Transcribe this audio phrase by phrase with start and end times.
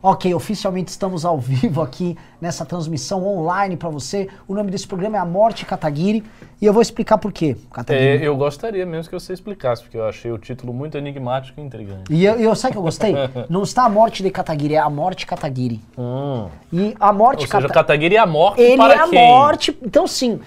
[0.00, 4.28] Ok, oficialmente estamos ao vivo aqui nessa transmissão online para você.
[4.46, 6.22] O nome desse programa é A Morte Kataguiri
[6.60, 7.56] e eu vou explicar por quê.
[7.88, 11.64] É, eu gostaria mesmo que você explicasse, porque eu achei o título muito enigmático e
[11.64, 12.12] intrigante.
[12.14, 13.12] E eu, eu sabe que eu gostei?
[13.50, 15.80] Não está a morte de Kataguiri, é a morte Kataguiri.
[15.98, 16.46] Hum.
[16.72, 17.74] E a morte Ou seja, Kata...
[17.74, 19.18] Kataguiri é a morte Ele para é a quem?
[19.18, 19.78] morte.
[19.82, 20.38] Então, sim.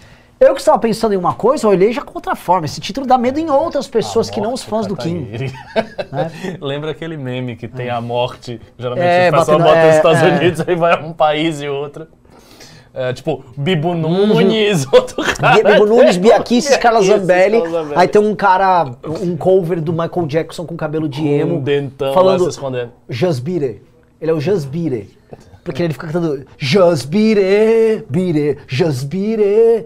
[0.41, 2.65] Eu que estava pensando em uma coisa, olhei já com outra forma.
[2.65, 5.27] Esse título dá medo em outras pessoas que não os fãs do Kim.
[5.31, 6.57] É.
[6.59, 10.35] Lembra aquele meme que tem a morte, geralmente é, o pessoal bota nos Estados é.
[10.35, 12.07] Unidos, aí vai um país e outro.
[12.91, 14.89] É, tipo, Bibo Nunes, uhum.
[14.97, 15.63] outro cara.
[15.63, 17.61] Bibo Nunes, Biaquisses, Carla Zambelli.
[17.95, 21.57] Aí tem um cara, um cover do Michael Jackson com cabelo de emo.
[21.57, 22.91] Um dentão falando se escondendo.
[23.07, 23.83] Jasbire.
[24.19, 25.07] Ele é o Jasbire.
[25.63, 29.85] Porque ele fica cantando Jasbire, bire, Jasbire.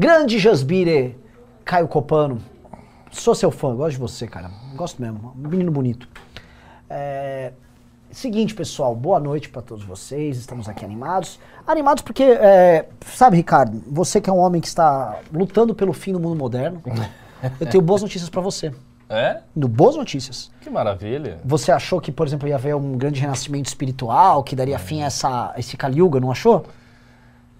[0.00, 1.14] Grande Jasbire,
[1.62, 2.38] Caio Copano.
[3.10, 4.50] Sou seu fã, gosto de você, cara.
[4.74, 5.34] Gosto mesmo.
[5.36, 6.08] Menino bonito.
[6.88, 7.52] É...
[8.10, 10.38] Seguinte, pessoal, boa noite para todos vocês.
[10.38, 11.38] Estamos aqui animados.
[11.66, 12.88] Animados porque, é...
[13.04, 16.82] sabe, Ricardo, você que é um homem que está lutando pelo fim do mundo moderno,
[17.60, 18.72] eu tenho boas notícias para você.
[19.12, 19.40] É?
[19.56, 20.52] No Boas Notícias.
[20.60, 21.40] Que maravilha.
[21.44, 24.78] Você achou que, por exemplo, ia haver um grande renascimento espiritual, que daria é.
[24.78, 26.64] fim a essa, esse Kali não achou?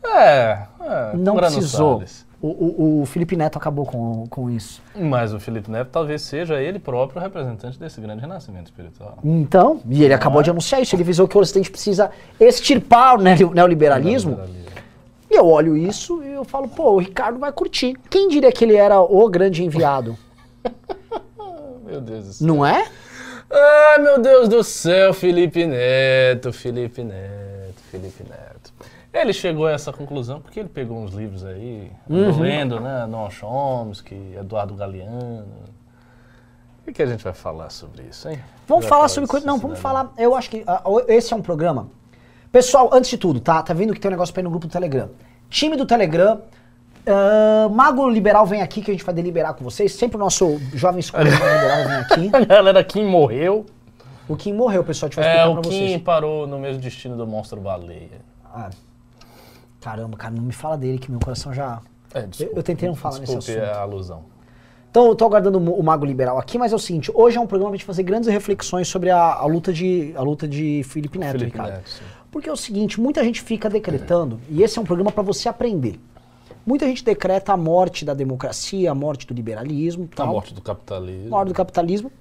[0.04, 1.94] É, é não precisou.
[1.94, 2.29] Salles.
[2.42, 4.82] O, o, o, Felipe Neto acabou com, com isso.
[4.98, 9.18] Mas o Felipe Neto talvez seja ele próprio representante desse grande renascimento espiritual.
[9.22, 10.44] Então, e ele acabou é?
[10.44, 10.94] de anunciar isso.
[10.94, 12.10] Ele avisou que o Ocidente precisa
[12.40, 14.40] extirpar o neoliberalismo.
[15.30, 17.94] E eu olho isso e eu falo, pô, o Ricardo vai curtir.
[18.08, 20.16] Quem diria que ele era o grande enviado?
[21.86, 22.46] meu Deus do céu.
[22.46, 22.86] Não é?
[23.50, 28.49] Ai, meu Deus do céu, Felipe Neto, Felipe Neto, Felipe Neto.
[29.12, 32.40] Ele chegou a essa conclusão porque ele pegou uns livros aí, uhum.
[32.40, 33.06] lendo, né?
[33.06, 35.46] Noam Chomsky, Eduardo Galeano.
[36.86, 38.38] O que, a gente vai falar sobre isso, hein?
[38.66, 39.46] Vamos falar, falar sobre coisa.
[39.46, 40.12] Não, vamos falar.
[40.16, 41.88] Eu acho que uh, esse é um programa.
[42.50, 43.62] Pessoal, antes de tudo, tá?
[43.62, 45.08] Tá vendo que tem um negócio pra ir no grupo do Telegram.
[45.48, 46.40] Time do Telegram.
[47.06, 49.92] Uh, Mago Liberal vem aqui que a gente vai deliberar com vocês.
[49.92, 52.30] Sempre o nosso jovem escolhido Liberal vem aqui.
[52.32, 53.66] A galera Kim morreu.
[54.28, 55.08] O Kim morreu, pessoal.
[55.08, 55.90] A gente vai explicar é, pra vocês.
[55.90, 58.20] O Kim parou no mesmo destino do monstro baleia.
[58.44, 58.70] Ah.
[59.80, 61.80] Caramba, cara, não me fala dele que meu coração já.
[62.12, 63.58] É, desculpa, eu, eu, tentei não falar nesse assunto.
[63.58, 64.24] a alusão.
[64.90, 67.46] Então, eu tô aguardando o Mago Liberal aqui, mas é o seguinte, hoje é um
[67.46, 71.16] programa pra gente fazer grandes reflexões sobre a, a luta, de, a luta de Felipe
[71.16, 71.74] Neto, Felipe Ricardo.
[71.74, 72.04] Neto, sim.
[72.30, 75.48] Porque é o seguinte, muita gente fica decretando, e esse é um programa para você
[75.48, 76.00] aprender.
[76.66, 80.08] Muita gente decreta a morte da democracia, a morte do liberalismo.
[80.16, 81.26] A morte do capitalismo.
[81.28, 82.12] A morte do capitalismo.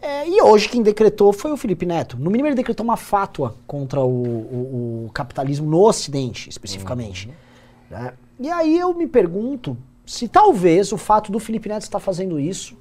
[0.00, 2.16] É, e hoje quem decretou foi o Felipe Neto.
[2.18, 7.28] No mínimo ele decretou uma fátua contra o, o, o capitalismo no Ocidente, especificamente.
[7.28, 7.98] Uhum.
[7.98, 8.12] Né?
[8.38, 12.76] E aí eu me pergunto se talvez o fato do Felipe Neto estar fazendo isso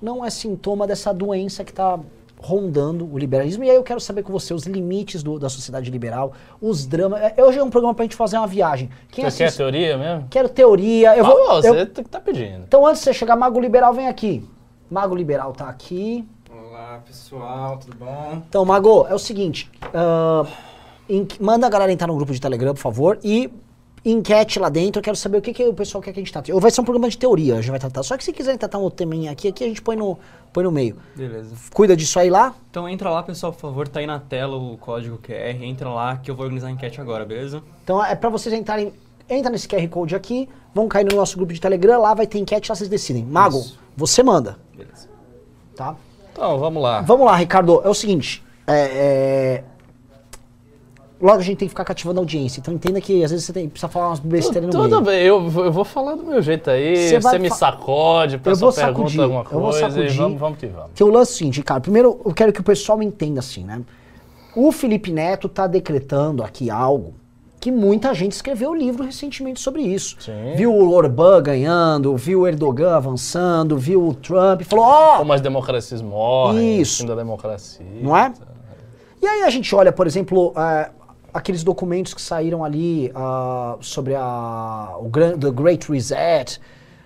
[0.00, 1.98] não é sintoma dessa doença que está
[2.38, 3.62] rondando o liberalismo.
[3.64, 7.20] E aí eu quero saber com você os limites do, da sociedade liberal, os dramas.
[7.20, 8.88] É, hoje é um programa pra gente fazer uma viagem.
[9.10, 9.58] Quem você assiste...
[9.58, 10.26] quer teoria mesmo?
[10.30, 11.16] Quero teoria.
[11.16, 12.04] Eu ah, vou, você eu...
[12.04, 12.64] tá pedindo.
[12.66, 14.42] Então antes de você chegar, Mago Liberal vem aqui.
[14.90, 16.26] Mago Liberal tá aqui.
[16.80, 18.42] Olá, pessoal, tudo bom?
[18.48, 19.70] Então, Mago, é o seguinte.
[19.92, 20.48] Uh,
[21.38, 23.52] manda a galera entrar no grupo de Telegram, por favor, e
[24.02, 24.98] enquete lá dentro.
[24.98, 26.50] Eu quero saber o que, que o pessoal quer que a gente trate.
[26.50, 28.02] Ou vai ser um programa de teoria, a gente vai tratar.
[28.02, 30.18] Só que se quiserem tratar um outro teminha aqui, aqui a gente põe no,
[30.54, 30.96] põe no meio.
[31.14, 31.54] Beleza.
[31.74, 32.54] Cuida disso aí lá.
[32.70, 33.86] Então entra lá, pessoal, por favor.
[33.86, 35.62] Tá aí na tela o código QR.
[35.62, 37.62] Entra lá que eu vou organizar a enquete agora, beleza?
[37.84, 38.90] Então é para vocês entrarem.
[39.28, 42.38] Entra nesse QR Code aqui, vão cair no nosso grupo de Telegram, lá vai ter
[42.38, 43.22] enquete, lá vocês decidem.
[43.22, 43.78] Mago, Isso.
[43.94, 44.58] você manda.
[44.74, 45.10] Beleza.
[45.76, 45.94] Tá?
[46.40, 47.02] Então, vamos lá.
[47.02, 47.82] Vamos lá, Ricardo.
[47.84, 48.42] É o seguinte.
[48.66, 49.64] É, é,
[51.20, 52.60] logo a gente tem que ficar cativando a audiência.
[52.60, 54.90] Então entenda que às vezes você tem, precisa falar umas besteiras no meio.
[54.90, 58.72] Tudo bem, eu, eu vou falar do meu jeito aí, você, me sacode, a pessoa
[58.72, 60.90] pergunta sacudir, alguma coisa eu vou sacudir, vamos, vamos que vamos.
[60.94, 63.62] Que o lance é o seguinte, cara, primeiro eu quero que o pessoal entenda assim,
[63.62, 63.82] né?
[64.56, 67.12] O Felipe Neto tá decretando aqui algo
[67.60, 70.16] que muita gente escreveu livro recentemente sobre isso.
[70.18, 70.54] Sim.
[70.56, 75.14] Viu o Orbán ganhando, viu o Erdogan avançando, viu o Trump, falou, ó...
[75.14, 75.18] Oh!
[75.18, 77.06] Como as democracias morrem, isso.
[77.06, 77.84] da democracia.
[78.00, 78.32] Não é?
[79.22, 80.90] E aí a gente olha, por exemplo, uh,
[81.34, 86.58] aqueles documentos que saíram ali uh, sobre a, o The Great Reset,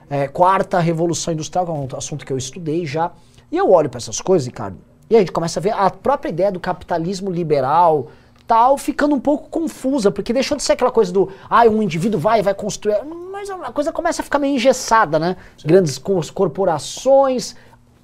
[0.08, 3.10] é, quarta revolução industrial, que é um assunto que eu estudei já,
[3.50, 4.78] e eu olho para essas coisas, Ricardo,
[5.10, 8.08] e a gente começa a ver a própria ideia do capitalismo liberal,
[8.46, 12.20] tal, ficando um pouco confusa, porque deixou de ser aquela coisa do, ah, um indivíduo
[12.20, 12.96] vai vai construir,
[13.32, 15.36] mas a coisa começa a ficar meio engessada, né?
[15.56, 15.68] Sim.
[15.68, 17.56] Grandes corporações,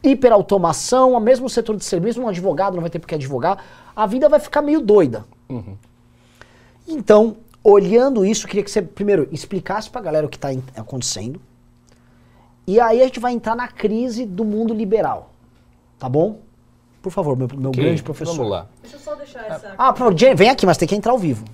[0.03, 3.63] hiperautomação, o mesmo setor de serviço, um advogado não vai ter porque advogar,
[3.95, 5.27] a vida vai ficar meio doida.
[5.49, 5.77] Uhum.
[6.89, 11.41] Então, olhando isso, queria que você primeiro explicasse pra galera o que está acontecendo,
[12.67, 15.31] e aí a gente vai entrar na crise do mundo liberal,
[15.99, 16.39] tá bom?
[17.03, 18.35] Por favor, meu, meu Ok, grande professor.
[18.37, 18.67] Vamos lá.
[18.83, 19.75] Deixa eu só deixar essa.
[19.79, 21.45] Ah, pro, Jen- vem aqui, mas tem que entrar ao vivo.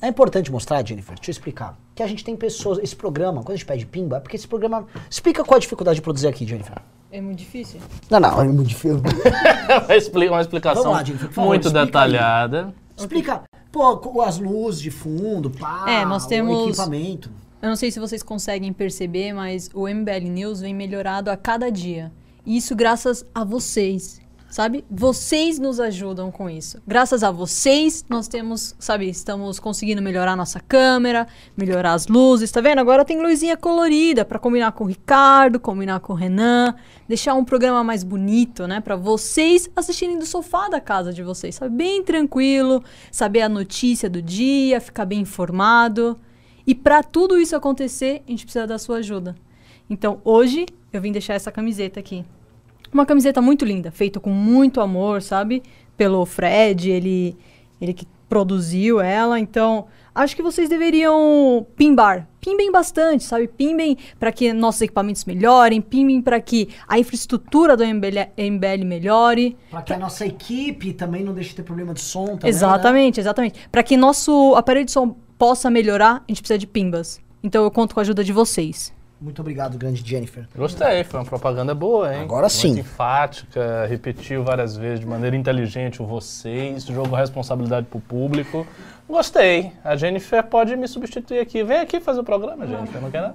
[0.00, 1.76] É importante mostrar, Jennifer, deixa eu explicar.
[1.94, 2.78] Que a gente tem pessoas.
[2.78, 4.86] Esse programa, quando a gente pede pimba, é porque esse programa.
[5.10, 6.76] Explica qual a dificuldade de produzir aqui, Jennifer.
[7.10, 7.80] É muito difícil.
[8.08, 9.02] Não, não, é muito difícil.
[9.86, 11.86] Uma expli- uma explicação lá, Jennifer, por favor, muito explica aí.
[11.86, 12.74] detalhada.
[12.96, 13.42] Explica,
[13.72, 17.30] pô, as luzes de fundo, pá, É, nós o temos- equipamento.
[17.60, 21.70] Eu não sei se vocês conseguem perceber, mas o MBL News vem melhorado a cada
[21.72, 22.12] dia.
[22.46, 24.84] Isso graças a vocês, sabe?
[24.90, 26.80] Vocês nos ajudam com isso.
[26.86, 31.26] Graças a vocês, nós temos, sabe, estamos conseguindo melhorar nossa câmera,
[31.56, 32.78] melhorar as luzes, tá vendo?
[32.78, 36.74] Agora tem luzinha colorida para combinar com o Ricardo, combinar com o Renan,
[37.06, 41.54] deixar um programa mais bonito, né, para vocês assistirem do sofá da casa de vocês,
[41.54, 41.76] sabe?
[41.76, 42.82] Bem tranquilo,
[43.12, 46.18] saber a notícia do dia, ficar bem informado.
[46.66, 49.34] E para tudo isso acontecer, a gente precisa da sua ajuda.
[49.88, 52.24] Então, hoje eu vim deixar essa camiseta aqui.
[52.92, 55.62] Uma camiseta muito linda, feita com muito amor, sabe?
[55.96, 57.36] Pelo Fred, ele
[57.80, 59.38] ele que produziu ela.
[59.38, 62.28] Então, acho que vocês deveriam pimbar.
[62.40, 63.48] Pimbem bastante, sabe?
[63.48, 69.56] Pimbem para que nossos equipamentos melhorem, pimbem para que a infraestrutura do MBL, MBL melhore.
[69.70, 72.48] Pra que a nossa equipe também não deixe de ter problema de som também, né?
[72.48, 73.68] Exatamente, exatamente.
[73.70, 77.20] Para que nosso aparelho de som possa melhorar, a gente precisa de pimbas.
[77.42, 78.92] Então eu conto com a ajuda de vocês.
[79.20, 80.46] Muito obrigado, grande Jennifer.
[80.54, 82.22] Gostei, foi uma propaganda boa, hein?
[82.22, 82.68] Agora sim.
[82.68, 88.64] Muito enfática, repetiu várias vezes de maneira inteligente o vocês, jogou responsabilidade pro público.
[89.08, 89.72] Gostei.
[89.82, 91.64] A Jennifer pode me substituir aqui.
[91.64, 93.34] Vem aqui fazer o programa, Jennifer, não quer nada?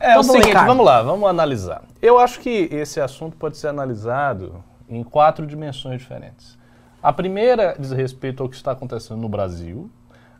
[0.00, 0.66] É Tá o bom, seguinte, Ricardo.
[0.66, 1.82] vamos lá, vamos analisar.
[2.00, 6.58] Eu acho que esse assunto pode ser analisado em quatro dimensões diferentes.
[7.00, 9.88] A primeira diz respeito ao que está acontecendo no Brasil.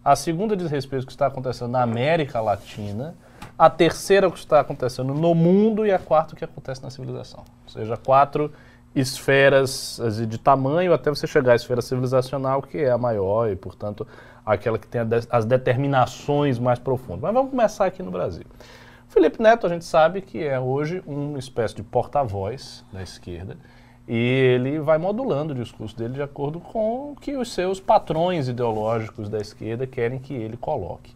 [0.04, 3.14] A segunda diz respeito ao que está acontecendo na América Latina.
[3.58, 5.86] A terceira, o que está acontecendo no mundo.
[5.86, 7.44] E a quarta, o que acontece na civilização.
[7.64, 8.52] Ou seja, quatro
[8.94, 13.56] esferas assim, de tamanho até você chegar à esfera civilizacional, que é a maior e,
[13.56, 14.06] portanto,
[14.44, 15.00] aquela que tem
[15.30, 17.22] as determinações mais profundas.
[17.22, 18.44] Mas vamos começar aqui no Brasil.
[19.08, 23.56] Felipe Neto, a gente sabe que é hoje uma espécie de porta-voz da esquerda
[24.08, 28.48] e ele vai modulando o discurso dele de acordo com o que os seus patrões
[28.48, 31.14] ideológicos da esquerda querem que ele coloque.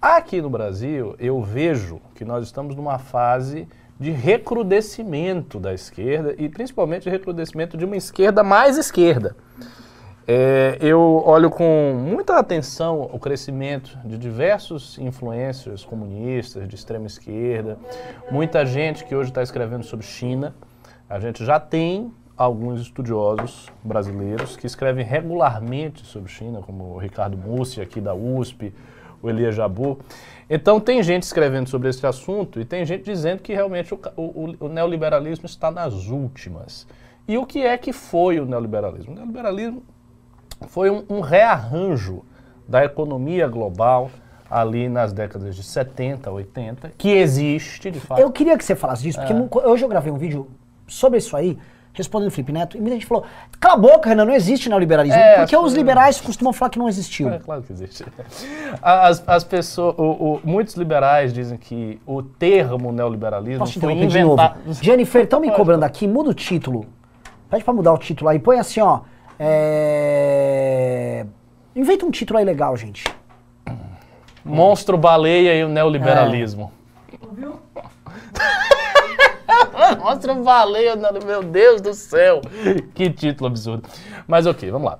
[0.00, 3.66] Aqui no Brasil, eu vejo que nós estamos numa fase
[3.98, 9.34] de recrudescimento da esquerda e principalmente de recrudescimento de uma esquerda mais esquerda.
[10.28, 17.78] É, eu olho com muita atenção o crescimento de diversos influencers comunistas de extrema esquerda,
[18.30, 20.54] muita gente que hoje está escrevendo sobre China.
[21.08, 27.38] A gente já tem alguns estudiosos brasileiros que escrevem regularmente sobre China, como o Ricardo
[27.38, 28.74] Mussi, aqui da USP,
[29.26, 29.98] o Elia Jabu.
[30.48, 34.54] Então, tem gente escrevendo sobre esse assunto e tem gente dizendo que realmente o, o-
[34.60, 36.86] o- neoliberalismo está nas últimas.
[37.26, 39.12] E o que é que foi o neoliberalismo?
[39.12, 39.82] O neoliberalismo
[40.68, 42.22] foi um, um rearranjo
[42.68, 44.10] da economia global
[44.48, 48.20] ali nas décadas de 70, 80, que existe de fato.
[48.20, 49.26] Eu queria que você falasse disso, É.
[49.26, 50.48] porque hoje eu gravei um vídeo
[50.86, 51.58] sobre isso aí,
[51.96, 53.24] respondendo o Felipe Neto, e muita gente falou:
[53.58, 55.18] cala a boca, Renan, não existe neoliberalismo.
[55.18, 57.28] É, porque os liberais costumam falar que não existiu.
[57.30, 58.04] É claro que existe.
[58.82, 64.12] As, as pessoas, o- o- muitos liberais dizem que o termo neoliberalismo Posso foi interromper
[64.18, 64.42] de novo?
[64.42, 64.74] inventado.
[64.82, 66.86] Jennifer, estão me cobrando aqui, muda o título.
[67.50, 69.00] Pede pra mudar o título aí, põe assim, ó.
[69.38, 71.24] É...
[71.74, 73.04] Inventa um título aí legal, gente.
[74.44, 76.72] Monstro, baleia e o neoliberalismo.
[79.98, 82.40] Monstro, baleia, ne- meu Deus do céu.
[82.94, 83.88] Que título absurdo.
[84.26, 84.98] Mas ok, vamos lá.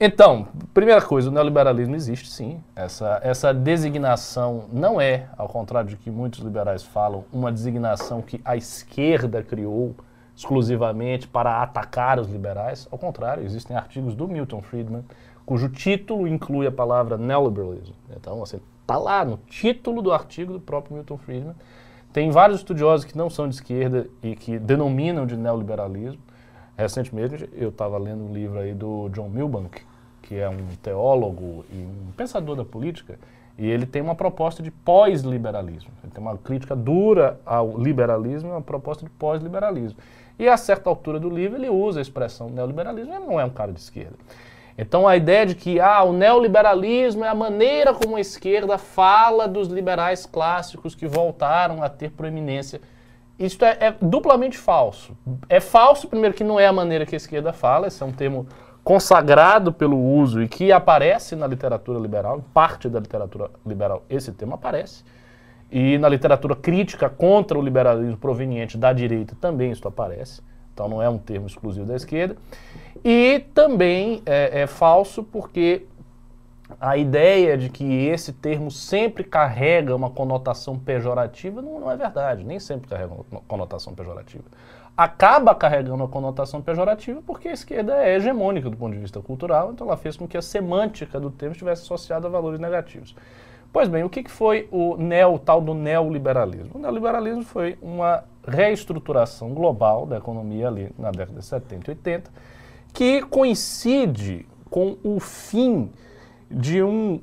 [0.00, 2.62] Então, primeira coisa, o neoliberalismo existe sim.
[2.76, 8.40] Essa, essa designação não é, ao contrário de que muitos liberais falam, uma designação que
[8.44, 9.96] a esquerda criou
[10.36, 12.86] exclusivamente para atacar os liberais.
[12.92, 15.04] Ao contrário, existem artigos do Milton Friedman
[15.44, 17.92] cujo título inclui a palavra neoliberalism.
[18.14, 21.54] Então, assim, tá lá no título do artigo do próprio Milton Friedman.
[22.18, 26.20] Tem vários estudiosos que não são de esquerda e que denominam de neoliberalismo.
[26.76, 29.82] Recentemente eu estava lendo um livro aí do John Milbank,
[30.20, 33.20] que é um teólogo e um pensador da política,
[33.56, 35.92] e ele tem uma proposta de pós-liberalismo.
[36.02, 40.00] Ele tem uma crítica dura ao liberalismo e uma proposta de pós-liberalismo.
[40.40, 43.50] E a certa altura do livro ele usa a expressão neoliberalismo, ele não é um
[43.50, 44.16] cara de esquerda.
[44.78, 49.48] Então a ideia de que ah, o neoliberalismo é a maneira como a esquerda fala
[49.48, 52.80] dos liberais clássicos que voltaram a ter proeminência.
[53.36, 55.16] Isso é, é duplamente falso.
[55.48, 58.12] É falso, primeiro, que não é a maneira que a esquerda fala, esse é um
[58.12, 58.46] termo
[58.84, 64.54] consagrado pelo uso e que aparece na literatura liberal, parte da literatura liberal esse termo
[64.54, 65.04] aparece.
[65.70, 70.40] E na literatura crítica contra o liberalismo proveniente da direita também isso aparece.
[70.72, 72.36] Então não é um termo exclusivo da esquerda.
[73.04, 75.86] E também é, é falso porque
[76.80, 82.44] a ideia de que esse termo sempre carrega uma conotação pejorativa não, não é verdade,
[82.44, 84.44] nem sempre carrega uma conotação pejorativa.
[84.96, 89.72] Acaba carregando uma conotação pejorativa porque a esquerda é hegemônica do ponto de vista cultural,
[89.72, 93.14] então ela fez com que a semântica do termo estivesse associada a valores negativos.
[93.72, 96.70] Pois bem, o que, que foi o, neo, o tal do neoliberalismo?
[96.74, 102.30] O neoliberalismo foi uma reestruturação global da economia ali na década de 70 e 80,
[102.98, 105.88] que coincide com o fim
[106.50, 107.20] de um,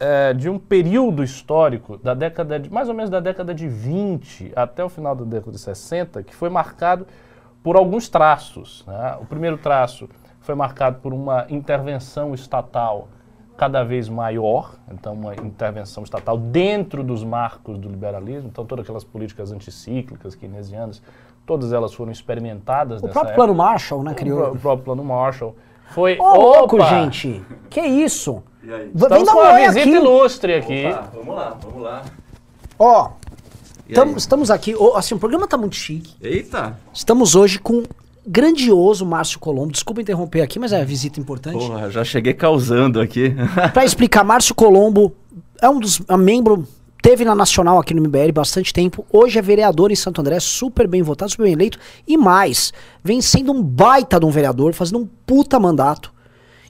[0.00, 4.50] é, de um período histórico da década de, mais ou menos da década de 20
[4.56, 7.06] até o final da década de 60, que foi marcado
[7.62, 8.84] por alguns traços.
[8.88, 9.16] Né?
[9.20, 10.08] O primeiro traço
[10.40, 13.06] foi marcado por uma intervenção estatal
[13.56, 19.04] cada vez maior, então uma intervenção estatal dentro dos marcos do liberalismo, então todas aquelas
[19.04, 21.00] políticas anticíclicas, keynesianas,
[21.46, 23.34] todas elas foram experimentadas O nessa próprio época.
[23.46, 24.52] plano Marshall, né, O, criou.
[24.52, 25.54] o próprio plano Marshall
[25.94, 26.18] foi...
[26.18, 26.86] Ô, louco, Opa!
[26.88, 27.42] gente!
[27.70, 28.42] Que isso?
[28.62, 28.90] E aí?
[28.94, 29.90] V- Vem Estamos dar com um uma visita aqui.
[29.90, 30.86] ilustre aqui.
[30.86, 32.02] Opa, vamos lá, vamos lá.
[32.78, 33.10] Ó,
[33.92, 34.74] tam- estamos aqui.
[34.74, 36.14] ô, assim, o programa tá muito chique.
[36.20, 36.78] Eita!
[36.92, 37.84] Estamos hoje com o
[38.26, 39.70] grandioso Márcio Colombo.
[39.72, 41.58] Desculpa interromper aqui, mas é uma visita importante.
[41.58, 43.34] Porra, já cheguei causando aqui.
[43.72, 45.12] Pra explicar, Márcio Colombo
[45.60, 46.66] é um dos é membro,
[47.04, 50.88] teve na Nacional aqui no MBL bastante tempo, hoje é vereador em Santo André, super
[50.88, 55.00] bem votado, super bem eleito, e mais, vem sendo um baita de um vereador, fazendo
[55.00, 56.10] um puta mandato.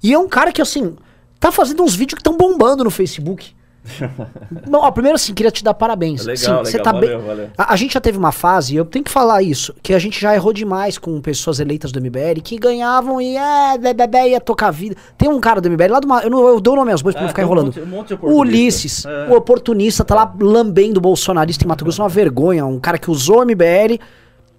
[0.03, 0.97] E é um cara que, assim,
[1.39, 3.55] tá fazendo uns vídeos que estão bombando no Facebook.
[4.69, 6.25] Não, ó, primeiro assim, queria te dar parabéns.
[6.25, 7.27] Legal, Sim, legal, você tá valeu, bem.
[7.27, 7.49] valeu.
[7.57, 10.21] A, a gente já teve uma fase, eu tenho que falar isso, que a gente
[10.21, 14.69] já errou demais com pessoas eleitas do MBL que ganhavam e é, bebê, ia tocar
[14.69, 14.97] a vida.
[15.19, 16.09] Tem um cara do MBL lá do.
[16.23, 17.87] Eu, não, eu dou o nome aos bois pra Ah, não ficar tem um enrolando.
[17.87, 18.39] monte- um monte.
[18.39, 19.29] Ulisses, É.
[19.31, 22.65] o oportunista, tá lá lambendo o bolsonarista em Mato Grosso, uma vergonha.
[22.65, 23.99] Um cara que usou o MBL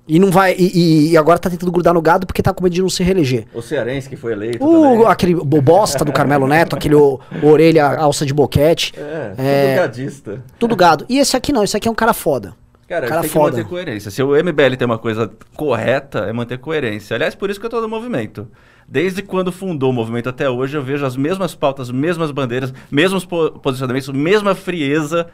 [0.08, 0.56] e não vai.
[0.58, 3.04] E, e- agora tá tentando grudar no gado porque tá com medo de não se
[3.04, 3.46] reeleger.
[3.54, 7.86] O cearense que foi eleito O, aquele o bosta do Carmelo Neto, aquele o- orelha
[7.98, 8.94] alça de boquete.
[8.98, 9.68] É, É.
[9.68, 10.44] tudo gadista.
[10.60, 11.06] Tudo gado.
[11.10, 12.54] E esse aqui não, esse aqui é um cara foda.
[12.88, 13.52] Cara, Cara tem foda.
[13.52, 14.12] que manter coerência.
[14.12, 17.16] Se o MBL tem uma coisa correta, é manter coerência.
[17.16, 18.48] Aliás, por isso que eu tô no movimento.
[18.88, 23.26] Desde quando fundou o movimento até hoje, eu vejo as mesmas pautas, mesmas bandeiras, mesmos
[23.26, 25.26] po- posicionamentos, mesma frieza.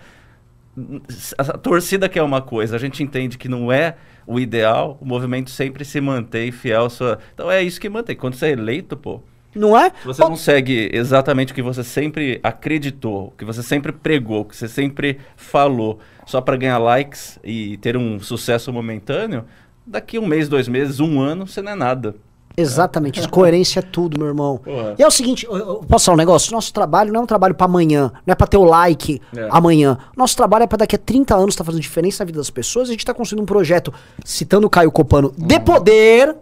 [1.38, 5.50] A torcida quer uma coisa, a gente entende que não é o ideal, o movimento
[5.50, 7.20] sempre se mantém fiel à sua.
[7.34, 8.16] Então é isso que mantém.
[8.16, 9.22] Quando você é eleito, pô,
[9.56, 9.92] Não é?
[10.06, 14.46] você não segue exatamente o que você sempre acreditou, o que você sempre pregou, o
[14.46, 19.44] que você sempre falou, só para ganhar likes e ter um sucesso momentâneo,
[19.86, 22.16] daqui um mês, dois meses, um ano, você não é nada.
[22.58, 24.58] Exatamente, isso, coerência é tudo, meu irmão.
[24.58, 24.96] Porra.
[24.98, 26.52] E é o seguinte, eu, eu posso falar um negócio?
[26.52, 29.48] Nosso trabalho não é um trabalho pra amanhã, não é pra ter o like É.
[29.52, 29.98] amanhã.
[30.16, 32.90] Nosso trabalho é pra daqui a 30 anos tá fazendo diferença na vida das pessoas.
[32.90, 33.94] A gente tá construindo um projeto,
[34.26, 35.62] citando o Caio Copano, de Uhum.
[35.62, 36.36] poder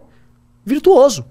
[0.64, 1.24] virtuoso.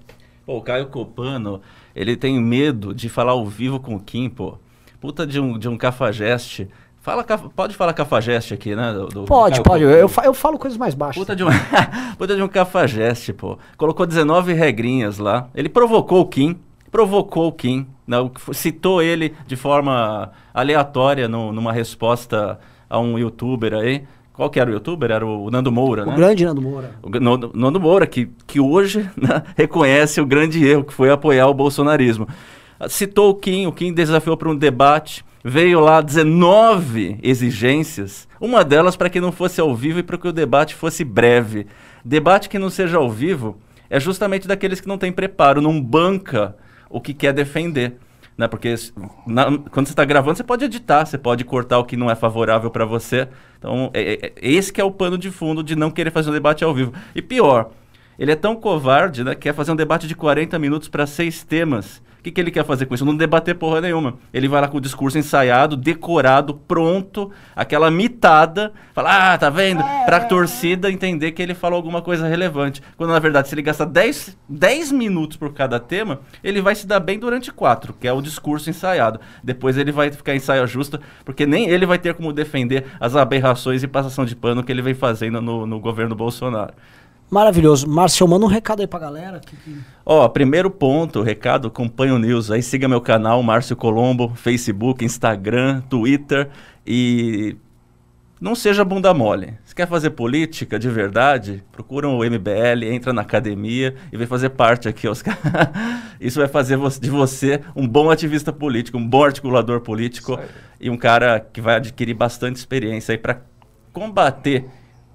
[0.46, 1.60] Pô, o Caio Copano,
[1.94, 4.54] ele tem medo de falar ao vivo com o Kim, pô.
[5.00, 6.68] Puta de um, de um cafajeste.
[7.02, 8.92] Fala, pode falar cafajeste aqui, né?
[8.92, 9.84] do- do Pode, Caio pode.
[9.84, 11.18] Eu, eu fa- eu falo coisas mais baixas.
[11.22, 11.48] Puta de, um,
[12.18, 13.58] puta de um cafajeste, pô.
[13.78, 15.48] Colocou 19 regrinhas lá.
[15.54, 16.56] Ele provocou o Kim.
[16.90, 17.86] Provocou o Kim.
[18.06, 24.04] Não, citou ele de forma aleatória no- numa resposta a um youtuber aí.
[24.34, 25.10] Qual que era o youtuber?
[25.10, 26.16] Era o Nando Moura, O né?
[26.16, 26.92] grande Nando Moura.
[27.02, 31.46] O Nando, Nando Moura, que, que hoje né, reconhece o grande erro que foi apoiar
[31.48, 32.28] o bolsonarismo.
[32.88, 38.96] Citou o Kim, o Kim desafiou para um debate, veio lá 19 exigências, uma delas
[38.96, 41.66] para que não fosse ao vivo e para que o debate fosse breve.
[42.04, 46.56] Debate que não seja ao vivo é justamente daqueles que não têm preparo, não banca
[46.88, 47.96] o que quer defender.
[48.38, 48.48] Né?
[48.48, 48.74] Porque
[49.26, 52.14] na- quando você está gravando, você pode editar, você pode cortar o que não é
[52.14, 53.28] favorável para você.
[53.58, 56.30] Então, é, é- é esse que é o pano de fundo de não querer fazer
[56.30, 56.92] um debate ao vivo.
[57.14, 57.70] E pior,
[58.20, 59.34] ele é tão covarde, né?
[59.34, 62.02] que Quer fazer um debate de 40 minutos para seis temas.
[62.18, 63.02] O que, que ele quer fazer com isso?
[63.02, 64.18] Não debater porra nenhuma.
[64.30, 69.82] Ele vai lá com o discurso ensaiado, decorado, pronto, aquela mitada, fala, ah, tá vendo?
[70.04, 72.82] Pra torcida entender que ele falou alguma coisa relevante.
[72.94, 76.86] Quando na verdade, se ele gastar 10, 10 minutos por cada tema, ele vai se
[76.86, 79.18] dar bem durante quatro, que é o discurso ensaiado.
[79.42, 83.16] Depois ele vai ficar em saia justa, porque nem ele vai ter como defender as
[83.16, 86.74] aberrações e passação de pano que ele vem fazendo no, no governo Bolsonaro.
[87.30, 87.88] Maravilhoso.
[87.88, 89.40] Márcio, manda um recado aí pra galera.
[89.40, 94.32] que- que- Ó, primeiro ponto, recado, acompanha o News aí, siga meu canal, Márcio Colombo,
[94.34, 96.48] Facebook, Instagram, Twitter
[96.84, 97.54] e
[98.40, 99.54] não seja bunda mole.
[99.64, 104.50] Se quer fazer política de verdade, procura o MBL, entra na academia e vem fazer
[104.50, 105.06] parte aqui.
[105.06, 105.38] Os ca-
[106.20, 110.36] Isso vai fazer de você um bom ativista político, um bom articulador político
[110.80, 113.42] e um cara que vai adquirir bastante experiência aí para
[113.92, 114.64] combater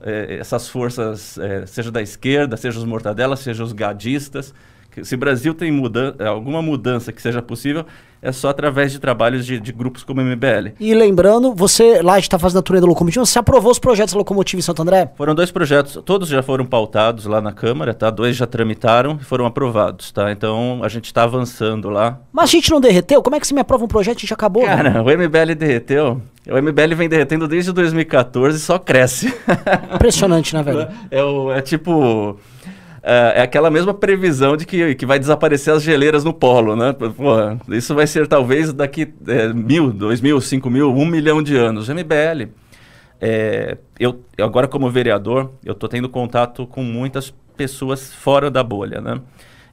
[0.02, 4.54] eh, essas forças, eh, seja da esquerda, seja os mortadelas, seja os gadistas.
[5.04, 7.86] Se o Brasil tem mudan alguma mudança que seja possível,
[8.26, 10.72] é só através de trabalhos de, de grupos como o MBL.
[10.80, 14.18] E lembrando, você lá está fazendo a turnê da Locomotiva, você aprovou os projetos da
[14.18, 15.10] Locomotiva em Santo André?
[15.16, 18.10] Foram dois projetos, todos já foram pautados lá na Câmara, tá?
[18.10, 20.32] Dois já tramitaram e foram aprovados, tá?
[20.32, 22.20] Então a gente está avançando lá.
[22.34, 23.22] Mas a gente não derreteu?
[23.22, 24.64] Como é que você me aprova um projeto e a gente acabou?
[24.66, 26.22] Cara, o MBL derreteu.
[26.48, 29.34] O MBL vem derretendo desde 2014 e só cresce.
[29.94, 30.88] Impressionante, né, velho?
[31.12, 32.38] É, o- é tipo.
[33.08, 36.92] É, é aquela mesma previsão de que, que vai desaparecer as geleiras no polo, né?
[36.92, 41.56] Porra, isso vai ser talvez daqui é, mil, dois mil, cinco mil, um milhão de
[41.56, 41.88] anos.
[41.88, 42.50] MBL.
[43.22, 49.00] é, eu agora, como vereador, eu estou tendo contato com muitas pessoas fora da bolha,
[49.00, 49.22] né?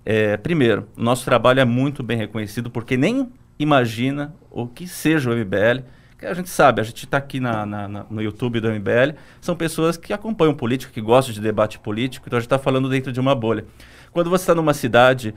[0.04, 5.34] É, primeiro, nosso trabalho é muito bem reconhecido porque nem imagina o que seja o
[5.34, 5.84] MBL.
[6.22, 9.16] Que a gente sabe, a gente está aqui na- na- na- no YouTube do MBL,
[9.40, 12.88] são pessoas que acompanham política, que gostam de debate político, então a gente está falando
[12.88, 13.64] dentro de uma bolha.
[14.12, 15.34] Quando você está numa cidade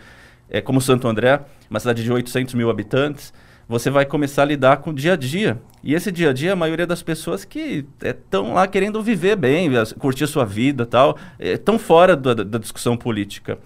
[0.47, 3.33] é, como Santo André, uma cidade de 800 mil habitantes,
[3.67, 5.59] você vai começar a lidar com o dia a dia.
[5.83, 9.75] E esse dia a dia, a maioria das pessoas que estão lá querendo viver bem,
[9.75, 13.57] as- curtir a sua vida e tal, estão fora da, da discussão política.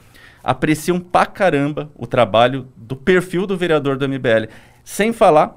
[0.41, 4.47] Apreciam pra caramba o trabalho do perfil do vereador do MBL.
[4.85, 5.53] Sem falar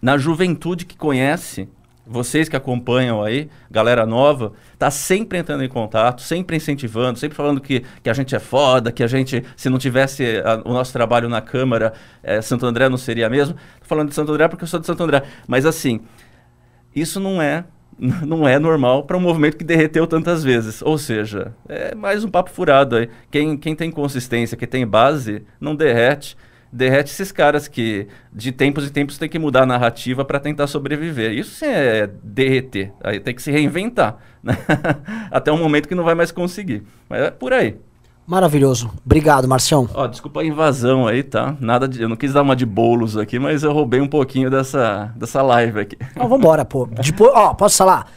[0.00, 1.68] na juventude que conhece,
[2.06, 7.60] vocês que acompanham aí, galera nova, tá sempre entrando em contato, sempre incentivando, sempre falando
[7.60, 10.92] que, que a gente é foda, que a gente, se não tivesse a- o nosso
[10.92, 13.54] trabalho na Câmara, eh, Santo André não seria mesmo.
[13.80, 15.24] Tô falando de Santo André porque eu sou de Santo André.
[15.48, 16.00] Mas assim,
[16.94, 17.64] isso não é
[17.98, 20.82] não é normal para um movimento que derreteu tantas vezes.
[20.82, 23.08] Ou seja, é mais um papo furado aí.
[23.30, 26.36] Quem, quem tem consistência, quem tem base, não derrete.
[26.76, 30.66] Derrete esses caras que de tempos em tempos tem que mudar a narrativa para tentar
[30.66, 31.32] sobreviver.
[31.32, 32.92] Isso sim é derreter.
[33.02, 34.18] Aí tem que se reinventar.
[34.42, 34.56] né?
[35.32, 36.82] Até um momento que não vai mais conseguir.
[37.08, 37.76] Mas é por aí.
[38.26, 38.90] Maravilhoso.
[39.04, 39.88] Obrigado, Marcião.
[39.94, 41.56] Ó, desculpa a invasão aí, tá?
[41.60, 44.50] Nada de, eu não quis dar uma de bolos aqui, mas eu roubei um pouquinho
[44.50, 45.96] dessa, dessa live aqui.
[46.18, 46.86] Ó, vambora, pô.
[46.86, 48.10] Depois, ó, posso falar?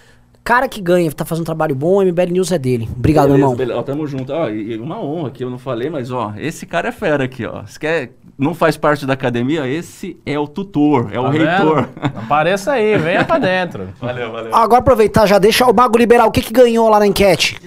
[0.43, 2.89] Cara que ganha, tá fazendo um trabalho bom, o MBL News é dele.
[2.91, 3.55] Obrigado, meu irmão.
[3.55, 3.79] beleza.
[3.79, 4.33] Ó, tamo junto.
[4.33, 7.25] Ó, e, e uma honra que eu não falei, mas ó, esse cara é fera
[7.25, 7.63] aqui, ó.
[7.67, 11.75] Se quer, não faz parte da academia, esse é o tutor, é o Tá reitor.
[11.85, 11.89] vendo?
[12.23, 13.89] Apareça aí, venha pra dentro.
[13.99, 14.55] valeu, valeu.
[14.55, 16.25] Agora aproveitar, já deixa o Mago liberar.
[16.25, 17.59] O que que ganhou lá na enquete?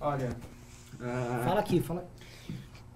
[0.00, 0.28] Olha,
[1.44, 2.04] Fala aqui, fala.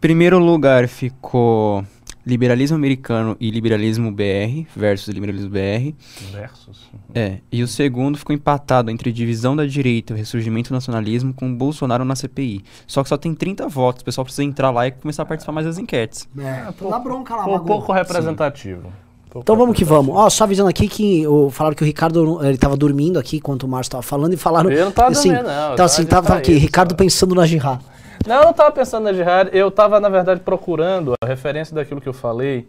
[0.01, 1.85] primeiro lugar ficou
[2.31, 5.93] liberalismo americano e liberalismo BR versus liberalismo BR.
[6.33, 6.89] Versus.
[7.15, 11.35] É, e o segundo ficou empatado entre divisão da direita e o ressurgimento do nacionalismo
[11.35, 12.65] com Bolsonaro na CPI.
[12.87, 15.53] Só que só tem 30 votos, o pessoal precisa entrar lá e começar a participar
[15.53, 16.29] mais das enquetes.
[16.39, 17.67] É, dá bronca lá, Pou- Mago.
[17.67, 18.83] pouco representativo.
[19.31, 20.15] Pouco Então vamos que vamos.
[20.15, 23.63] Ó, só avisando aqui que o, falaram que o Ricardo ele tava dormindo aqui enquanto
[23.63, 24.71] o Márcio tava falando e falaram.
[24.71, 26.97] Eu não tava assim, dormindo, não, Então tava assim, tava aqui, distraído, Ricardo só.
[26.97, 27.81] pensando na Jihad.
[28.27, 32.01] Não, eu não estava pensando na jihad, eu estava, na verdade, procurando a referência daquilo
[32.01, 32.69] que eu falei,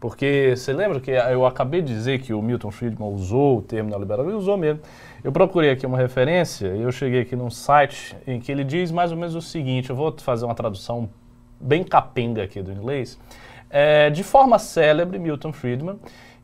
[0.00, 3.90] porque você lembra que eu acabei de dizer que o Milton Friedman usou o termo
[3.90, 4.80] neoliberal, ele usou mesmo.
[5.22, 8.90] Eu procurei aqui uma referência e eu cheguei aqui num site em que ele diz
[8.90, 11.08] mais ou menos o seguinte, eu vou fazer uma tradução
[11.60, 13.18] bem capenga aqui do inglês.
[13.68, 15.98] É, de forma célebre, Milton Friedman,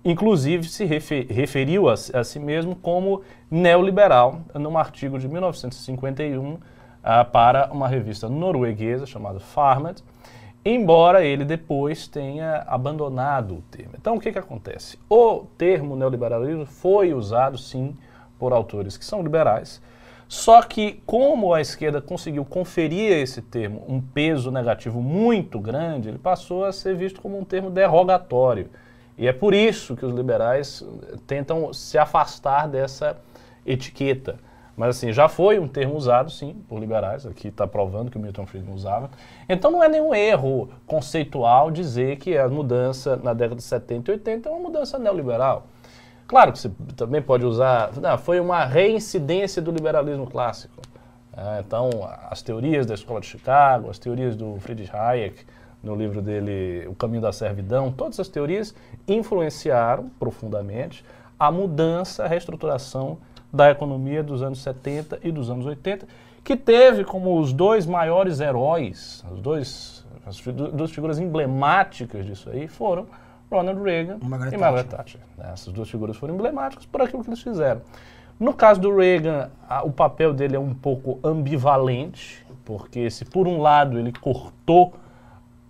[0.04, 6.58] inclusive se refe- referiu a, a si mesmo como neoliberal num artigo de 1951
[7.02, 10.02] ah, para uma revista norueguesa chamada Farmed,
[10.64, 13.94] embora ele depois tenha abandonado o termo.
[13.98, 14.98] Então, o que, que acontece?
[15.08, 17.96] O termo neoliberalismo foi usado, sim,
[18.38, 19.80] por autores que são liberais,
[20.32, 26.08] só que, como a esquerda conseguiu conferir a esse termo um peso negativo muito grande,
[26.08, 28.70] ele passou a ser visto como um termo derrogatório.
[29.18, 30.82] E é por isso que os liberais
[31.26, 33.18] tentam se afastar dessa
[33.66, 34.38] etiqueta.
[34.76, 38.20] Mas assim, já foi um termo usado, sim, por liberais, aqui está provando que o
[38.20, 39.11] Milton Friedman usava.
[39.48, 44.14] Então não é nenhum erro conceitual dizer que a mudança na década de 70 e
[44.14, 45.66] 80 é uma mudança neoliberal.
[46.26, 50.80] Claro que você também pode usar, não, foi uma reincidência do liberalismo clássico.
[51.37, 51.90] É, então,
[52.30, 55.44] as teorias da Escola de Chicago, as teorias do Friedrich Hayek,
[55.82, 58.74] no livro dele O Caminho da Servidão, todas as teorias
[59.08, 61.04] influenciaram profundamente
[61.38, 63.18] a mudança, a reestruturação
[63.52, 66.06] da economia dos anos 70 e dos anos 80,
[66.42, 70.40] que teve como os dois maiores heróis, os dois, as
[70.72, 73.06] duas figuras emblemáticas disso aí foram
[73.50, 75.20] Ronald Reagan Margaret e Margaret Thatcher.
[75.36, 75.50] né?
[75.52, 77.82] Essas duas figuras foram emblemáticas por aquilo que eles fizeram.
[78.40, 83.46] No caso do Reagan, a- o papel dele é um pouco ambivalente, porque se por
[83.46, 84.94] um lado ele cortou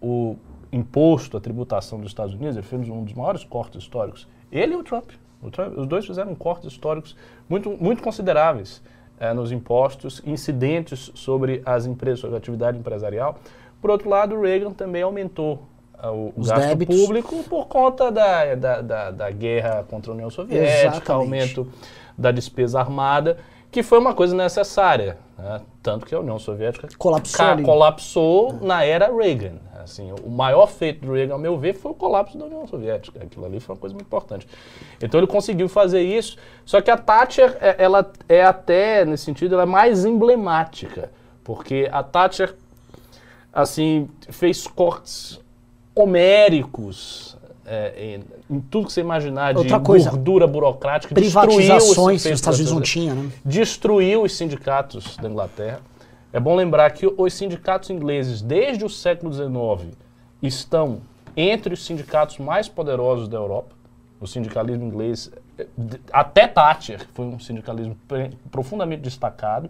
[0.00, 0.36] o
[0.72, 4.76] imposto, a tributação dos Estados Unidos, ele fez um dos maiores cortes históricos, ele e
[4.76, 5.10] o Trump.
[5.50, 7.16] Trump- Os dois fizeram cortes históricos
[7.48, 8.82] muito, muito consideráveis
[9.20, 13.36] eh, nos impostos incidentes sobre as empresas, sobre a atividade empresarial.
[13.80, 15.62] Por outro lado, o Reagan também aumentou
[15.98, 17.00] ah, o, Os gasto débitos.
[17.00, 21.10] público por conta da, da, da, da guerra contra a União Soviética, Exatamente.
[21.12, 21.68] aumento
[22.16, 23.38] da despesa armada,
[23.70, 25.16] que foi uma coisa necessária.
[25.38, 25.60] né?
[25.82, 29.54] Tanto que a União Soviética Colapsou colapsou na era Reagan.
[29.82, 33.22] Assim, o maior feito do Reagan, ao meu ver, foi o colapso da União Soviética.
[33.22, 34.46] Aquilo ali foi uma coisa muito importante.
[35.00, 36.36] Então ele conseguiu fazer isso.
[36.64, 41.10] Só que a Thatcher, é- ela é até, nesse sentido, ela é mais emblemática.
[41.44, 42.54] Porque a Thatcher,
[43.52, 45.40] assim, fez cortes
[45.94, 48.16] homéricos é,
[48.50, 51.14] em, em tudo que você imaginar de Outra coisa, gordura burocrática.
[51.14, 53.30] Privatizações que os Estados Unidos não tinham, né?
[53.44, 55.80] destruiu os sindicatos da Inglaterra.
[56.32, 59.94] É bom lembrar que os sindicatos ingleses, desde o século XIX,
[60.42, 61.00] estão
[61.36, 63.74] entre os sindicatos mais poderosos da Europa.
[64.18, 65.30] O sindicalismo inglês,
[66.12, 67.96] até Thatcher, foi um sindicalismo
[68.50, 69.68] profundamente destacado.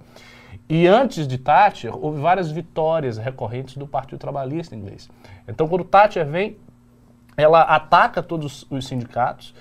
[0.68, 5.11] E antes de Thatcher, houve várias vitórias recorrentes do Partido Trabalhista inglês.
[5.48, 6.57] Então, quando Thatcher vem,
[7.37, 9.55] ela ataca todos os sindicatos,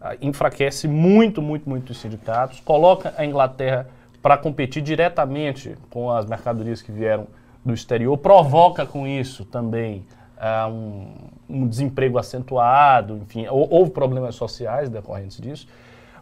[0.00, 3.88] ah, enfraquece muito, muito, muito os sindicatos, coloca a Inglaterra
[4.24, 7.26] para competir diretamente com as mercadorias que vieram
[7.62, 10.06] do exterior, provoca com isso também
[10.38, 11.08] ah, um,
[11.46, 15.68] um desemprego acentuado, enfim, hou- houve problemas sociais decorrentes disso.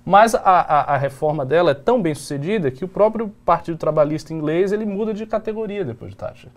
[0.04, 4.34] Mas a, a- a reforma dela é tão bem sucedida que o próprio Partido Trabalhista
[4.34, 6.50] inglês ele muda de categoria depois de Thatcher.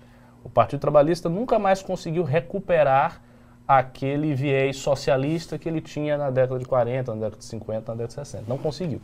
[0.43, 3.21] O Partido Trabalhista nunca mais conseguiu recuperar
[3.67, 7.97] aquele viés socialista que ele tinha na década de 40, na década de 50, na
[7.97, 8.45] década de 60.
[8.47, 8.99] Não conseguiu.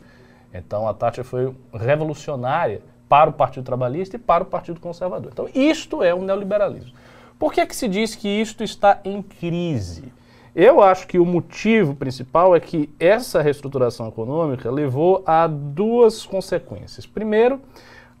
[0.52, 5.30] Então a Thatcher foi revolucionária para o Partido Trabalhista e para o Partido Conservador.
[5.32, 6.92] Então isto é o neoliberalismo.
[7.38, 10.12] Por que, é que se diz que isto está em crise?
[10.54, 17.06] Eu acho que o motivo principal é que essa reestruturação econômica levou a duas consequências.
[17.06, 17.60] Primeiro,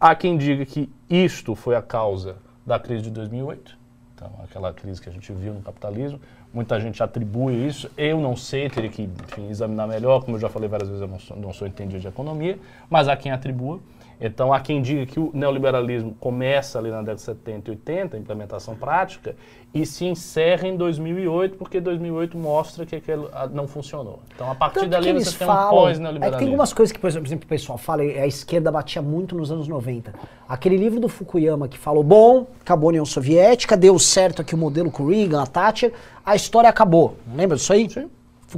[0.00, 3.78] há quem diga que isto foi a causa da crise de 2008,
[4.14, 6.20] então aquela crise que a gente viu no capitalismo.
[6.52, 7.90] Muita gente atribui isso.
[7.96, 10.22] Eu não sei, teria que enfim, examinar melhor.
[10.22, 12.58] Como eu já falei várias vezes, eu não sou, não sou entendido de economia,
[12.90, 13.80] mas há quem atribua.
[14.20, 18.16] Então, há quem diga que o neoliberalismo começa ali na década de 70 e 80,
[18.16, 19.34] a implementação prática,
[19.74, 24.20] e se encerra em 2008, porque 2008 mostra que aquilo não funcionou.
[24.34, 26.38] Então, a partir Tanto dali você tem um falam, é que pós-neoliberalismo.
[26.38, 29.66] tem algumas coisas que, por exemplo, o pessoal fala, a esquerda batia muito nos anos
[29.66, 30.12] 90.
[30.48, 34.58] Aquele livro do Fukuyama que falou, bom, acabou a União Soviética, deu certo aqui o
[34.58, 35.92] modelo com Reagan, a Thatcher,
[36.24, 37.16] a história acabou.
[37.34, 37.88] Lembra disso aí?
[37.90, 38.08] Sim.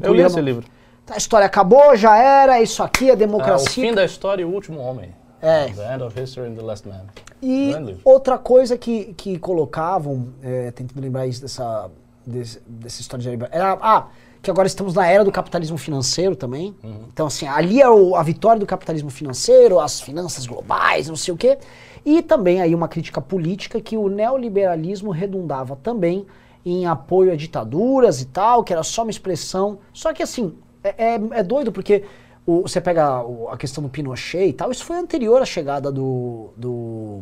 [0.02, 0.66] Eu li esse livro.
[1.08, 3.84] A história acabou, já era, é isso aqui, a Ah, o democracia.
[3.84, 5.14] fim da história e o último homem.
[5.44, 5.68] É.
[5.68, 7.02] The End of History and the Last Man.
[7.42, 8.00] E livro.
[8.04, 11.90] outra coisa que, que colocavam, é, tentando lembrar isso dessa,
[12.26, 14.06] desse- dessa história de liberdade, era, ah,
[14.40, 16.74] que agora estamos na era do capitalismo financeiro também.
[17.08, 21.32] Então, assim, ali é o- a vitória do capitalismo financeiro, as finanças globais, não sei
[21.34, 21.58] o quê.
[22.04, 26.26] E também aí uma crítica política que o neoliberalismo redundava também
[26.64, 29.78] em apoio a ditaduras e tal, que era só uma expressão.
[29.92, 32.04] Só que, assim, é, é- é doido porque
[32.46, 35.90] o- você pega o- a questão do Pinochet e tal, isso foi anterior à chegada
[35.90, 37.20] do, do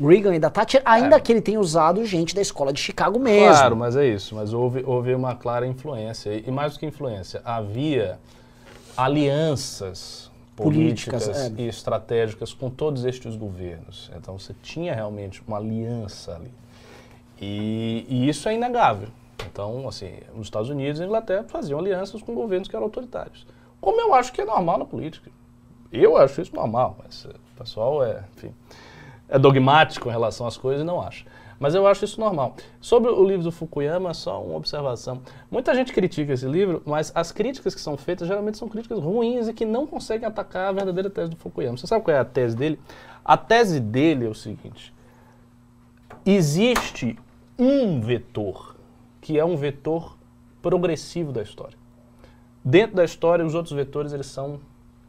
[0.00, 3.48] Reagan e da Thatcher, ainda que ele tenha usado gente da escola de Chicago mesmo.
[3.56, 4.34] Claro, mas é isso.
[4.34, 6.30] Mas houve, houve uma clara influência.
[6.46, 8.18] E mais do que influência, havia
[8.96, 11.62] alianças Políticas, políticas, é.
[11.62, 14.10] e estratégicas com todos estes governos.
[14.16, 16.50] Então você tinha realmente uma aliança ali.
[17.40, 19.06] E, e isso é inegável.
[19.50, 23.46] Então, assim, os Estados Unidos e a Inglaterra faziam alianças com governos que eram autoritários.
[23.80, 25.30] Como eu acho que é normal na política.
[25.92, 28.52] Eu acho isso normal, mas eh, o pessoal é, enfim,
[29.28, 31.24] é dogmático em relação às coisas e não acha.
[31.58, 32.54] Mas eu acho isso normal.
[32.80, 35.20] Sobre o livro do Fukuyama, só uma observação.
[35.50, 39.48] Muita gente critica esse livro, mas as críticas que são feitas geralmente são críticas ruins
[39.48, 41.76] e que não conseguem atacar a verdadeira tese do Fukuyama.
[41.76, 42.78] Você sabe qual é a tese dele?
[43.24, 44.94] A tese dele é o seguinte:
[46.24, 47.18] existe
[47.58, 48.76] um vetor
[49.20, 50.16] que é um vetor
[50.62, 51.77] progressivo da história.
[52.68, 54.60] Dentro da história, os outros vetores eles são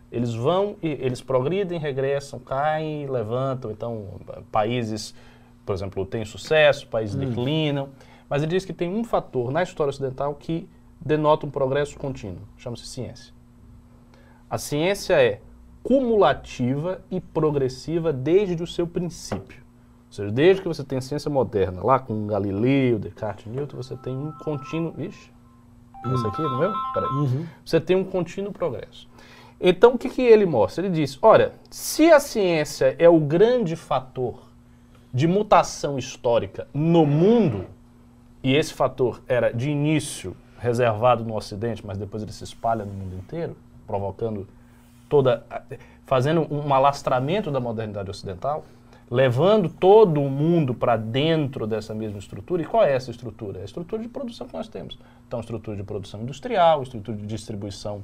[0.10, 3.70] eles vão e eles progridem, regressam, caem, levantam.
[3.70, 4.06] Então,
[4.50, 5.14] países,
[5.66, 7.90] por exemplo, têm sucesso, países declinam.
[8.30, 10.70] Mas ele diz que tem um fator na história ocidental que
[11.02, 12.42] denota um progresso contínuo.
[12.56, 13.34] Chama-se ciência.
[14.50, 15.42] A ciência é
[15.84, 19.62] cumulativa e progressiva desde o seu princípio.
[20.08, 23.76] Ou seja, desde que você tem a ciência moderna, lá com Galileu, Descartes e Newton,
[23.76, 24.94] você tem um contínuo.
[24.98, 25.30] Ixi,
[26.06, 26.74] esse aqui não é meu?
[26.94, 27.48] Peraí.
[27.66, 29.08] Você tem um contínuo progresso.
[29.60, 30.86] Então, o que, que ele mostra?
[30.86, 34.50] Ele diz: olha, se a ciência é o grande fator
[35.14, 37.66] de mutação histórica no mundo,
[38.42, 42.94] e esse fator era de início reservado no Ocidente, mas depois ele se espalha no
[42.94, 44.48] mundo inteiro, provocando
[45.10, 45.44] toda.
[46.06, 48.64] fazendo um alastramento da modernidade ocidental,
[49.10, 52.62] levando todo o mundo para dentro dessa mesma estrutura.
[52.62, 53.60] E qual é essa estrutura?
[53.60, 55.00] É a estrutura de produção que nós temos.
[55.28, 58.04] Então, estrutura de produção industrial, estrutura de distribuição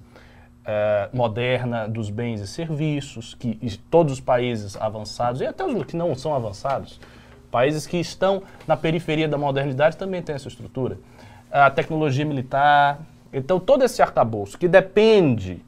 [0.65, 5.85] eh, moderna dos bens e serviços, que e todos os países avançados, e até os
[5.85, 6.99] que não são avançados,
[7.51, 10.97] países que estão na periferia da modernidade também têm essa estrutura.
[11.51, 12.99] A tecnologia militar.
[13.31, 15.61] Então, todo esse arcabouço que depende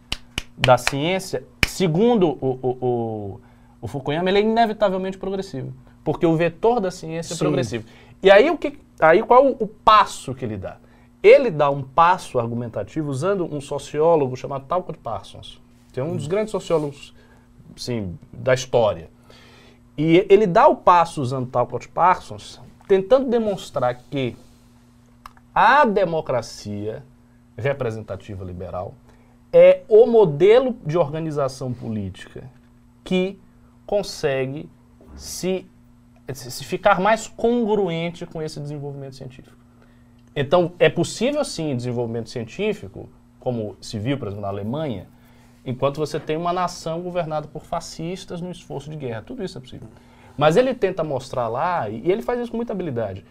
[0.58, 3.42] da ciência, segundo o, o, o,
[3.82, 5.74] o Fukuyama, ele é inevitavelmente progressivo.
[6.04, 7.46] Porque o vetor da ciência é Sim.
[7.46, 7.86] progressivo.
[8.24, 10.78] E aí, o que, aí qual o, o passo que ele dá?
[11.22, 15.62] Ele dá um passo argumentativo usando um sociólogo chamado Talcott Parsons,
[15.92, 17.14] que é um dos grandes sociólogos
[17.76, 19.10] sim, da história.
[19.98, 24.36] E ele dá o passo usando Talcott Parsons, tentando demonstrar que
[25.54, 27.04] a democracia
[27.58, 28.94] representativa liberal
[29.52, 32.44] é o modelo de organização política
[33.04, 33.40] que
[33.88, 34.70] consegue
[35.16, 35.66] se,
[36.32, 39.58] se ficar mais congruente com esse desenvolvimento científico.
[40.36, 45.08] Então, é possível sim desenvolvimento científico, como se viu, por exemplo, na Alemanha,
[45.66, 49.24] enquanto você tem uma nação governada por fascistas no esforço de guerra.
[49.24, 49.88] Tudo isso é possível.
[50.38, 53.26] Mas ele tenta mostrar lá, e ele faz isso com muita habilidade,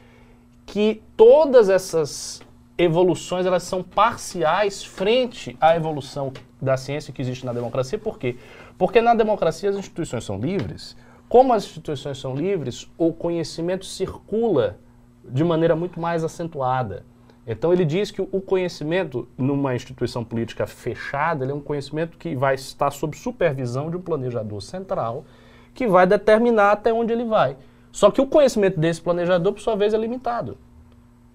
[0.64, 2.42] que todas essas
[2.76, 7.98] evoluções elas são parciais frente à evolução da ciência que existe na democracia.
[7.98, 8.36] Por quê?
[8.78, 10.96] Porque na democracia as instituições são livres.
[11.28, 14.78] Como as instituições são livres, o conhecimento circula
[15.24, 17.04] de maneira muito mais acentuada.
[17.46, 22.34] Então ele diz que o conhecimento numa instituição política fechada, ele é um conhecimento que
[22.34, 25.24] vai estar sob supervisão de um planejador central
[25.72, 27.56] que vai determinar até onde ele vai.
[27.92, 30.58] Só que o conhecimento desse planejador, por sua vez, é limitado.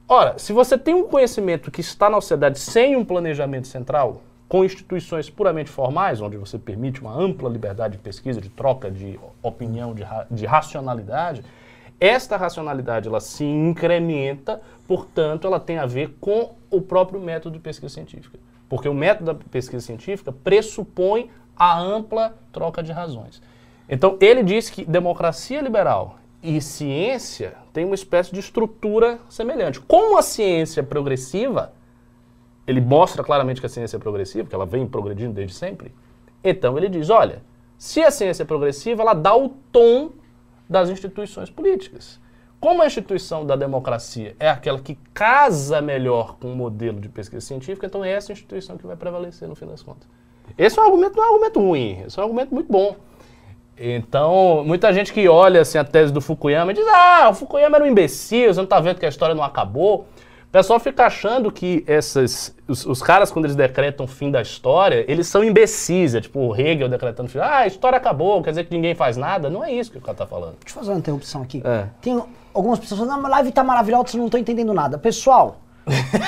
[0.07, 4.65] Ora, se você tem um conhecimento que está na sociedade sem um planejamento central, com
[4.65, 9.93] instituições puramente formais, onde você permite uma ampla liberdade de pesquisa, de troca de opinião,
[9.93, 11.41] de, ra de racionalidade,
[11.97, 17.61] esta racionalidade ela se incrementa, portanto, ela tem a ver com o próprio método de
[17.61, 18.37] pesquisa científica.
[18.67, 23.41] Porque o método da pesquisa científica pressupõe a ampla troca de razões.
[23.87, 29.79] Então, ele diz que democracia liberal e ciência têm uma espécie de estrutura semelhante.
[29.79, 31.71] Como a ciência progressiva,
[32.65, 35.93] ele mostra claramente que a ciência é progressiva, que ela vem progredindo desde sempre.
[36.43, 37.43] Então ele diz, olha,
[37.77, 40.11] se a ciência é progressiva, ela dá o tom
[40.69, 42.19] das instituições políticas.
[42.59, 47.43] Como a instituição da democracia é aquela que casa melhor com o modelo de pesquisa
[47.43, 50.07] científica, então é essa instituição que vai prevalecer no fim das contas.
[50.55, 52.95] Esse é um argumento, não é um argumento ruim, esse é um argumento muito bom.
[53.75, 57.77] Então, muita gente que olha assim, a tese do Fukuyama e diz: ah, o Fukuyama
[57.77, 60.05] era um imbecil, você não está vendo que a história não acabou.
[60.51, 64.41] O pessoal fica achando que essas, os, os caras, quando eles decretam o fim da
[64.41, 66.13] história, eles são imbecis.
[66.13, 67.39] É tipo o Hegel decretando o fim.
[67.39, 69.49] Ah, a história acabou, quer dizer que ninguém faz nada.
[69.49, 70.55] Não é isso que o cara está falando.
[70.59, 71.63] Deixa eu fazer uma interrupção aqui.
[71.63, 71.85] É.
[72.01, 72.21] Tem
[72.53, 74.97] algumas pessoas falando, ah, a live tá maravilhosa, vocês não estão entendendo nada.
[74.97, 75.61] Pessoal,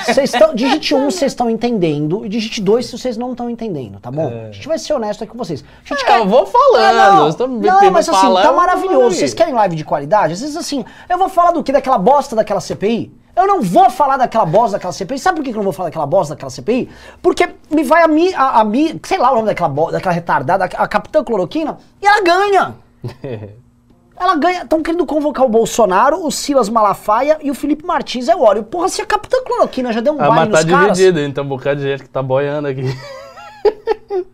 [0.06, 0.54] vocês estão.
[0.54, 4.28] digite um, vocês estão entendendo, e digite dois se vocês não estão entendendo, tá bom?
[4.48, 5.62] A gente vai ser honesto aqui com vocês.
[5.84, 8.42] A gente É, eu vou falando, Ah, não, vocês tão me não, mas assim, falar,
[8.42, 9.16] tá maravilhoso.
[9.16, 10.32] Vocês querem live de qualidade?
[10.32, 11.70] Às vezes assim, eu vou falar do que?
[11.70, 13.12] Daquela bosta daquela CPI?
[13.36, 15.18] Eu não vou falar daquela bosta daquela CPI.
[15.18, 16.88] Sabe por que eu não vou falar daquela bosta daquela CPI?
[17.20, 20.14] Porque me vai a mi, a, a mi, sei lá o nome daquela, bo- daquela
[20.14, 22.74] retardada, a, a Capitã Cloroquina, e ela ganha.
[24.16, 24.62] Ela ganha.
[24.62, 28.62] Estão querendo convocar o Bolsonaro, o Silas Malafaia e o Felipe Martins é o óleo.
[28.62, 30.96] Porra, se a Capitã Cloroquina já deu um Ah, baile mas tá nos caras...
[30.98, 32.82] dividido, então um bocado de gente que tá boiando aqui.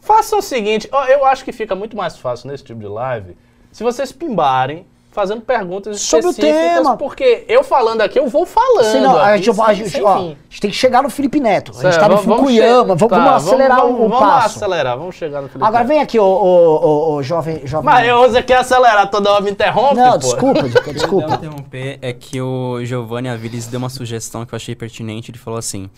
[0.00, 3.36] Façam o seguinte, ó, eu acho que fica muito mais fácil nesse tipo de live
[3.72, 6.96] se vocês pimbarem fazendo perguntas Sobre o tema.
[6.96, 8.80] porque eu falando aqui, eu vou falando.
[8.86, 10.24] Assim, não, a aqui, gente, a gente- sem ó, fim.
[10.32, 11.72] a gente tem que chegar no Felipe Neto.
[11.72, 13.94] A gente Certo, tá no vamos- vamos Fukuyama, che- vamos, tá, vamos acelerar vamos, o,
[14.04, 14.56] o Vamos passo.
[14.58, 15.88] acelerar, vamos chegar no Felipe Agora Neto.
[15.88, 17.84] vem aqui, ô, ô, ô, ô, jovem, jovem.
[17.86, 20.18] Mas eu- você quer acelerar toda hora, me interrompe, Não, pô.
[20.18, 21.34] desculpa, desculpa, Não desculpa.
[21.34, 25.30] interromper, é que o Giovanni Aviles deu uma sugestão que eu achei pertinente.
[25.30, 25.90] Ele falou assim: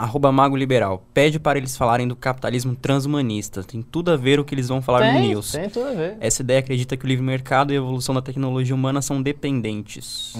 [0.00, 3.62] arroba Mago Liberal, pede para eles falarem do capitalismo transhumanista.
[3.62, 5.52] Tem tudo a ver o que eles vão falar no Tem, News.
[5.52, 6.16] tem tudo a ver.
[6.20, 10.34] Essa ideia acredita que o livre mercado e a evolução da tecnologia humana são dependentes.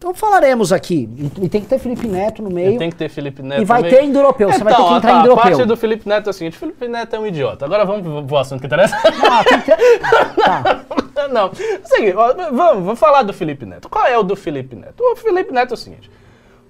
[0.00, 1.08] Então falaremos aqui.
[1.42, 2.78] E, tem que ter Felipe Neto no meio.
[2.78, 4.50] Tem que ter Felipe Neto E vai ter indo-europeu.
[4.50, 6.32] Você vai ter Então, que entrar tá, em A parte do Felipe Neto é o
[6.32, 7.66] seguinte, Felipe Neto é um idiota.
[7.66, 8.96] Agora vamos pro, assunto que interessa.
[9.30, 10.00] Ah, tem que ter...
[10.36, 10.86] Tá.
[11.30, 11.50] Não,
[11.84, 13.90] seguinte, vamos, vamos falar do Felipe Neto.
[13.90, 15.00] Qual é o do Felipe Neto?
[15.00, 16.10] O Felipe Neto é o seguinte,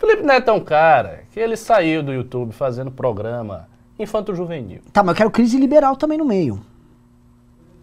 [0.01, 4.81] Felipe Neto é um cara que ele saiu do YouTube fazendo programa infanto-juvenil.
[4.93, 6.59] tá, mas eu quero crise liberal também no meio.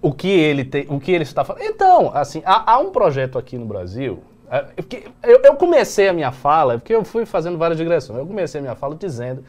[0.01, 1.61] O que ele tem, o que ele está falando.
[1.61, 4.23] Então, assim, há, há um projeto aqui no Brasil.
[4.49, 4.65] é,
[5.23, 8.17] Eu, eu comecei a minha fala, porque eu fui fazendo várias digressões.
[8.17, 9.43] Eu comecei a minha fala dizendo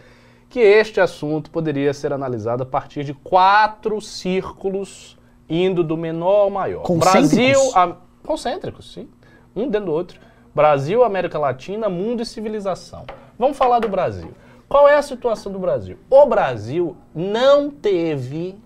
[0.51, 5.17] que este assunto poderia ser analisado a partir de quatro círculos
[5.49, 6.83] indo do menor ao maior.
[6.83, 7.31] Concêntricos?
[7.31, 9.09] Brasil, a, concêntricos, sim,
[9.57, 10.21] um dentro do outro.
[10.59, 13.05] Brasil, América Latina, mundo e civilização.
[13.39, 14.33] Vamos falar do Brasil.
[14.69, 15.97] Qual é a situação do Brasil?
[16.11, 18.59] O Brasil não teve,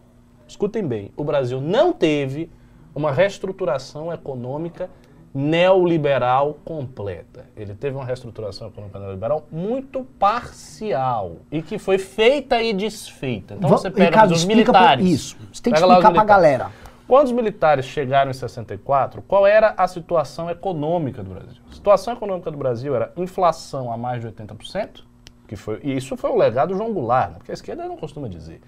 [0.48, 2.50] escutem bem, o Brasil não teve
[2.94, 4.88] uma reestruturação econômica
[5.34, 7.44] neoliberal completa.
[7.54, 13.52] Ele teve uma reestruturação econômica neoliberal muito parcial e que foi feita e desfeita.
[13.52, 15.06] Então você pega Ricardo, os militares.
[15.06, 15.36] isso.
[15.52, 16.26] Você tem que explicar pra militares.
[16.26, 16.70] galera.
[17.06, 21.61] Quando os militares chegaram em 64, qual era a situação econômica do Brasil?
[21.82, 25.02] Situação econômica do Brasil era inflação a mais de 80%,
[25.48, 27.34] que foi, e isso foi o legado do João Goulart, né?
[27.38, 28.60] porque a esquerda não costuma dizer.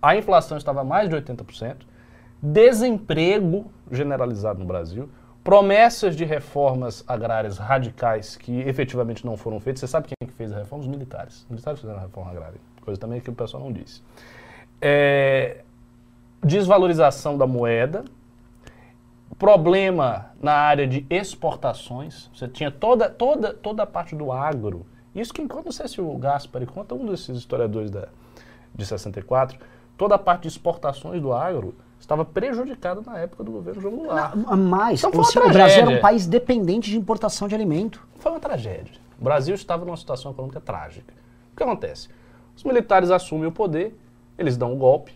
[0.00, 1.82] A inflação estava a mais de 80%,
[2.40, 5.10] desemprego generalizado no Brasil,
[5.44, 9.80] promessas de reformas agrárias radicais que efetivamente não foram feitas.
[9.80, 10.84] Você sabe quem que fez a reforma?
[10.84, 11.42] Os militares.
[11.42, 14.00] Os militares fizeram a reforma agrária, coisa também que o pessoal não disse.
[14.80, 15.58] É,
[16.42, 18.06] desvalorização da moeda,
[19.38, 22.30] problema na área de exportações.
[22.34, 24.86] Você tinha toda, toda, toda a parte do agro.
[25.14, 28.08] Isso que conta, não sei se o Gaspari conta, um desses historiadores da,
[28.74, 29.58] de 64,
[29.96, 34.34] toda a parte de exportações do agro estava prejudicada na época do governo João Goulart.
[34.46, 38.06] A Mais, Então foi o, o Brasil era um país dependente de importação de alimento.
[38.16, 39.00] Foi uma tragédia.
[39.18, 41.14] O Brasil estava numa situação econômica trágica.
[41.52, 42.08] O que acontece?
[42.56, 43.96] Os militares assumem o poder,
[44.36, 45.14] eles dão um golpe.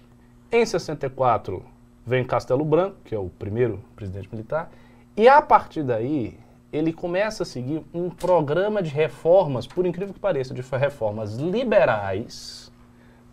[0.51, 1.63] Em 64
[2.09, 4.71] vem Castelo Branco, que é o primeiro presidente militar,
[5.15, 6.39] e a partir daí
[6.73, 12.73] ele começa a seguir um programa de reformas, por incrível que pareça, de reformas liberais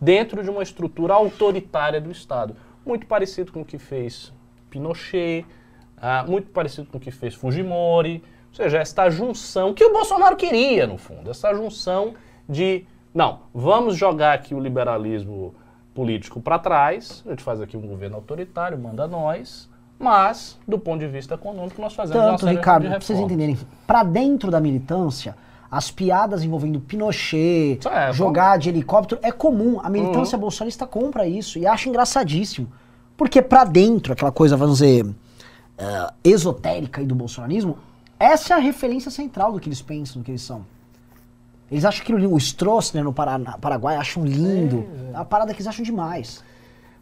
[0.00, 2.54] dentro de uma estrutura autoritária do Estado.
[2.84, 4.32] Muito parecido com o que fez
[4.68, 5.46] Pinochet,
[5.96, 8.22] ah, muito parecido com o que fez Fujimori.
[8.50, 12.14] Ou seja, esta junção que o Bolsonaro queria, no fundo, essa junção
[12.48, 15.54] de, não, vamos jogar aqui o liberalismo
[15.96, 19.66] político para trás, a gente faz aqui um governo autoritário, manda nós,
[19.98, 23.58] mas, do ponto de vista econômico, nós fazemos uma Tanto, série Ricardo, pra vocês entenderem,
[23.86, 25.34] pra dentro da militância,
[25.70, 29.80] as piadas envolvendo Pinochet, é, jogar de helicóptero, é comum.
[29.82, 32.68] A militância bolsonarista compra isso e acha engraçadíssimo.
[33.16, 35.06] Porque pra dentro, aquela coisa, vamos dizer,
[35.78, 37.78] eh, esotérica aí do bolsonarismo,
[38.20, 40.64] essa é a referência central do que eles pensam, do que eles são.
[41.70, 42.34] Eles acham aquilo lindo.
[42.34, 44.86] O Stroessner no Paraná- Paraguai acham lindo.
[45.12, 46.42] É uma parada que eles acham demais.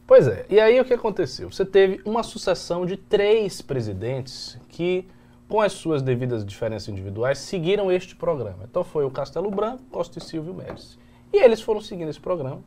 [0.06, 1.50] Pois é, e aí o que aconteceu?
[1.50, 5.06] Você teve uma sucessão de três presidentes que,
[5.48, 8.64] com as suas devidas diferenças individuais, seguiram este programa.
[8.70, 10.98] Então foi o Castelo Branco, Costa e Silvio Médici.
[11.32, 12.60] E eles foram seguindo esse programa,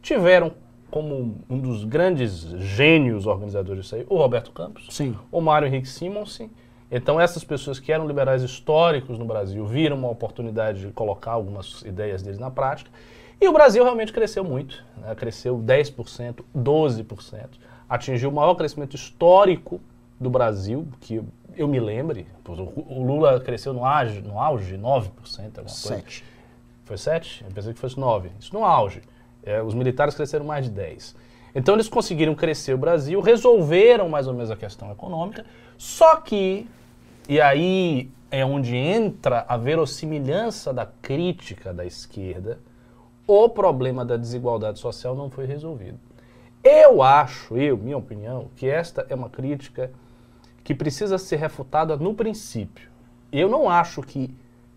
[0.00, 0.52] tiveram
[0.90, 5.16] como um dos grandes gênios organizadores disso aí, o Roberto Campos, Sim.
[5.32, 6.48] o Mário Henrique Simonsen.
[6.90, 11.82] Então essas pessoas que eram liberais históricos no Brasil viram uma oportunidade de colocar algumas
[11.82, 12.90] ideias deles na prática.
[13.40, 15.14] E o Brasil realmente cresceu muito, né?
[15.14, 17.48] cresceu 10%, 12%,
[17.88, 19.80] atingiu o maior crescimento histórico
[20.20, 21.22] do Brasil, que
[21.56, 22.26] eu me lembre.
[22.46, 25.10] O Lula cresceu no auge, no auge 9%, alguma
[25.54, 25.68] coisa.
[25.68, 26.24] Sete.
[26.84, 27.44] Foi 7?
[27.44, 28.30] Eu pensei que fosse 9.
[28.38, 29.02] Isso no auge.
[29.42, 31.16] É, os militares cresceram mais de 10.
[31.54, 35.44] Então eles conseguiram crescer o Brasil, resolveram mais ou menos a questão econômica,
[35.76, 36.68] só que,
[37.28, 42.58] e aí é onde entra a verossimilhança da crítica da esquerda,
[43.26, 45.98] o problema da desigualdade social não foi resolvido.
[46.62, 49.90] Eu acho, eu, minha opinião, que esta é uma crítica
[50.62, 52.88] que precisa ser refutada no princípio.
[53.30, 54.34] Eu não acho que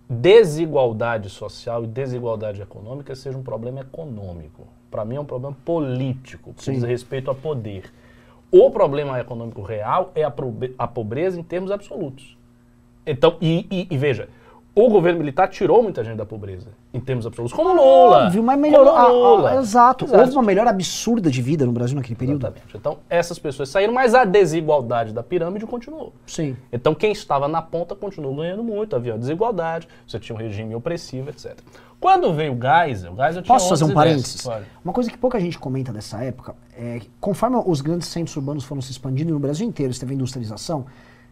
[0.10, 4.68] desigualdade social e desigualdade econômica seja um problema econômico.
[4.92, 6.74] Para mim é um problema político, que Sim.
[6.74, 7.92] diz respeito a poder.
[8.52, 10.32] O problema econômico real é a,
[10.88, 12.38] pobreza em termos absolutos.
[13.06, 14.30] Então, e, e- e veja,
[14.80, 18.26] o governo militar tirou muita gente da pobreza, em termos absolutos, como Lula.
[18.28, 18.94] Óbvio, mas melhorou.
[18.94, 19.56] Como a- a- Lula.
[19.56, 20.06] exato.
[20.06, 20.20] Exato.
[20.22, 22.44] Houve uma melhora absurda de vida no Brasil naquele período.
[22.46, 22.78] Exatamente.
[22.78, 26.14] Então, essas pessoas saíram, mas a desigualdade da pirâmide continuou.
[26.26, 26.56] Sim.
[26.72, 31.30] Então, quem estava na ponta continuou ganhando muito, havia desigualdade, você tinha um regime opressivo,
[31.30, 31.58] etc.
[32.00, 34.48] Quando veio o Geisel, o Geisel tinha Posso fazer um 11 parênteses?
[34.86, 38.64] Uma coisa que pouca gente comenta dessa época é que, conforme os grandes centros urbanos
[38.64, 40.86] foram se expandindo no Brasil inteiro, teve industrialização,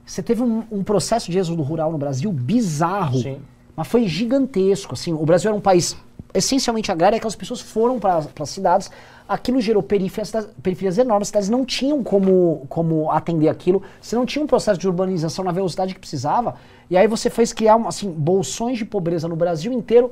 [0.06, 3.20] você teve um, um processo de êxodo rural no Brasil bizarro.
[3.20, 3.40] Sim.
[3.76, 4.94] Mas foi gigantesco.
[4.94, 5.98] Assim, o Brasil era um país
[6.34, 8.92] essencialmente agrário, e aquelas pessoas foram para as cidades.
[9.28, 10.32] Aquilo gerou periferias,
[10.62, 14.80] periferias enormes, as cidades não tinham como, como atender aquilo, você não tinha um processo
[14.80, 16.56] de urbanização na velocidade que precisava,
[16.90, 20.12] e aí você fez criar assim, bolsões de pobreza no Brasil inteiro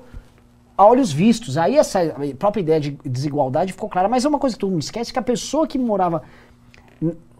[0.75, 1.57] a olhos vistos.
[1.57, 1.99] Aí essa
[2.39, 5.19] própria ideia de desigualdade ficou clara, mas é uma coisa que todo mundo esquece, que
[5.19, 6.23] a pessoa que morava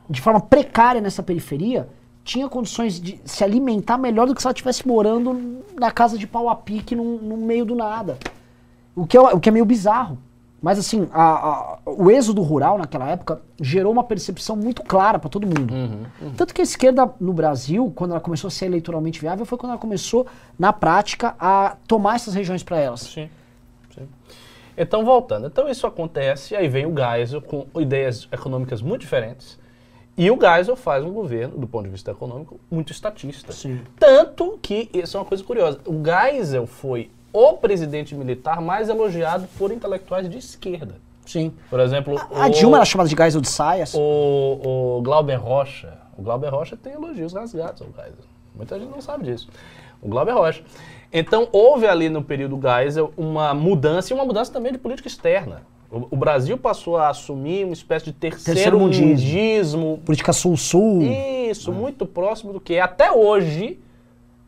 [0.10, 1.88] de forma precária nessa periferia
[2.24, 6.26] tinha condições de se alimentar melhor do que se ela estivesse morando na casa de
[6.26, 8.18] pau a pique no, no meio do nada.
[8.96, 10.18] O que, é, o que é meio bizarro.
[10.62, 15.30] Mas assim, a- a- o êxodo rural naquela época gerou uma percepção muito clara para
[15.30, 15.74] todo mundo.
[15.74, 19.58] Uhum, Tanto que a esquerda no Brasil, quando ela começou a ser eleitoralmente viável, foi
[19.58, 20.26] quando ela começou,
[20.58, 23.02] na prática, a tomar essas regiões para elas.
[23.02, 23.30] Sim,
[23.94, 24.08] sim.
[24.78, 25.48] Então, voltando.
[25.48, 29.60] Então, isso acontece, aí vem o Geisel com ideias econômicas muito diferentes.
[30.16, 33.52] E o Geisel faz um governo, do ponto de vista econômico, muito estatista.
[33.52, 33.82] Sim.
[34.00, 39.48] Tanto que, isso é uma coisa curiosa, o Geisel foi o presidente militar mais elogiado
[39.58, 40.96] por intelectuais de esquerda.
[41.26, 41.54] Sim.
[41.70, 43.94] Por exemplo, A o, Dilma era chamada de Geisel de saias.
[43.96, 45.98] o, o Glauber Rocha.
[46.16, 48.26] O Glauber Rocha tem elogios rasgados ao Geisel.
[48.56, 49.50] Muita gente não sabe disso.
[50.00, 50.62] O Glauber Rocha.
[51.12, 55.64] Então, houve ali no período Geisel uma mudança e uma mudança também de política externa.
[55.94, 59.08] O, Brasil passou a assumir uma espécie de terceiro, Terceiro mundismo.
[59.10, 60.02] mundismo.
[60.04, 61.04] Política sul-sul.
[61.04, 63.80] Isso, muito próximo do que é até hoje,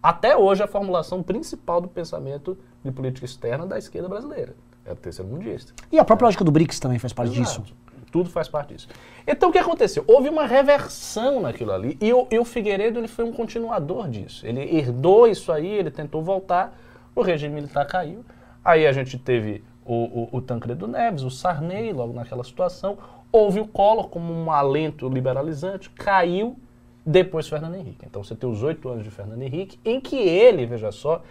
[0.01, 4.55] até hoje a formulação principal do pensamento de política externa da esquerda brasileira.
[4.83, 5.71] É o terceiro mundista.
[5.91, 7.61] E a própria lógica do BRICS também faz parte disso.
[7.61, 7.73] Exato.
[8.11, 8.87] Tudo faz parte disso.
[9.27, 10.03] Então o que aconteceu?
[10.07, 14.47] Houve uma reversão naquilo ali e o, e o Figueiredo ele foi um continuador disso.
[14.47, 16.75] Ele herdou isso aí, ele tentou voltar,
[17.13, 18.25] o regime militar caiu.
[18.63, 22.97] Aí a gente teve o, o, o Tancredo Neves, o Sarney, logo naquela situação.
[23.31, 26.57] Houve o Collor como um alento liberalizante, caiu
[27.05, 28.05] depois Fernando Henrique.
[28.05, 31.21] Então você tem os oito anos de Fernando Henrique, em que ele, veja só,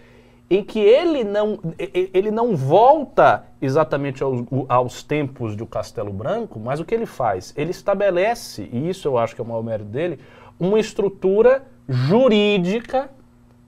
[0.49, 6.79] em que ele não, ele não volta exatamente aos, aos tempos do Castelo Branco, mas
[6.79, 7.53] o que ele faz?
[7.57, 10.21] Ele estabelece, e isso eu acho que é o maior mérito dele,
[10.61, 13.11] uma estrutura jurídica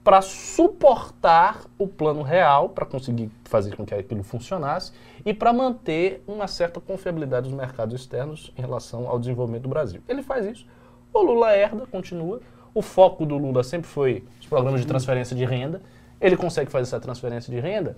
[0.07, 4.93] para suportar o plano real, para conseguir fazer com que aquilo funcionasse
[5.25, 10.01] e para manter uma certa confiabilidade dos mercados externos em relação ao desenvolvimento do Brasil.
[10.07, 10.65] Ele faz isso.
[11.11, 12.39] O Lula herda, continua.
[12.73, 15.81] O foco do Lula sempre foi os programas de transferência de renda.
[16.21, 17.97] Ele consegue fazer essa transferência de renda.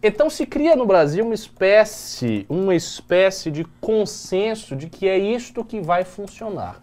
[0.00, 5.64] Então se cria no Brasil uma espécie, uma espécie de consenso de que é isto
[5.64, 6.80] que vai funcionar.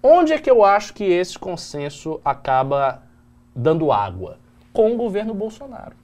[0.00, 3.02] Onde é que eu acho que esse consenso acaba
[3.54, 4.38] dando água?
[4.72, 5.94] Com o governo Bolsonaro.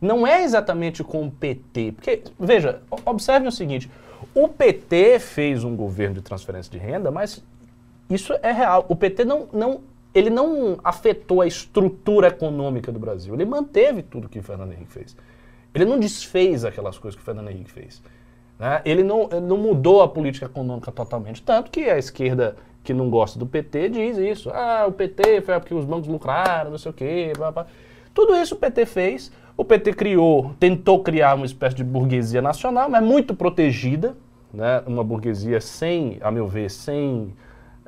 [0.00, 1.92] Não é exatamente com o PT.
[1.92, 3.90] Porque, veja, observe o seguinte:
[4.34, 7.42] o PT fez um governo de transferência de renda, mas
[8.08, 8.86] isso é real.
[8.88, 9.80] O PT não, não,
[10.14, 13.34] ele não afetou a estrutura econômica do Brasil.
[13.34, 15.16] Ele manteve tudo que o Fernando Henrique fez.
[15.74, 18.02] Ele não desfez aquelas coisas que o Fernando Henrique fez.
[18.58, 18.80] né?
[18.84, 21.42] Ele, não, ele não mudou a política econômica totalmente.
[21.42, 22.56] Tanto que a esquerda
[22.88, 24.48] que não gosta do PT diz isso.
[24.48, 27.32] Ah, o PT foi porque os bancos lucraram, não sei o quê.
[27.36, 27.66] blá, blá.
[28.14, 29.30] Tudo isso o PT fez.
[29.58, 34.16] O PT criou, tentou criar uma espécie de burguesia nacional, mas muito protegida,
[34.54, 34.82] né?
[34.86, 37.34] uma burguesia sem, a meu ver, sem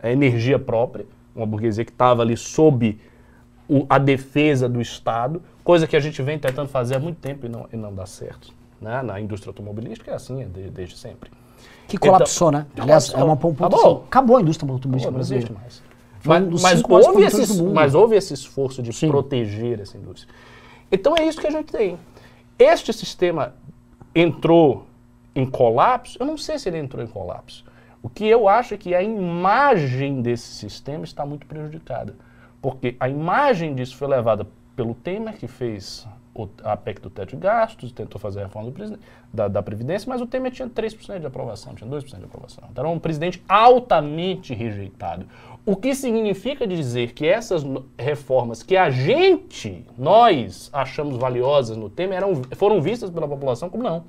[0.03, 2.99] eh, energia própria, uma burguesia que estava ali sob
[3.69, 7.47] o- a defesa do Estado, coisa que a gente vem tentando fazer há muito tempo
[7.47, 8.53] e não, e não dá certo.
[8.81, 9.01] Né?
[9.03, 11.31] Na indústria automobilística é assim, é de- desde sempre.
[11.91, 12.67] Que colapsou, né?
[12.79, 13.21] Aliás, colapsou.
[13.21, 13.67] é uma ponta.
[13.67, 14.05] Acabou.
[14.07, 15.55] Acabou a indústria automobilística brasileira.
[15.55, 15.83] mais.
[16.21, 17.75] Foi um Mas, mas houve produtores esse, do mundo.
[17.75, 19.09] mas houve esse esforço de Sim.
[19.09, 20.33] proteger essa indústria.
[20.93, 21.99] Então é isso que a gente tem.
[22.59, 23.55] Este sistema
[24.15, 24.87] entrou
[25.35, 26.19] em colapso?
[26.21, 27.65] Eu não sei se ele entrou em colapso.
[28.03, 32.15] O que eu acho é que a imagem desse sistema está muito prejudicada.
[32.61, 37.31] Porque a imagem disso foi levada pelo Temer, que fez o, a PEC do teto
[37.31, 38.99] de gastos, tentou fazer a reforma do
[39.33, 42.69] da, da Previdência, mas o Temer tinha 3% de aprovação, tinha 2% de aprovação.
[42.71, 45.27] Então era um presidente altamente rejeitado.
[45.67, 47.65] O que significa dizer que essas
[47.99, 53.83] reformas que a gente, nós, achamos valiosas no Temer, eram, foram vistas pela população como
[53.83, 54.05] não.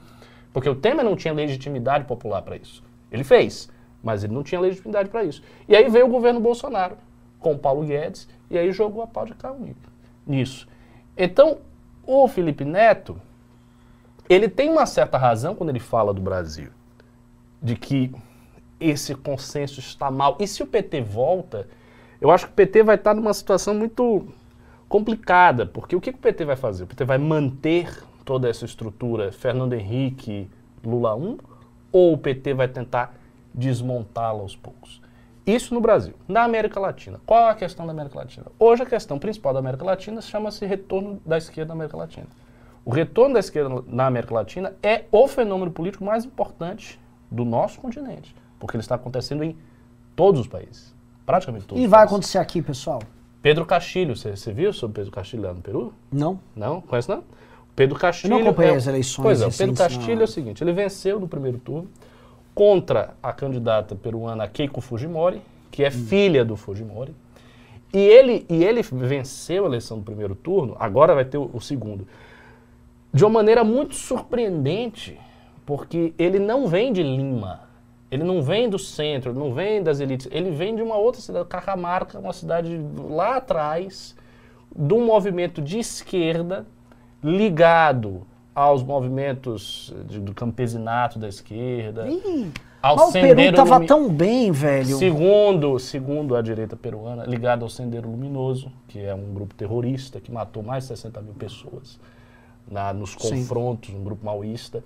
[0.54, 2.84] Porque o Temer não tinha legitimidade popular para isso.
[3.12, 3.70] Ele fez,
[4.04, 5.42] mas ele não tinha legitimidade para isso.
[5.68, 6.98] E aí veio o governo Bolsonaro,
[7.40, 9.76] com o Paulo Guedes, e aí jogou a pau de carro
[10.26, 10.68] nisso.
[11.18, 11.58] Então,
[12.06, 13.20] o Felipe Neto,
[14.30, 16.70] ele tem uma certa razão quando ele fala do Brasil,
[17.62, 18.14] de que
[18.80, 20.38] esse consenso está mal.
[20.40, 21.68] E se o PT volta,
[22.20, 24.28] eu acho que o PT vai estar numa situação muito
[24.88, 26.84] complicada, porque o que o PT vai fazer?
[26.84, 30.50] O PT vai manter toda essa estrutura Fernando Henrique,
[30.84, 31.38] Lula 1,
[31.92, 33.16] ou o PT vai tentar
[33.54, 35.01] desmontá-la aos poucos?
[35.46, 36.14] Isso no Brasil.
[36.28, 38.46] Na América Latina, qual a questão da América Latina?
[38.60, 42.28] Hoje a questão principal da América Latina chama-se retorno da esquerda na América Latina.
[42.86, 47.80] O retorno da esquerda na América Latina é o fenômeno político mais importante do nosso
[47.80, 49.56] continente, porque ele está acontecendo em
[50.16, 50.94] todos os países,
[51.26, 52.12] praticamente todos E vai países.
[52.14, 53.02] acontecer aqui, pessoal?
[53.42, 55.94] Pedro Castilho, você viu sobre Pedro Castilho lá no Peru?
[56.12, 56.40] Não?
[56.56, 56.82] Não?
[56.82, 57.24] Conhece não?
[57.76, 58.34] Pedro Castilho.
[58.36, 60.74] Eu não acompanhei é- as eleições Pois é, Pedro Castilho na- é o seguinte: ele
[60.74, 61.90] venceu no primeiro turno
[62.54, 65.92] contra a candidata peruana Keiko Fujimori, que é Hum.
[65.92, 67.16] filha do Fujimori.
[67.94, 71.60] E ele, e ele venceu a eleição do primeiro turno, agora vai ter o, o
[71.60, 72.08] segundo,
[73.14, 75.20] de uma maneira muito surpreendente,
[75.66, 77.62] porque ele não vem de Lima.
[78.10, 80.28] Ele não vem do centro, não vem das elites.
[80.32, 82.80] Ele vem de uma outra cidade, Cajamarca, uma cidade
[83.10, 84.16] lá atrás,
[84.76, 86.66] de um movimento de esquerda
[87.24, 93.76] ligado aos movimentos de- do campesinato da esquerda, Ih, ao mas o Peru Sendeiro tava
[93.76, 94.98] Lumi- tão bem, velho.
[94.98, 100.32] Segundo, segundo a direita peruana, ligado ao Sendeiro Luminoso, que é um grupo terrorista que
[100.32, 102.00] matou mais de 60 mil pessoas
[102.70, 103.18] na- nos Sim.
[103.40, 104.84] confrontos, um grupo maoísta,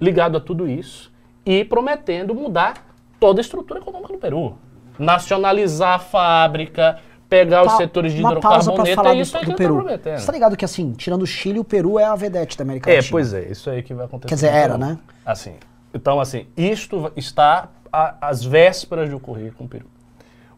[0.00, 1.12] ligado a tudo isso
[1.46, 2.86] e prometendo mudar
[3.20, 4.54] toda a estrutura econômica do Peru.
[4.98, 6.98] Nacionalizar a fábrica,
[7.28, 9.74] pegar os Pa- setores de falar é do, isso aí do que ele Peru.
[9.76, 10.18] prometendo.
[10.18, 12.90] Você tá ligado que assim, tirando o Chile, o Peru é a vedete da América
[12.90, 13.10] É, Latina.
[13.10, 14.28] pois é, isso aí que vai acontecer.
[14.28, 14.98] Quer dizer, era, né?
[15.24, 15.54] Assim,
[15.92, 17.68] então, assim, isto está
[18.20, 19.86] às vésperas de ocorrer com o Peru.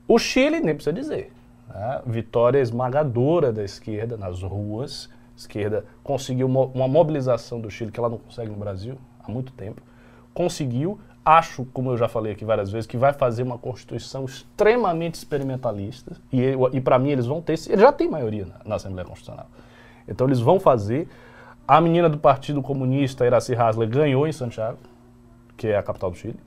[0.07, 1.33] O Chile, nem precisa dizer,
[1.69, 2.01] né?
[2.07, 5.09] vitória esmagadora da esquerda nas ruas.
[5.37, 9.81] Esquerda conseguiu uma mobilização do Chile que ela não consegue no Brasil há muito tempo.
[10.35, 15.15] Conseguiu, acho, como eu já falei aqui várias vezes, que vai fazer uma constituição extremamente
[15.15, 16.17] experimentalista.
[16.33, 19.47] E, e para mim eles vão ter, eles já têm maioria na, na Assembleia Constitucional.
[20.09, 21.09] Então eles vão fazer.
[21.67, 24.79] A menina do Partido Comunista, Iracy Hasler, ganhou em Santiago,
[25.57, 26.41] que é a capital do Chile.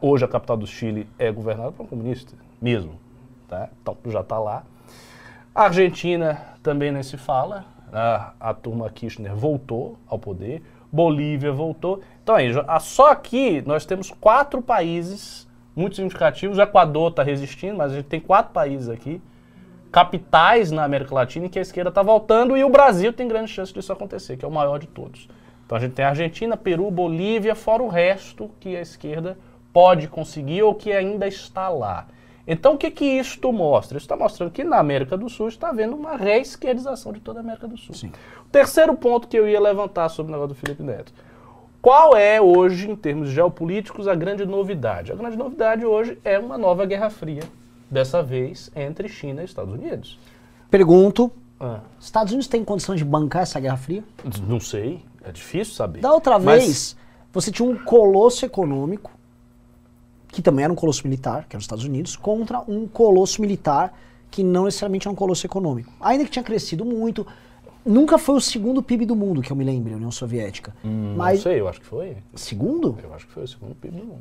[0.00, 2.98] Hoje a capital do Chile é governada por um comunista, mesmo.
[3.46, 3.68] Tá?
[3.80, 4.64] Então já está lá.
[5.54, 7.64] A Argentina também nem se fala.
[7.92, 10.62] A, a turma Kirchner voltou ao poder.
[10.90, 12.00] Bolívia voltou.
[12.22, 16.58] Então aí, só aqui nós temos quatro países muito significativos.
[16.58, 19.20] O Equador está resistindo, mas a gente tem quatro países aqui
[19.90, 23.50] capitais na América Latina em que a esquerda está voltando e o Brasil tem grande
[23.50, 25.28] chance disso acontecer, que é o maior de todos.
[25.64, 29.38] Então a gente tem Argentina, Peru, Bolívia, fora o resto que a esquerda
[29.72, 32.06] pode conseguir ou que ainda está lá.
[32.50, 33.98] Então o que, que isto mostra?
[33.98, 37.42] Isso está mostrando que na América do Sul está havendo uma reesquerdização de toda a
[37.42, 37.94] América do Sul.
[37.94, 38.10] Sim.
[38.46, 41.12] O terceiro ponto que eu ia levantar sobre o negócio do Felipe Neto.
[41.82, 45.12] Qual é hoje, em termos geopolíticos, a grande novidade?
[45.12, 47.42] A grande novidade hoje é uma nova Guerra Fria,
[47.90, 50.18] dessa vez entre China e Estados Unidos.
[50.70, 51.30] Pergunto,
[51.60, 54.02] Ah, Estados Unidos tem condição de bancar essa Guerra Fria?
[54.46, 56.00] não sei, é difícil saber.
[56.00, 56.96] Da outra Mas- vez,
[57.32, 59.10] você tinha um colosso econômico,
[60.38, 63.92] que também era um colosso militar, que era os Estados Unidos, contra um colosso militar
[64.30, 65.92] que não necessariamente era um colosso econômico.
[66.00, 67.26] Ainda que tinha crescido muito,
[67.84, 70.72] nunca foi o segundo PIB do mundo, que eu me lembro, a União Soviética.
[70.84, 72.18] Hum, Mas Não sei, eu acho que foi.
[72.36, 72.96] segundo?
[73.02, 74.20] Eu acho que foi o segundo PIB do mundo.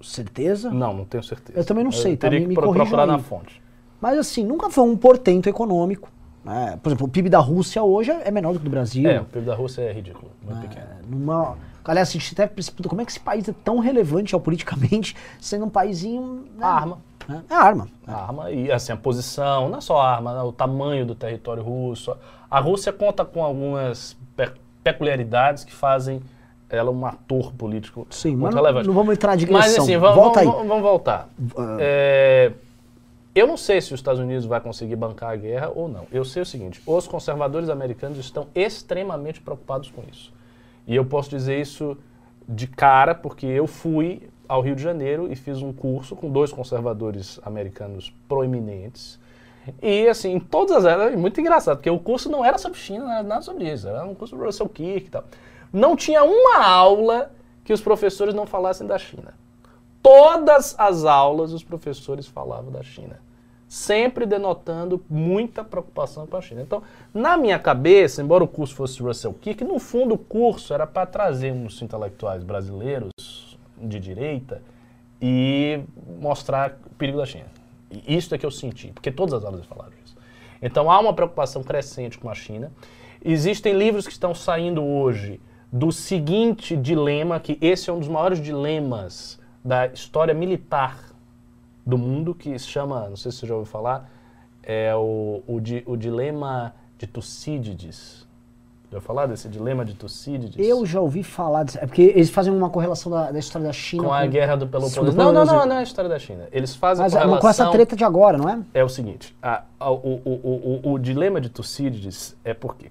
[0.00, 0.70] Certeza?
[0.70, 1.58] Não, não tenho certeza.
[1.58, 2.28] Eu também não sei, tá?
[2.28, 3.08] Teria Me- que me corrijam procurar aí.
[3.08, 3.60] na fonte.
[4.00, 6.08] Mas assim, nunca foi um portento econômico.
[6.44, 6.78] né?
[6.82, 9.06] Por exemplo, o PIB da Rússia hoje é menor do que o do Brasil.
[9.10, 10.86] É, o PIB da Rússia é ridículo, muito É, pequeno.
[11.10, 11.56] numa...
[11.90, 15.14] Aliás, a gente até se pergunta como é que esse país é tão relevante geopoliticamente,
[15.40, 16.44] sendo um paísinho.
[16.56, 16.64] né?
[16.66, 16.98] Arma.
[17.28, 17.42] né?
[17.50, 17.88] É arma.
[18.06, 21.14] A arma e assim, a posição, não é só a arma, né, o tamanho do
[21.14, 22.16] território russo.
[22.50, 26.20] A Rússia conta com algumas pe- peculiaridades que fazem
[26.68, 28.86] ela um ator político Sim, muito mas não, relevante.
[28.88, 29.84] não vamos entrar de Mas digressão.
[29.84, 31.28] assim, vamos, Volta vamos, vamos voltar.
[31.56, 31.76] Ah.
[31.78, 32.52] É,
[33.34, 36.06] eu não sei se os Estados Unidos vai conseguir bancar a guerra ou não.
[36.10, 40.32] Eu sei o seguinte: os conservadores americanos estão extremamente preocupados com isso.
[40.86, 41.96] E eu posso dizer isso
[42.48, 46.52] de cara, porque eu fui ao Rio de Janeiro e fiz um curso com dois
[46.52, 49.18] conservadores americanos proeminentes.
[49.82, 53.04] E assim, todas as áreas, é muito engraçado, porque o curso não era sobre China,
[53.04, 55.24] não era nada sobre isso, era um curso sobre Russell Kirk e tal.
[55.72, 57.32] Não tinha uma aula
[57.64, 59.34] que os professores não falassem da China.
[60.00, 63.18] Todas as aulas os professores falavam da China.
[63.68, 66.62] Sempre denotando muita preocupação com a China.
[66.62, 70.86] Então, na minha cabeça, embora o curso fosse Russell Kirk, no fundo o curso era
[70.86, 74.62] para trazer uns intelectuais brasileiros de direita
[75.20, 75.80] e
[76.20, 77.46] mostrar o perigo da China.
[77.90, 80.16] E isso é que eu senti, porque todas as aulas falaram isso.
[80.60, 82.70] Então há uma preocupação crescente com a China.
[83.24, 85.40] Existem livros que estão saindo hoje
[85.72, 91.05] do seguinte dilema, que esse é um dos maiores dilemas da história militar
[91.86, 94.10] do mundo, que se chama, não sei se você já ouviu falar,
[94.62, 98.26] é o, o, di- o dilema de Tucídides.
[98.92, 100.54] Já falar desse dilema de Tucídides?
[100.58, 101.78] Eu já ouvi falar disso.
[101.80, 104.66] É porque eles fazem uma correlação da, da história da China Com a guerra do
[104.68, 105.16] Peloponeso.
[105.16, 106.46] Não, não, não, não é a história da China.
[106.52, 107.40] Eles fazem Mas correlação...
[107.40, 108.60] com essa treta de agora, não é?
[108.74, 112.90] é o seguinte, a- a- o, o- o- o- o dilema de Tucídides é porque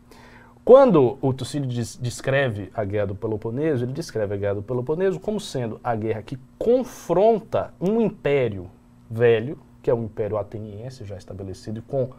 [0.65, 5.39] quando o Tucídides descreve a guerra do Peloponeso, ele descreve a guerra do Peloponeso como
[5.39, 8.69] sendo a guerra que confronta um império
[9.10, 12.10] velho, que é o império ateniense já estabelecido com,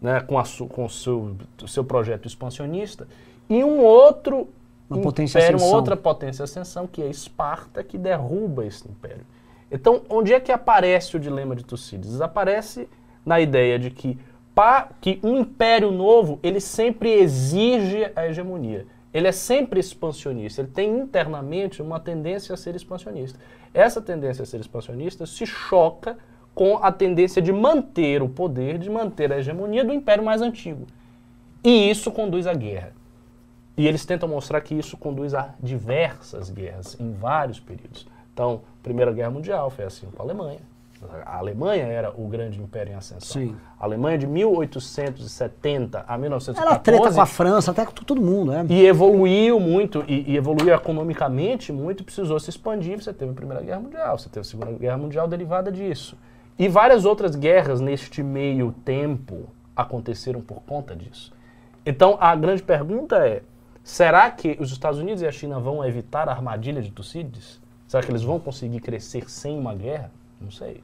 [0.00, 3.06] né, com, a su- com o seu, o seu projeto expansionista,
[3.48, 4.48] e um outro
[4.88, 5.76] Uma potência império, uma ascensão.
[5.78, 9.26] outra potência ascensão, que é Esparta, que derruba esse império.
[9.70, 12.20] Então, onde é que aparece o dilema de Tucídides?
[12.20, 12.88] Aparece
[13.24, 14.18] na ideia de que,
[14.54, 18.86] pa, que um império novo, ele sempre exige a hegemonia.
[19.12, 23.38] Ele é sempre expansionista, ele tem internamente uma tendência a ser expansionista.
[23.74, 26.16] Essa tendência a ser expansionista se choca
[26.54, 30.86] com a tendência de manter o poder, de manter a hegemonia do império mais antigo.
[31.64, 32.92] E isso conduz à guerra.
[33.76, 38.06] E eles tentam mostrar que isso conduz a diversas guerras, em vários períodos.
[38.32, 40.60] Então, Primeira Guerra Mundial foi assim com a Alemanha.
[41.24, 43.42] A Alemanha era o grande império em ascensão.
[43.42, 43.56] Sim.
[43.78, 48.52] A Alemanha de 1870 a 1914 Ela treta com a França, até com todo mundo,
[48.52, 48.66] né?
[48.68, 53.02] e evoluiu muito, e, e evoluiu economicamente muito, precisou se expandir.
[53.02, 56.16] Você teve a Primeira Guerra Mundial, você teve a Segunda Guerra Mundial derivada disso.
[56.58, 61.32] E várias outras guerras neste meio tempo aconteceram por conta disso.
[61.84, 63.42] Então, a grande pergunta é,
[63.82, 67.60] será que os Estados Unidos e a China vão evitar a armadilha de Tucídides?
[67.88, 70.10] Será que eles vão conseguir crescer sem uma guerra?
[70.42, 70.82] Não sei.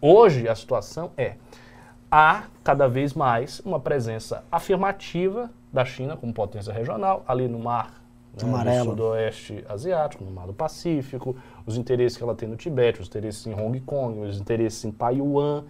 [0.00, 1.36] Hoje, a situação é,
[2.10, 8.02] há cada vez mais uma presença afirmativa da China como potência regional, ali no mar
[8.34, 8.84] né, Amarelo.
[8.84, 13.08] do sudoeste asiático, no mar do Pacífico, os interesses que ela tem no Tibete, os
[13.08, 15.64] interesses em Hong Kong, os interesses em Taiwan,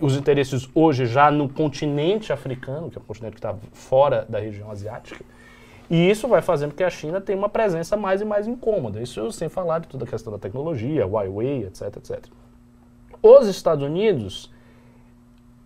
[0.00, 4.38] os interesses hoje já no continente africano, que é um continente que está fora da
[4.38, 5.24] região asiática.
[5.88, 9.00] E isso vai fazendo com que a China tenha uma presença mais e mais incômoda.
[9.00, 12.26] Isso sem falar de toda a questão da tecnologia, Huawei, etc, etc.
[13.22, 14.52] Os Estados Unidos,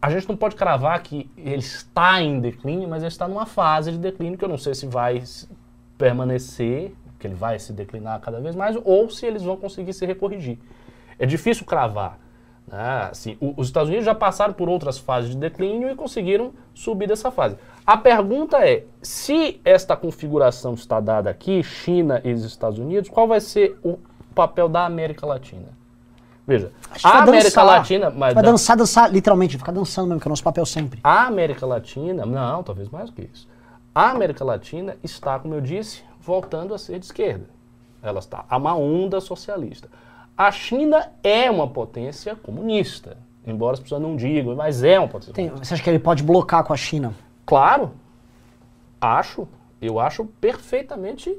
[0.01, 3.93] a gente não pode cravar que ele está em declínio, mas ele está numa fase
[3.93, 5.23] de declínio que eu não sei se vai
[5.99, 10.07] permanecer, que ele vai se declinar cada vez mais, ou se eles vão conseguir se
[10.07, 10.59] recorrigir.
[11.19, 12.19] É difícil cravar.
[12.67, 13.09] Né?
[13.11, 17.31] Assim, os Estados Unidos já passaram por outras fases de declínio e conseguiram subir dessa
[17.31, 17.57] fase.
[17.85, 23.29] A pergunta é, se esta configuração está dada aqui, China e os Estados Unidos, qual
[23.29, 23.99] vai ser o
[24.35, 25.80] papel da América Latina?
[26.51, 26.73] Veja,
[27.05, 27.65] a América dançar.
[27.65, 28.11] Latina...
[28.11, 30.99] Mas Vai da- dançar, dançar, literalmente, ficar dançando mesmo, que é o nosso papel sempre.
[31.05, 33.49] a América Latina, não, talvez mais do que isso.
[33.95, 37.47] A América Latina está, como eu disse, voltando a ser de esquerda.
[38.03, 39.89] Ela está a uma onda socialista.
[40.37, 45.33] A China é uma potência comunista, embora as pessoas não digam, mas é uma potência
[45.35, 45.67] Tem- comunista.
[45.69, 47.15] você acha que ele pode blocar com a China?
[47.47, 47.93] Claro,
[49.01, 49.47] acho,
[49.81, 51.37] eu acho perfeitamente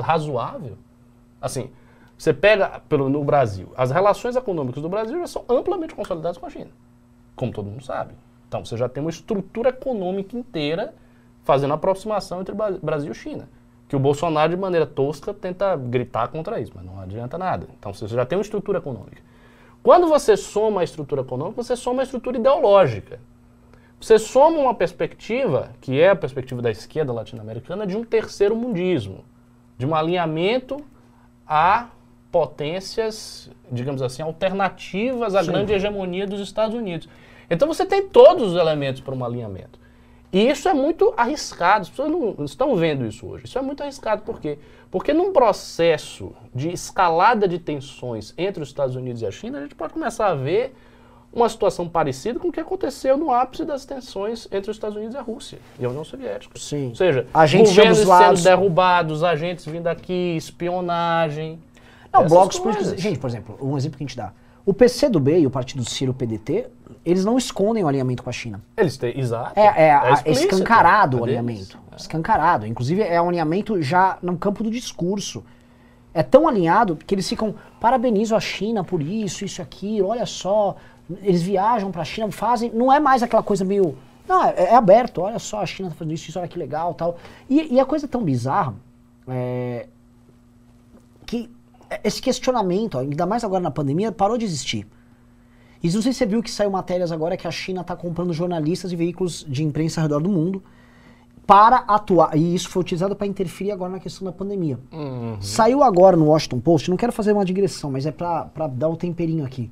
[0.00, 0.78] razoável.
[1.40, 1.70] Assim,
[2.22, 6.46] você pega pelo, no Brasil, as relações econômicas do Brasil já são amplamente consolidadas com
[6.46, 6.70] a China,
[7.34, 8.14] como todo mundo sabe.
[8.46, 10.94] Então você já tem uma estrutura econômica inteira
[11.42, 13.48] fazendo aproximação entre Bra- Brasil e China.
[13.88, 17.66] Que o Bolsonaro, de maneira tosca, tenta gritar contra isso, mas não adianta nada.
[17.76, 19.20] Então você já tem uma estrutura econômica.
[19.82, 23.18] Quando você soma a estrutura econômica, você soma a estrutura ideológica.
[24.00, 29.24] Você soma uma perspectiva, que é a perspectiva da esquerda latino-americana, de um terceiro mundismo,
[29.76, 30.76] de um alinhamento
[31.44, 31.88] a
[32.32, 37.08] potências, digamos assim, alternativas à grande hegemonia dos Estados Unidos.
[37.50, 39.78] Então você tem todos os elementos para um alinhamento.
[40.32, 43.44] E isso é muito arriscado, as pessoas não estão vendo isso hoje.
[43.44, 44.58] Isso é muito arriscado, por quê?
[44.90, 49.62] Porque num processo de escalada de tensões entre os Estados Unidos e a China, a
[49.62, 50.74] gente pode começar a ver
[51.30, 55.14] uma situação parecida com o que aconteceu no ápice das tensões entre os Estados Unidos
[55.14, 56.58] e a Rússia e a União Soviética.
[56.58, 56.88] Sim.
[56.88, 58.42] Ou seja, Agentes governos sendo lados.
[58.42, 61.58] derrubados, agentes vindo aqui, espionagem.
[62.12, 63.00] Não, blocos políticos.
[63.00, 64.32] Gente, por exemplo, um exemplo que a gente dá.
[64.64, 66.66] O PCdoB e o Partido Ciro PDT,
[67.04, 68.60] eles não escondem o alinhamento com a China.
[68.76, 69.58] Eles têm, exato.
[69.58, 71.78] É, é, a- explícito, escancarado é o alinhamento.
[71.96, 72.66] Escancarado.
[72.66, 75.42] Inclusive, é um alinhamento já no campo do discurso.
[76.14, 80.76] É tão alinhado que eles ficam, parabenizo a China por isso, isso, aquilo, olha só.
[81.22, 82.70] Eles viajam pra China, fazem.
[82.72, 83.96] Não é mais aquela coisa meio.
[84.28, 86.94] Não, é, é aberto, olha só, a China tá fazendo isso, isso, olha que legal
[86.94, 87.18] tal.
[87.50, 88.74] E, e a coisa tão bizarra
[89.26, 89.86] é,
[91.26, 91.50] que
[92.04, 94.86] esse questionamento, ó, ainda mais agora na pandemia, parou de existir.
[95.82, 98.32] E não sei se você viu que saiu matérias agora que a China está comprando
[98.32, 100.62] jornalistas e veículos de imprensa ao redor do mundo
[101.44, 102.36] para atuar.
[102.36, 104.78] E isso foi utilizado para interferir agora na questão da pandemia.
[105.40, 108.96] Saiu agora no Washington Post, não quero fazer uma digressão, mas é para dar o
[108.96, 109.70] temperinho aqui.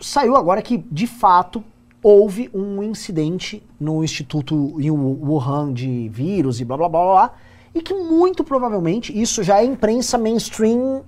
[0.00, 1.62] Saiu agora que, de fato,
[2.02, 7.34] houve um incidente no Instituto em Wuhan de vírus e blá blá blá, blá
[7.74, 11.02] e que muito provavelmente, isso já é imprensa mainstream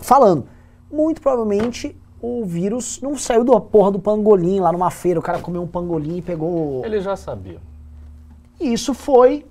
[0.00, 0.46] falando,
[0.90, 5.40] muito provavelmente o vírus não saiu da porra do pangolim lá numa feira, o cara
[5.40, 6.84] comeu um pangolim e pegou.
[6.84, 7.60] Eles já sabiam.
[8.60, 9.44] E isso foi.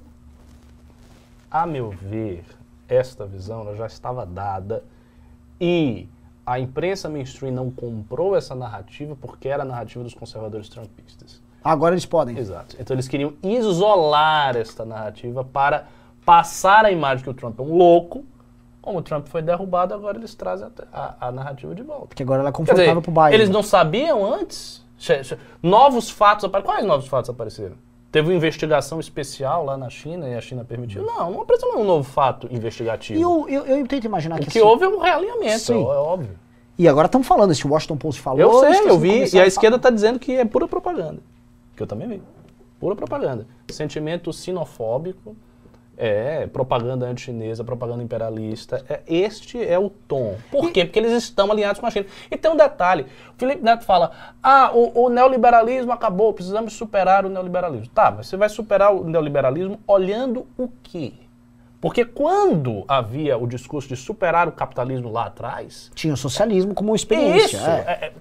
[1.49, 2.45] A meu ver,
[2.87, 4.83] esta visão já estava dada
[5.59, 6.07] e
[6.45, 11.41] a imprensa mainstream não comprou essa narrativa porque era a narrativa dos conservadores trumpistas.
[11.63, 12.37] Agora eles podem.
[12.37, 12.75] Exato.
[12.79, 15.87] Então eles queriam isolar esta narrativa para
[16.25, 18.25] passar a imagem que o Trump é um louco.
[18.81, 22.07] Como o Trump foi derrubado, agora eles trazem a, a- a narrativa de volta.
[22.07, 23.33] Porque agora ela é confortável dizer, pro Biden.
[23.35, 24.83] eles não sabiam antes?
[25.61, 26.75] Novos fatos apareceram.
[26.75, 27.75] Quais novos fatos apareceram?
[28.11, 31.03] Teve uma investigação especial lá na China e a China permitiu.
[31.05, 33.17] Não, não precisa um novo fato investigativo.
[33.19, 35.81] E eu, eu, eu tento imaginar o que, que assim- houve é um realinhamento, Sim.
[35.81, 36.37] é óbvio.
[36.77, 38.39] E agora estamos falando, esse Washington Post falou.
[38.39, 39.33] Eu sei, eu vi.
[39.33, 41.19] E a a esquerda está dizendo que é pura propaganda.
[41.75, 42.21] Que eu também vi.
[42.79, 43.45] Pura propaganda.
[43.69, 45.35] Sentimento sinofóbico,
[46.03, 48.83] é propaganda anti-chinesa, propaganda imperialista.
[48.89, 50.35] É, este é o tom.
[50.49, 50.83] Por quê?
[50.83, 52.07] Porque eles estão alinhados com a China.
[52.31, 53.05] E tem um detalhe.
[53.35, 57.87] O Felipe Neto fala, ah, o, o neoliberalismo acabou, precisamos superar o neoliberalismo.
[57.93, 61.13] Tá, mas você vai superar o neoliberalismo olhando o quê?
[61.79, 66.95] Porque quando havia o discurso de superar o capitalismo lá atrás, Tinha o socialismo como
[66.95, 67.57] experiência.
[67.57, 67.69] isso.
[67.69, 67.79] é.
[67.87, 68.13] é, é,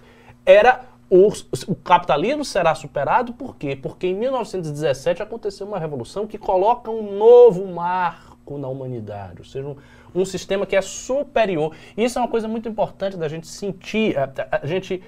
[0.44, 1.28] Era o,
[1.66, 3.74] o capitalismo será superado por quê?
[3.76, 9.66] Porque em 1917 aconteceu uma revolução que coloca um novo marco na humanidade, ou seja,
[9.66, 9.76] um,
[10.14, 11.74] um sistema que é superior.
[11.96, 15.02] Isso é uma coisa muito importante da gente sentir, a, a- a gente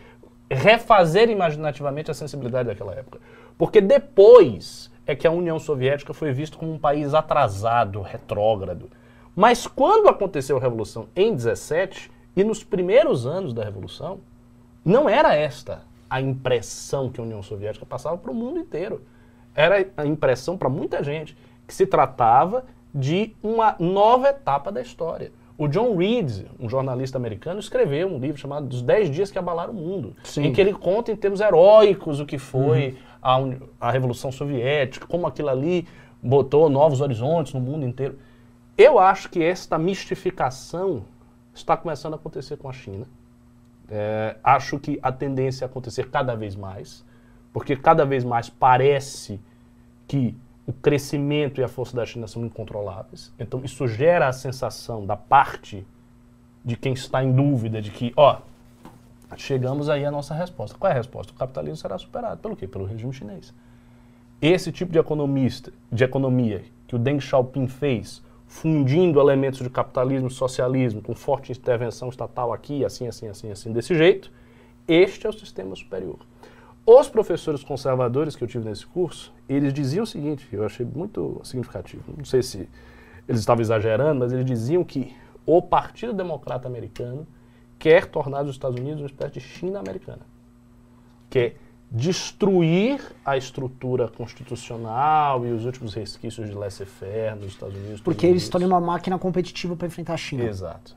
[0.50, 3.20] refazer imaginativamente a sensibilidade daquela época.
[3.56, 8.90] Porque depois é que a União Soviética foi vista como um país atrasado, retrógrado.
[9.34, 14.20] Mas quando aconteceu a Revolução em 17 e nos primeiros anos da Revolução,
[14.84, 15.82] não era esta
[16.12, 19.02] a impressão que a União Soviética passava para o mundo inteiro.
[19.54, 21.36] Era a impressão para muita gente
[21.66, 25.32] que se tratava de uma nova etapa da história.
[25.56, 29.72] O John Reed, um jornalista americano, escreveu um livro chamado Dos 10 Dias que Abalaram
[29.72, 30.44] o Mundo, Sim.
[30.44, 35.06] em que ele conta em termos heróicos o que foi a, uni- a Revolução Soviética,
[35.06, 35.86] como aquilo ali
[36.22, 38.18] botou novos horizontes no mundo inteiro.
[38.76, 41.04] Eu acho que esta mistificação
[41.54, 43.06] está começando a acontecer com a China.
[43.94, 47.04] É, acho que a tendência é acontecer cada vez mais,
[47.52, 49.38] porque cada vez mais parece
[50.08, 50.34] que
[50.66, 53.34] o crescimento e a força da China são incontroláveis.
[53.38, 55.86] Então isso gera a sensação da parte
[56.64, 58.38] de quem está em dúvida de que, ó,
[59.36, 60.78] chegamos aí à nossa resposta.
[60.78, 61.30] Qual é a resposta?
[61.34, 62.40] O capitalismo será superado.
[62.40, 62.66] Pelo quê?
[62.66, 63.52] Pelo regime chinês.
[64.40, 68.22] Esse tipo de economista, de economia que o Deng Xiaoping fez,
[68.52, 73.72] fundindo elementos de capitalismo e socialismo com forte intervenção estatal aqui, assim, assim, assim, assim,
[73.72, 74.30] desse jeito,
[74.86, 76.18] este é o sistema superior.
[76.84, 81.40] Os professores conservadores que eu tive nesse curso, eles diziam o seguinte, eu achei muito
[81.42, 82.68] significativo, não sei se
[83.26, 87.26] eles estavam exagerando, mas eles diziam que o Partido Democrata Americano
[87.78, 90.20] quer tornar os Estados Unidos uma espécie de China americana
[91.32, 91.56] quer
[91.94, 98.00] destruir a estrutura constitucional e os últimos resquícios de laissez-faire nos Estados Unidos.
[98.00, 100.44] Porque eles estão uma máquina competitiva para enfrentar a China.
[100.44, 100.96] Exato.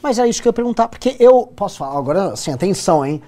[0.00, 3.20] Mas é isso que eu ia perguntar, porque eu posso falar, agora, assim, atenção, hein?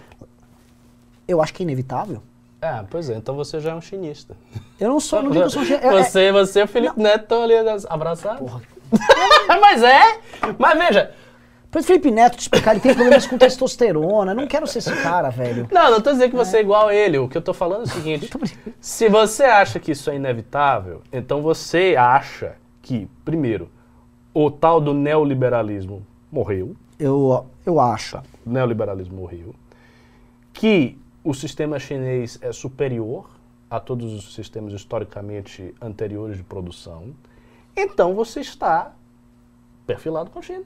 [1.26, 2.22] Eu acho que é inevitável.
[2.62, 4.36] Ah, pois é, então você já é um chinista.
[4.78, 5.76] Eu não sou, não digo que eu sou...
[5.76, 7.54] é- é- Você, você e o Felipe Neto estão ali
[7.88, 8.48] abraçados.
[9.60, 10.20] mas é!
[10.56, 11.12] Mas veja,
[11.70, 14.34] Para o Felipe Neto te explicar, ele tem problemas com testosterona.
[14.34, 15.68] Não quero ser esse cara, velho.
[15.70, 17.18] Não, não tô dizendo que você é igual a ele.
[17.18, 18.30] O que eu tô falando é o seguinte:
[18.80, 23.70] se você acha que isso é inevitável, então você acha que, primeiro,
[24.32, 26.74] o tal do neoliberalismo morreu.
[26.98, 28.16] Eu, eu acho.
[28.46, 29.54] O neoliberalismo morreu.
[30.54, 33.28] Que o sistema chinês é superior
[33.70, 37.14] a todos os sistemas historicamente anteriores de produção.
[37.76, 38.92] Então você está
[39.86, 40.64] perfilado com a China.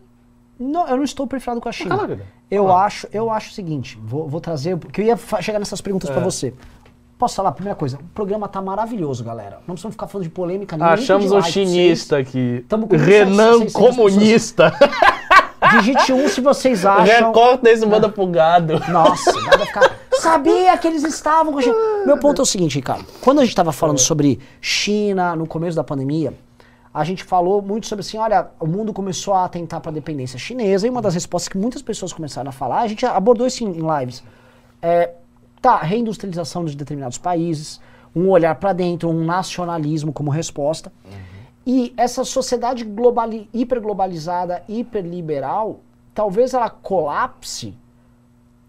[0.63, 1.97] Não, eu não estou perfilado com a China.
[1.97, 2.19] Cala.
[2.51, 2.85] Eu Fala.
[2.85, 6.21] acho, eu acho o seguinte, vou, vou trazer, porque eu ia chegar nessas perguntas É.
[6.21, 6.55] você.
[7.19, 7.53] Posso falar?
[7.53, 9.59] Primeira coisa, o programa tá maravilhoso, galera.
[9.67, 12.65] Não precisamos ficar falando de polêmica nem Achamos pedir um chinista aqui.
[12.91, 14.73] Renan 600 comunista.
[15.77, 17.29] Digite um se vocês acham.
[17.29, 18.81] Recorta isso e manda pro gado.
[18.91, 19.97] Nossa, vai ficar.
[20.15, 21.61] Sabia que eles estavam com.
[22.05, 23.05] Meu ponto é o seguinte, Ricardo.
[23.21, 26.35] Quando a gente estava falando sobre China no começo da pandemia,
[26.93, 30.39] a gente falou muito sobre assim, olha, o mundo começou a atentar para a dependência
[30.39, 33.65] chinesa e uma das respostas que muitas pessoas começaram a falar, a gente abordou isso
[33.65, 34.23] em, lives.
[34.83, 35.15] É,
[35.61, 37.81] tá, reindustrialização de determinados países,
[38.15, 40.93] um olhar para dentro, um nacionalismo como resposta.
[41.67, 45.81] E essa sociedade globali hiperglobalizada, hiperliberal,
[46.13, 47.75] talvez ela colapse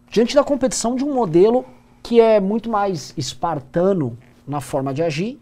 [0.09, 1.65] diante da competição de um modelo
[2.01, 4.17] que é muito mais espartano
[4.47, 5.39] na forma de agir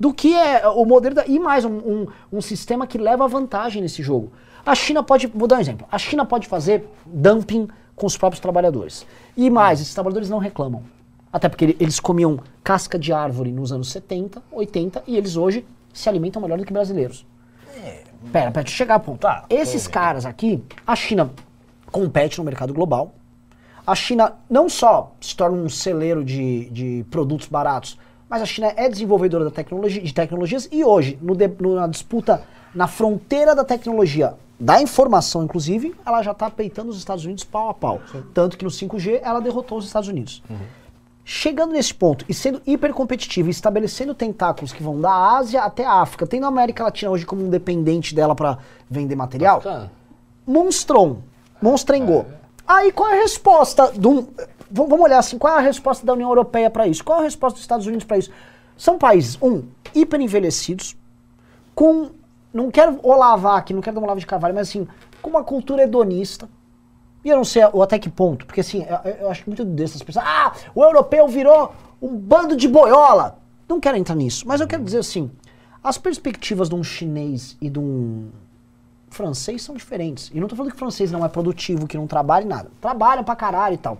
[0.00, 3.82] do que é o modelo da, e mais um, um, um sistema que leva vantagem
[3.82, 4.32] nesse jogo.
[4.64, 8.40] A China pode, vou dar um exemplo, a China pode fazer dumping com os próprios
[8.40, 9.06] trabalhadores.
[9.36, 10.82] E mais, esses trabalhadores não reclamam.
[11.30, 15.66] Até porque ele- eles comiam casca de árvore nos anos 70, 80 e eles hoje
[15.92, 17.26] se alimentam melhor do que brasileiros.
[18.32, 19.20] Pera, pera, deixa eu chegar ao ponto.
[19.20, 21.30] Tá, Esses caras aqui, a China
[21.92, 23.14] compete no mercado global.
[23.86, 27.98] A China não só se torna um celeiro de, de produtos baratos,
[28.30, 31.88] mas a China é desenvolvedora da tecnologia, de tecnologias e hoje, no de- no- na
[31.88, 37.42] disputa na fronteira da tecnologia, da informação inclusive, ela já está peitando os Estados Unidos
[37.42, 38.00] pau a pau.
[38.32, 40.40] Tanto que no 5G ela derrotou os Estados Unidos.
[41.24, 45.84] Chegando nesse ponto e sendo hiper competitivo e estabelecendo tentáculos que vão da Ásia até
[45.84, 48.58] a África, tendo a América Latina hoje como um dependente dela para
[48.88, 49.92] vender material, Bacana.
[50.46, 51.18] monstron,
[51.60, 52.26] monstrengou.
[52.72, 54.26] Aí qual é a resposta v-
[54.70, 57.02] Vamos olhar assim, qual é a resposta da União Europeia para isso?
[57.02, 58.30] Qual é a resposta dos Estados Unidos para isso?
[58.76, 60.96] São países, um, hiper envelhecidos,
[61.74, 62.10] com.
[62.54, 64.86] Não quero olavar aqui, não quero dar uma lava de carvalho, mas assim,
[65.20, 66.48] com uma cultura hedonista.
[67.24, 70.02] E eu não sei o até que ponto, porque assim, eu, eu acho muito dessas
[70.02, 70.24] pessoas.
[70.24, 73.38] Ah, o europeu virou um bando de boiola.
[73.68, 75.28] Não quero entrar nisso, mas eu quero dizer assim:
[75.82, 78.30] as perspectivas de um chinês e de um
[79.10, 80.30] francês são diferentes.
[80.32, 82.70] E não tô falando que francês não é produtivo, que não trabalha em nada.
[82.80, 83.98] Trabalha pra caralho e tal.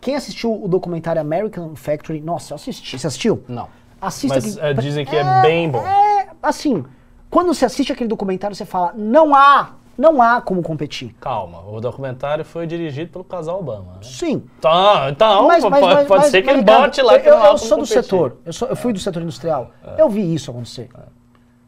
[0.00, 2.98] Quem assistiu o documentário American Factory, nossa, eu assisti.
[2.98, 3.42] Você assistiu?
[3.48, 3.68] Não.
[4.00, 5.78] Assista Mas que- eh, dizem que é, bem bom.
[5.84, 6.84] É, assim,
[7.30, 11.14] quando você assiste aquele documentário, você fala, não há, não há como competir.
[11.18, 13.94] Calma, o documentário foi dirigido pelo casal Obama.
[13.94, 13.98] Né?
[14.02, 14.44] Sim.
[14.60, 17.38] Tá, então, Mas- pode, mas- pode mas- ser que ele bote lá eu, que eu
[17.40, 18.02] como sou do competir.
[18.04, 19.70] setor, eu, sou- eu fui do setor industrial.
[19.98, 20.90] Eu vi isso acontecer.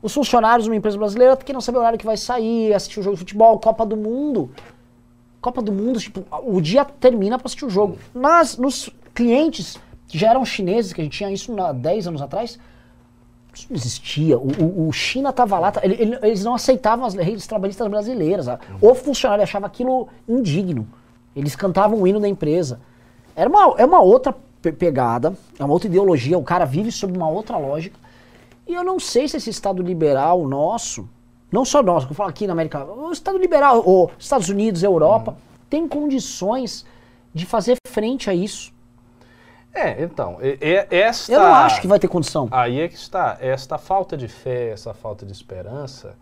[0.01, 3.01] Os funcionários de uma empresa brasileira que não sabem o horário que vai sair, assistir
[3.01, 4.51] o jogo de futebol, Copa do Mundo.
[5.41, 7.97] Copa do Mundo, tipo, o dia termina pra assistir o jogo.
[8.15, 12.23] Nas, nos clientes que já eram chineses, que a gente tinha isso há 10 anos
[12.23, 12.59] atrás,
[13.53, 14.39] isso não existia.
[14.39, 18.47] O, o- o China tava lá, ele- ele- eles não aceitavam as leis trabalhistas brasileiras.
[18.49, 18.59] ah.
[18.81, 20.87] O funcionário achava aquilo indigno.
[21.35, 22.81] Eles cantavam o hino da empresa.
[23.35, 27.17] Era uma, é uma outra pe- pegada, é uma outra ideologia, o cara vive sob
[27.17, 27.99] uma outra lógica.
[28.69, 31.09] E eu não sei se esse Estado liberal nosso,
[31.51, 34.83] não só nosso, que eu falo aqui na América, o Estado liberal, os Estados Unidos,
[34.83, 35.39] Europa,
[35.71, 36.85] tem condições
[37.33, 38.71] de fazer frente a isso.
[39.73, 40.37] É, então,
[40.91, 41.33] esta...
[41.33, 42.49] Eu não acho que vai ter condição.
[42.51, 43.39] Aí é que está.
[43.41, 46.15] Esta falta de fé, essa falta de esperança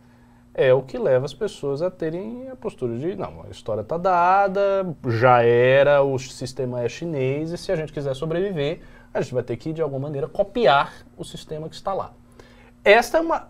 [0.55, 3.99] é o que leva as pessoas a terem a postura de, não, a história está
[3.99, 8.81] dada, já era, o sistema é chinês e se a gente quiser sobreviver,
[9.13, 12.13] a gente vai ter que, de alguma maneira, copiar o sistema que está lá.
[12.87, 13.49] Esta é uma,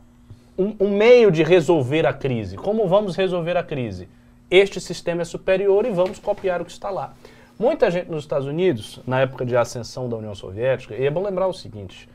[0.56, 2.56] um, um meio de resolver a crise.
[2.56, 4.08] Como vamos resolver a crise?
[4.50, 7.12] Este sistema é superior e vamos copiar o que está lá.
[7.58, 11.22] Muita gente nos Estados Unidos, na época de ascensão da União Soviética, e é bom
[11.22, 12.08] lembrar o seguinte: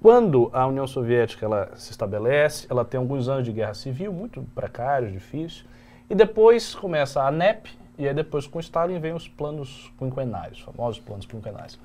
[0.00, 4.46] quando a União Soviética ela se estabelece, ela tem alguns anos de guerra civil, muito
[4.54, 5.64] precários, difíceis,
[6.08, 10.60] e depois começa a NEP, e aí depois com Stalin vem os planos quinquenais, os
[10.60, 11.76] famosos planos quinquenais.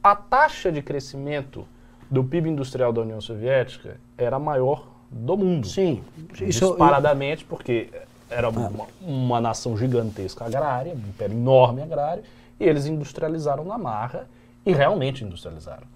[0.00, 1.66] A taxa de crescimento
[2.10, 5.66] do PIB industrial da União Soviética era a maior do mundo.
[5.66, 6.02] Sim.
[6.40, 7.90] Isso, Disparadamente, porque
[8.28, 12.22] era uma, uma nação gigantesca agrária, um império enorme agrário,
[12.58, 14.28] e eles industrializaram na marra
[14.64, 15.86] e realmente industrializaram.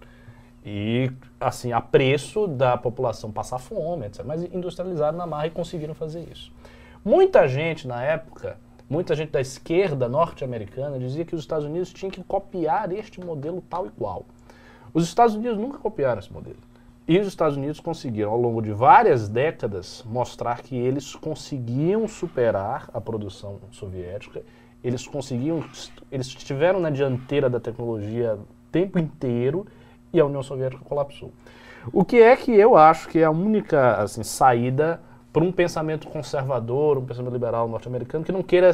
[0.65, 4.25] E, assim, a preço da população passar fome, etc.
[4.25, 6.51] Mas industrializaram na marra e conseguiram fazer isso.
[7.05, 8.57] Muita gente na época,
[8.89, 13.63] muita gente da esquerda norte-americana dizia que os Estados Unidos tinham que copiar este modelo
[13.69, 14.25] tal e qual.
[14.95, 16.57] Os Estados Unidos nunca copiaram esse modelo.
[17.07, 22.89] E os Estados Unidos conseguiram, ao longo de várias décadas, mostrar que eles conseguiam superar
[22.95, 24.43] a produção soviética,
[24.83, 25.65] eles conseguiam,
[26.11, 29.67] eles estiveram na dianteira da tecnologia o tempo inteiro
[30.13, 31.33] e a União Soviética colapsou.
[31.93, 35.01] O que é que eu acho que é a única assim, saída
[35.33, 38.71] para um pensamento conservador, um pensamento liberal norte-americano que não queira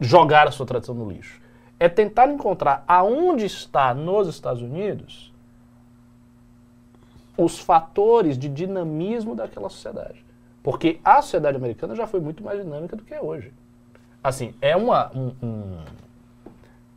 [0.00, 1.40] jogar a sua tradição no lixo?
[1.78, 5.32] É tentar encontrar aonde está nos Estados Unidos
[7.36, 10.24] os fatores de dinamismo daquela sociedade.
[10.62, 13.52] Porque a sociedade americana já foi muito mais dinâmica do que é hoje.
[14.24, 15.84] Assim, é uma, um, um-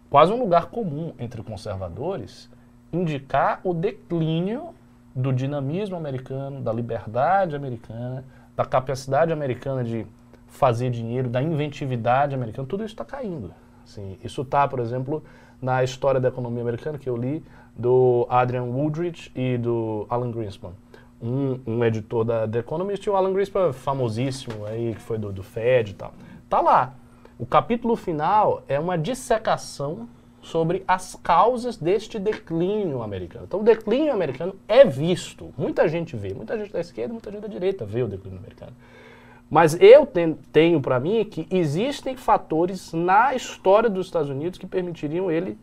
[0.09, 2.49] quase um lugar comum entre conservadores
[2.91, 4.73] indicar o declínio
[5.13, 8.23] do dinamismo americano, da liberdade americana,
[8.55, 10.07] da capacidade americana de
[10.47, 13.53] fazer dinheiro, da inventividade americana, tudo isso está caindo.
[13.89, 15.23] Assim, isso está, por exemplo,
[15.59, 17.43] na história da economia americana que eu li
[17.75, 20.73] do Adrian Woodrich e do Alan Greenspan.
[21.21, 25.31] Um, um editor da The Economist e o Alan Greenspan, famosíssimo aí, que foi do,
[25.31, 26.13] do Fed e tal.
[26.49, 26.93] Tá lá.
[27.37, 30.07] O capítulo final é uma dissecação
[30.41, 33.45] sobre as causas deste declínio americano.
[33.45, 35.53] Então, o declínio americano é visto.
[35.57, 36.33] Muita gente vê.
[36.33, 38.73] Muita gente da esquerda, muita gente da direita vê o declínio americano.
[39.49, 44.67] Mas eu ten- tenho para mim que existem fatores na história dos Estados Unidos que
[44.67, 45.57] permitiriam ele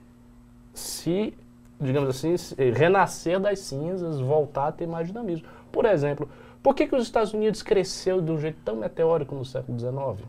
[0.74, 1.32] se,
[1.80, 5.46] digamos assim, se- eh, renascer das cinzas, voltar a ter mais dinamismo.
[5.70, 6.28] Por exemplo,
[6.62, 10.26] por que, que os Estados Unidos cresceu de um jeito tão meteórico no século XIX?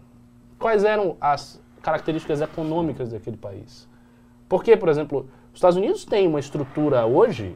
[0.60, 3.88] Quais eram as características econômicas daquele país?
[4.48, 7.56] Porque, por exemplo, os Estados Unidos têm uma estrutura hoje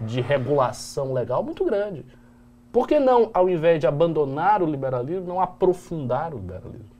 [0.00, 2.04] de regulação legal muito grande.
[2.74, 6.90] Por que não, ao invés de abandonar o liberalismo, não aprofundar o liberalismo?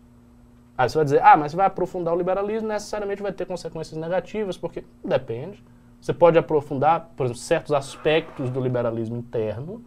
[0.78, 4.00] Aí você vai dizer, ah, mas você vai aprofundar o liberalismo, necessariamente vai ter consequências
[4.00, 5.60] negativas, porque depende.
[6.00, 9.84] Você pode aprofundar, por exemplo, certos aspectos do liberalismo interno,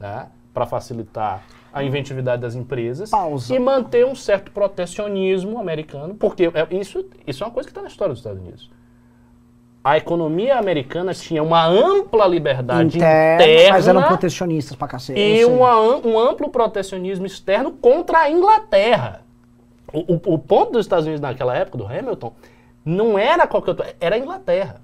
[0.00, 3.54] né, para facilitar a inventividade das empresas Pausa.
[3.54, 7.82] e manter um certo protecionismo americano, porque é- isso, isso é uma coisa que está
[7.82, 8.68] na história dos Estados Unidos.
[9.84, 15.20] A economia americana tinha uma ampla liberdade Interno, interna mas eram protecionistas pra cacete.
[15.20, 19.20] e uma um amplo protecionismo externo contra a Inglaterra.
[19.92, 22.32] O, o- o ponto dos Estados Unidos naquela época, do Hamilton,
[22.84, 24.80] não era qualquer outro, era a Inglaterra.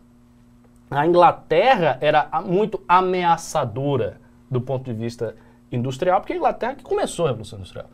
[0.91, 4.19] A Inglaterra era muito ameaçadora
[4.51, 5.35] do ponto de vista
[5.73, 7.87] industrial, porque a Inglaterra que começou a Revolução Industrial.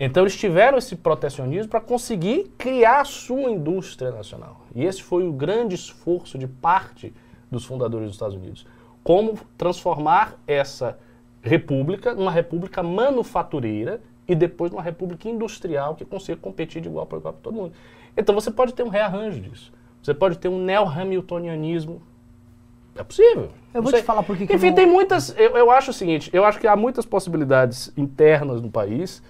[0.00, 4.62] Então eles tiveram esse protecionismo para conseguir criar a sua indústria nacional.
[4.74, 7.12] E esse foi o grande esforço de parte
[7.50, 8.66] dos fundadores dos Estados Unidos.
[9.04, 10.98] Como transformar essa
[11.42, 17.18] república numa república manufatureira e depois numa república industrial que consiga competir de igual para
[17.18, 17.72] igual para todo mundo.
[18.16, 19.72] Então você pode ter um rearranjo disso.
[20.02, 22.02] Você pode ter um neo-hamiltonianismo.
[22.94, 23.50] É possível.
[23.72, 24.00] Eu vou sei.
[24.00, 25.34] te falar por que que Enfim, não- tem muitas.
[25.38, 29.22] Eu, eu acho o seguinte: eu acho que há muitas possibilidades internas no país.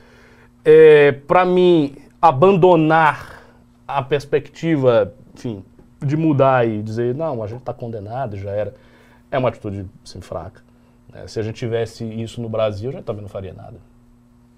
[0.65, 3.43] É, para mim, abandonar
[3.87, 5.65] a perspectiva, enfim,
[6.01, 8.75] de mudar e dizer, não, a gente está condenado, já era,
[9.31, 10.63] é uma atitude assim, fraca.
[11.13, 11.27] né?
[11.27, 13.77] se a gente tivesse isso no Brasil, a gente também não faria nada.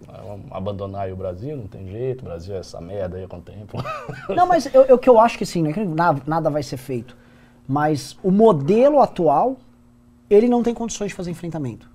[0.08, 3.40] É, Abandonar o Brasil, não tem jeito, o Brasil é essa merda aí com o
[3.40, 3.78] tempo.
[4.28, 5.74] Não, mas o que eu acho que sim, é
[6.26, 7.16] nada vai ser feito.
[7.66, 9.56] Mas o modelo atual,
[10.28, 11.88] ele não tem condições de fazer enfrentamento.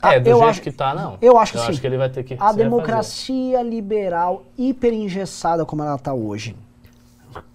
[0.00, 1.18] Ah, é, do eu jeito acho- que tá, não.
[1.20, 1.68] eu acho que eu sim.
[1.70, 6.54] acho que ele vai ter que A democracia liberal hiper engessada como ela está hoje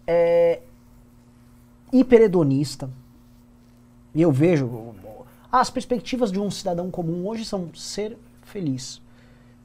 [0.06, 0.60] é
[1.92, 2.90] hiperedonista.
[4.14, 4.94] E eu vejo
[5.52, 9.02] as perspectivas de um cidadão comum hoje são ser feliz.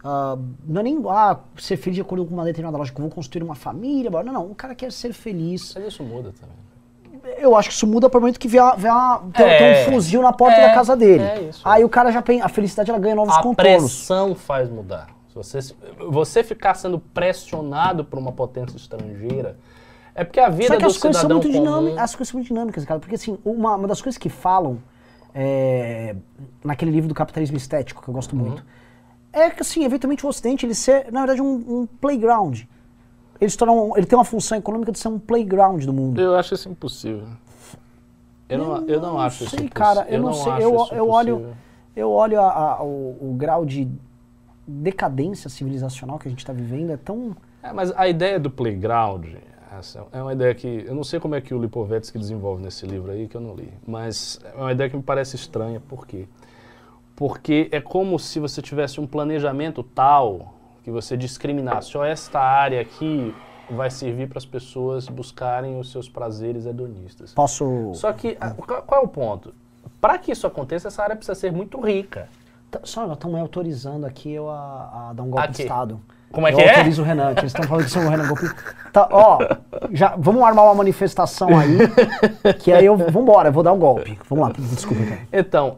[0.05, 3.43] Ah, não é nem ah, ser feliz de acordo com uma determinada lógica, vou construir
[3.43, 4.11] uma família.
[4.11, 5.72] Não, não, o cara quer ser feliz.
[5.74, 6.57] Mas isso muda também.
[7.39, 9.59] Eu acho que isso muda para o momento que vier, vier uma- tem, É.
[9.59, 11.22] tem um fuzil na porta É, da casa dele.
[11.22, 11.61] é isso.
[11.64, 13.57] Aí o cara já pensa, a felicidade ela ganha novos a contornos.
[13.83, 15.09] pressão faz mudar.
[15.29, 15.74] Se você,
[16.09, 19.57] você ficar sendo pressionado por uma potência estrangeira,
[20.14, 22.49] é porque a vida Só que as coisas são muito dinâmicas, as coisas são muito
[22.49, 22.99] dinâmicas, cara.
[22.99, 24.79] Porque assim, uma, uma das coisas que falam
[25.35, 26.16] é,
[26.64, 28.18] naquele livro do capitalismo estético que eu Uhum.
[28.18, 28.64] gosto muito
[29.33, 31.53] é que assim, eventualmente o Ocidente ele ser, na verdade, um,
[31.83, 32.62] um playground.
[33.41, 36.20] Ele, se um- ele tem uma função econômica de ser um playground do mundo.
[36.20, 37.26] Eu acho isso impossível.
[38.49, 39.95] Eu não, eu não acho isso sei, impossível.
[39.95, 40.07] cara.
[40.11, 40.53] Eu, não, sei.
[40.53, 41.47] acho Eu, isso eu olho,
[41.95, 43.86] eu olho a- a- o, o grau de
[44.66, 49.24] decadência civilizacional que a gente está vivendo é tão É, mas a ideia do playground
[49.78, 52.86] essa é uma ideia que eu não sei como é que o Lipovetsky desenvolve nesse
[52.86, 55.80] livro aí que eu não li, mas é uma ideia que me parece estranha.
[55.89, 56.26] Por quê?
[57.14, 60.55] Porque é como se você tivesse um planejamento tal
[60.89, 61.97] que você discriminasse.
[61.99, 63.34] Ó, esta área aqui
[63.70, 67.34] vai servir para as pessoas buscarem os seus prazeres hedonistas.
[67.34, 69.53] posso Só que a- qual é o ponto?
[70.01, 72.28] Para que isso aconteça, essa área precisa ser muito rica.
[72.70, 75.62] Tá- Só estão me autorizando aqui eu a, a dar um golpe de Aqui.
[75.62, 76.01] Estado.
[76.32, 76.70] Como é eu que é?
[76.76, 78.45] autorizo o Renan, eles estão falando que sou o Renan golpe.
[78.93, 79.39] Tá, ó,
[79.93, 81.78] já, vamos armar uma manifestação aí,
[82.61, 84.18] que aí eu, vambora, eu vou dar um golpe.
[84.28, 85.05] Vamos lá, desculpa.
[85.05, 85.20] Cara.
[85.32, 85.76] Então,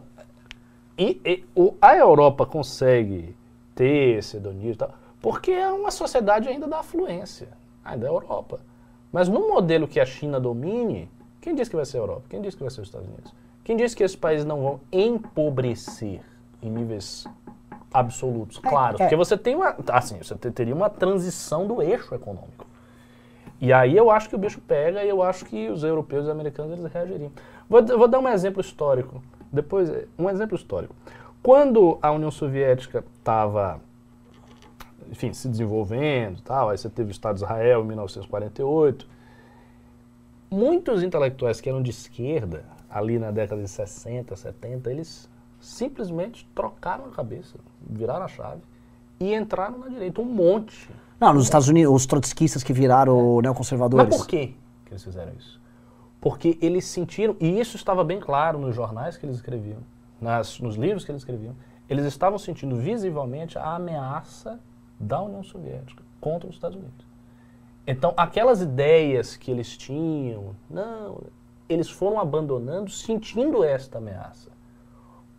[0.98, 3.34] e- e o- a Europa consegue
[3.76, 4.90] ter esse hedonismo e tal,
[5.20, 7.48] porque é uma sociedade ainda da afluência,
[7.84, 8.60] ainda é a Europa.
[9.12, 11.10] Mas no modelo que a China domine,
[11.40, 12.22] quem diz que vai ser a Europa?
[12.28, 13.34] Quem diz que vai ser os Estados Unidos?
[13.64, 16.20] Quem diz que esses países não vão empobrecer
[16.62, 17.26] em níveis
[17.92, 18.58] absolutos?
[18.58, 18.98] Claro, é.
[18.98, 22.66] porque você tem uma, assim, você te- teria uma transição do eixo econômico.
[23.60, 26.24] E aí eu acho que o bicho pega e eu acho que os europeus e
[26.24, 27.30] os americanos eles reagiriam.
[27.68, 29.22] Vou, vou dar um exemplo histórico.
[29.52, 30.94] Depois, um exemplo histórico.
[31.42, 33.80] Quando a União Soviética estava,
[35.10, 39.08] enfim, se desenvolvendo tal, aí você teve o Estado de Israel em 1948,
[40.50, 45.28] muitos intelectuais que eram de esquerda, ali na década de 60, 70, eles
[45.60, 48.62] simplesmente trocaram a cabeça, viraram a chave
[49.18, 50.88] e entraram na direita, um monte.
[51.20, 54.08] Não, nos Estados Unidos, os trotskistas que viraram neoconservadores.
[54.08, 54.54] Mas por quê
[54.86, 55.60] que eles fizeram isso?
[56.20, 59.78] Porque eles sentiram, e isso estava bem claro nos jornais que eles escreviam,
[60.20, 61.54] nas, nos livros que eles escreviam,
[61.88, 64.60] eles estavam sentindo visivelmente a ameaça
[65.00, 67.06] da União Soviética contra os Estados Unidos.
[67.86, 71.22] Então, aquelas ideias que eles tinham, não,
[71.68, 74.50] eles foram abandonando sentindo esta ameaça.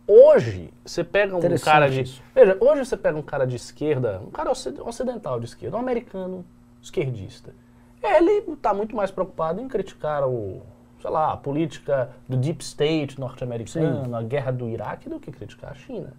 [0.06, 2.00] Hoje, você pega um cara de.
[2.02, 2.22] isso.
[2.34, 5.80] Veja, hoje você pega um cara de esquerda, um cara ocid- ocidental de esquerda, um
[5.80, 6.44] americano
[6.82, 7.54] esquerdista.
[8.02, 10.60] Ele está muito mais preocupado em criticar o,
[11.00, 15.70] sei lá, a política do deep state norte-americano, a guerra do Iraque, do que criticar
[15.70, 16.12] a China.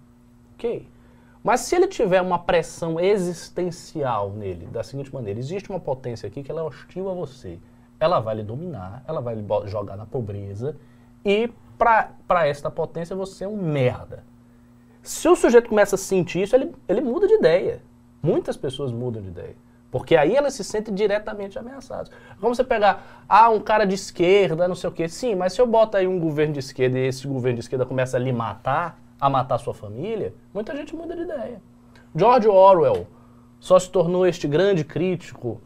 [0.56, 0.88] Ok?
[1.44, 6.42] Mas se ele tiver uma pressão existencial nele, da seguinte maneira, existe uma potência aqui
[6.42, 7.60] que ela é hostil a você.
[8.00, 10.76] ela vai lhe dominar, ela vai lhe jogar na pobreza
[11.24, 14.24] e para esta potência você é um merda.
[15.02, 17.82] Se o sujeito começa a sentir isso, ele, ele muda de ideia.
[18.22, 19.56] Muitas pessoas mudam de ideia.
[19.92, 22.10] Porque aí elas se sentem diretamente ameaçadas.
[22.40, 25.08] Como você pegar, ah, um cara de esquerda, não sei o quê.
[25.08, 27.86] Sim, mas se eu boto aí um governo de esquerda e esse governo de esquerda
[27.86, 31.62] começa a lhe matar, a matar sua família, muita gente muda de ideia.
[32.14, 33.08] George Orwell
[33.58, 35.62] só se tornou este grande crítico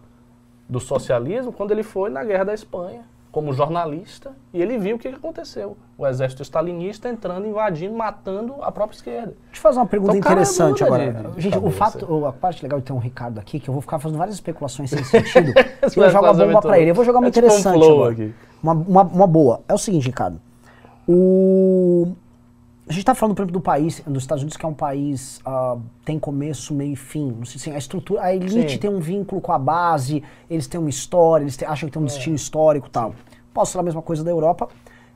[0.69, 3.01] do socialismo quando ele foi na Guerra da Espanha,
[3.31, 5.75] como jornalista, e ele viu o que aconteceu.
[5.97, 9.33] O exército stalinista entrando, invadindo, matando a própria esquerda.
[9.45, 11.11] Deixa eu fazer uma pergunta Então, interessante agora.
[11.11, 13.73] de- de Gente, o fato, a parte legal de ter um Ricardo aqui, que eu
[13.73, 15.51] vou ficar fazendo várias especulações sem sentido,
[15.97, 16.91] e eu jogo a bomba pra ele.
[16.91, 18.11] Eu vou jogar uma é tipo um interessante agora.
[18.11, 18.35] aqui.
[18.61, 19.61] Uma, uma, uma boa.
[19.67, 20.39] É o seguinte, Ricardo.
[21.07, 22.13] O...
[22.89, 25.41] A gente tá falando, por exemplo, do país, dos Estados Unidos, que é um país
[25.45, 27.33] ah, tem começo, meio e fim.
[27.37, 28.77] Não sei, assim, a estrutura, a elite Sim.
[28.77, 32.01] tem um vínculo com a base, eles têm uma história, eles têm- acham que tem
[32.01, 32.07] um É.
[32.07, 33.13] destino histórico e tal.
[33.53, 34.69] Posso falar a mesma coisa da Europa.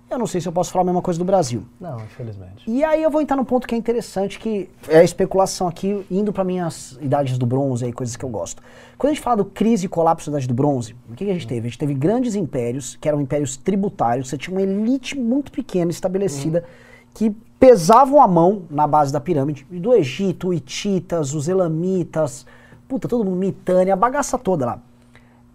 [0.09, 1.63] Eu não sei se eu posso falar a mesma coisa do Brasil.
[1.79, 2.69] Não, infelizmente.
[2.69, 6.05] E aí eu vou entrar num ponto que é interessante, que é a especulação aqui,
[6.11, 8.61] indo para minhas idades do bronze aí, coisas que eu gosto.
[8.97, 11.31] Quando a gente fala do crise e colapso da idade do bronze, o que, que
[11.31, 11.61] a gente teve?
[11.67, 15.89] A gente teve grandes impérios, que eram impérios tributários, você tinha uma elite muito pequena
[15.91, 16.65] estabelecida,
[17.13, 22.43] que pesavam a mão na base da pirâmide, do Egito, hititas, os elamitas,
[22.87, 24.79] puta, todo mundo, Mitânia, a bagaça toda lá.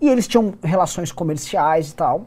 [0.00, 2.26] E eles tinham relações comerciais e tal.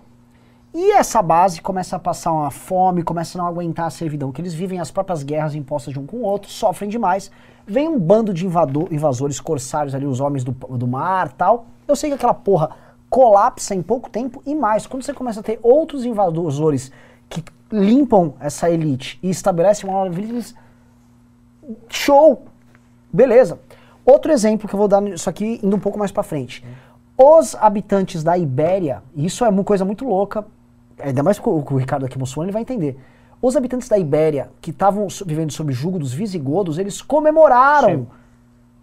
[0.74, 4.42] E essa base começa a passar uma fome, começa a não aguentar a servidão que
[4.42, 7.32] eles vivem, as próprias guerras impostas de um com o outro, sofrem demais.
[7.66, 11.68] Vem um bando de invador, invasores corsários ali, os homens do, do mar tal.
[11.88, 12.72] Eu sei que aquela porra
[13.10, 14.86] colapsa em pouco tempo e mais.
[14.86, 16.92] Quando você começa a ter outros invasores
[17.30, 17.42] que
[17.72, 20.56] limpam essa elite e estabelecem uma elite,
[21.90, 22.44] show!
[23.12, 23.60] Beleza.
[24.06, 26.64] Outro exemplo que eu vou dar nisso aqui, indo um pouco mais pra frente.
[27.18, 30.46] Os habitantes da Ibéria, isso é uma coisa muito louca,
[31.00, 32.98] ainda mais com o, Ricardo aqui mostrando, ele vai entender.
[33.42, 38.08] Os habitantes da Ibéria, que estavam vivendo sob jugo dos visigodos, eles comemoraram Sim.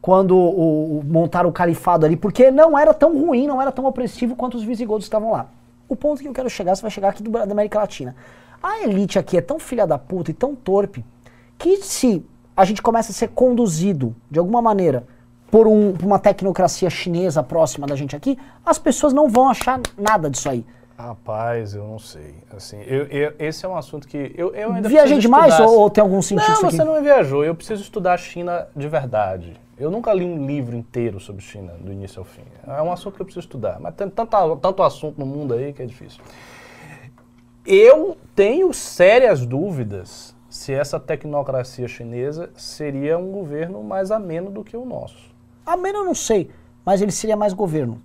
[0.00, 3.84] quando o, o- montaram o califado ali, porque não era tão ruim, não era tão
[3.84, 5.46] opressivo quanto os visigodos estavam lá.
[5.88, 8.14] O ponto que eu quero chegar, você vai chegar aqui do, da América Latina.
[8.62, 11.04] A elite aqui é tão filha da puta e tão torpe,
[11.58, 12.24] que se
[12.56, 15.04] a gente começa a ser conduzido, de alguma maneira,
[15.50, 19.80] por, um- por uma tecnocracia chinesa próxima da gente aqui, as pessoas não vão achar
[19.96, 20.64] nada disso aí.
[20.98, 22.34] Rapaz, eu não sei.
[22.56, 25.68] Assim, eu, eu- esse é um assunto que eu, eu ainda Viajei demais estudar.
[25.68, 27.44] ou, ou tem algum sentido Não, você não viajou.
[27.44, 29.60] Eu preciso estudar a China de verdade.
[29.78, 32.40] Eu nunca li um livro inteiro sobre China, do início ao fim.
[32.66, 33.78] É um assunto que eu preciso estudar.
[33.78, 36.22] Mas tem tanto, tanto assunto no mundo aí que é difícil.
[37.66, 44.76] Eu tenho sérias dúvidas se essa tecnocracia chinesa seria um governo mais ameno do que
[44.76, 45.34] o nosso.
[45.64, 46.50] Ameno eu não sei,
[46.84, 48.00] mas ele seria mais governo.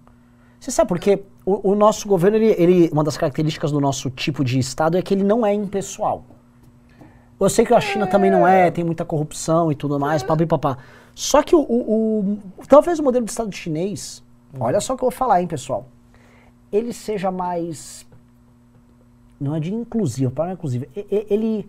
[0.59, 1.23] Você sabe por quê?
[1.45, 5.01] O, o nosso governo, ele, ele- uma das características do nosso tipo de Estado é
[5.01, 6.23] que ele não é impessoal.
[7.39, 10.45] Eu sei que a China também não é, tem muita corrupção e tudo mais, papi
[10.45, 10.77] papá.
[11.15, 12.19] Só que o, o-
[12.57, 14.23] o- talvez o modelo de Estado chinês,
[14.59, 15.85] olha só o que eu vou falar, hein, pessoal.
[16.71, 18.05] Ele seja mais.
[19.41, 20.85] Não é de inclusivo, para é inclusivo.
[20.95, 21.67] Ele,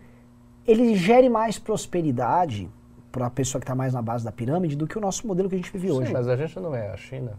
[0.66, 2.68] ele gere mais prosperidade
[3.10, 5.48] para a pessoa que está mais na base da pirâmide do que o nosso modelo
[5.48, 6.08] que a gente vive hoje.
[6.08, 7.32] Sim, mas a gente não é a China.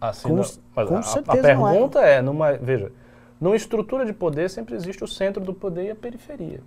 [0.00, 0.44] Assim, Com não-
[0.74, 1.72] mas com a- a, certeza não é.
[1.72, 2.22] pergunta é.
[2.22, 2.92] numa, veja,
[3.40, 6.60] numa estrutura de poder sempre existe o centro do poder e a periferia.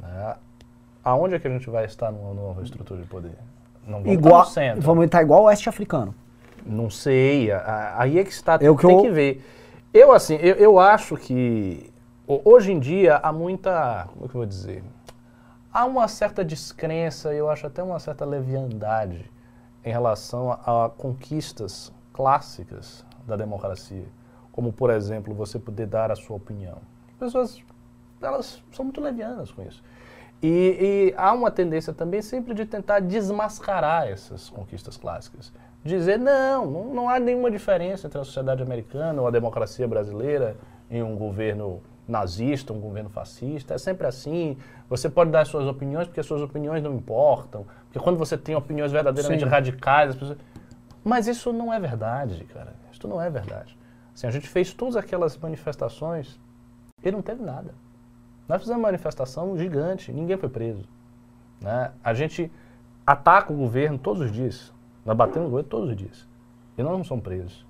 [0.00, 0.36] né?
[1.04, 3.32] Aonde é que a gente vai estar numa nova estrutura de poder?
[3.86, 4.82] Não vamos igual, estar centro.
[4.82, 6.14] vamos estar igual o oeste africano.
[6.66, 9.44] Não sei, a- a- aí é que está, É o que tem eu- que ver.
[9.94, 11.90] Eu, assim, eu, eu acho que
[12.28, 14.84] hoje em dia há muita, como é que eu vou dizer?
[15.72, 19.30] Há uma certa descrença, eu acho até uma certa leviandade
[19.84, 24.06] em relação a, a conquistas clássicas da democracia,
[24.52, 26.78] como, por exemplo, você poder dar a sua opinião.
[27.12, 27.62] As pessoas,
[28.20, 29.82] elas são muito levianas com isso.
[30.42, 35.52] E, e há uma tendência também sempre de tentar desmascarar essas conquistas clássicas.
[35.84, 40.56] Dizer, não, não, não há nenhuma diferença entre a sociedade americana ou a democracia brasileira
[40.90, 43.74] em um governo nazista, um governo fascista.
[43.74, 44.56] É sempre assim.
[44.88, 47.66] Você pode dar as suas opiniões porque as suas opiniões não importam.
[47.84, 49.48] Porque quando você tem opiniões verdadeiramente Sim.
[49.48, 50.38] radicais, as pessoas...
[51.04, 52.74] Mas isso não é verdade, cara.
[52.90, 53.78] Isso não é verdade.
[54.14, 56.40] Assim, a gente fez todas aquelas manifestações
[57.04, 57.74] e não teve nada.
[58.48, 60.88] Nós fizemos uma manifestação gigante, ninguém foi preso.
[61.60, 61.92] né?
[62.02, 62.50] A gente
[63.06, 64.72] ataca o governo todos os dias.
[65.04, 66.26] Nós batemos no governo todos os dias.
[66.76, 67.67] E nós não somos presos.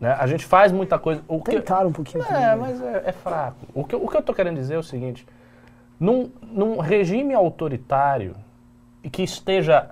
[0.00, 0.12] Né?
[0.18, 1.22] A gente faz muita coisa.
[1.26, 2.22] O que, Tentaram um pouquinho.
[2.24, 2.56] é, também.
[2.58, 3.66] mas é, é fraco.
[3.74, 5.26] O que, eu- o que eu estou querendo dizer é o seguinte:
[5.98, 8.34] num, num regime autoritário
[9.02, 9.90] e que esteja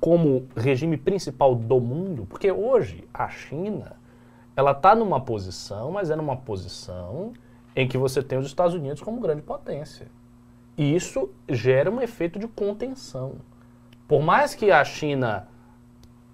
[0.00, 3.92] como regime principal do mundo, porque hoje a China
[4.56, 7.32] ela está numa posição, mas é numa posição
[7.76, 10.06] em que você tem os Estados Unidos como grande potência.
[10.76, 13.34] E isso gera um efeito de contenção.
[14.08, 15.46] Por mais que a China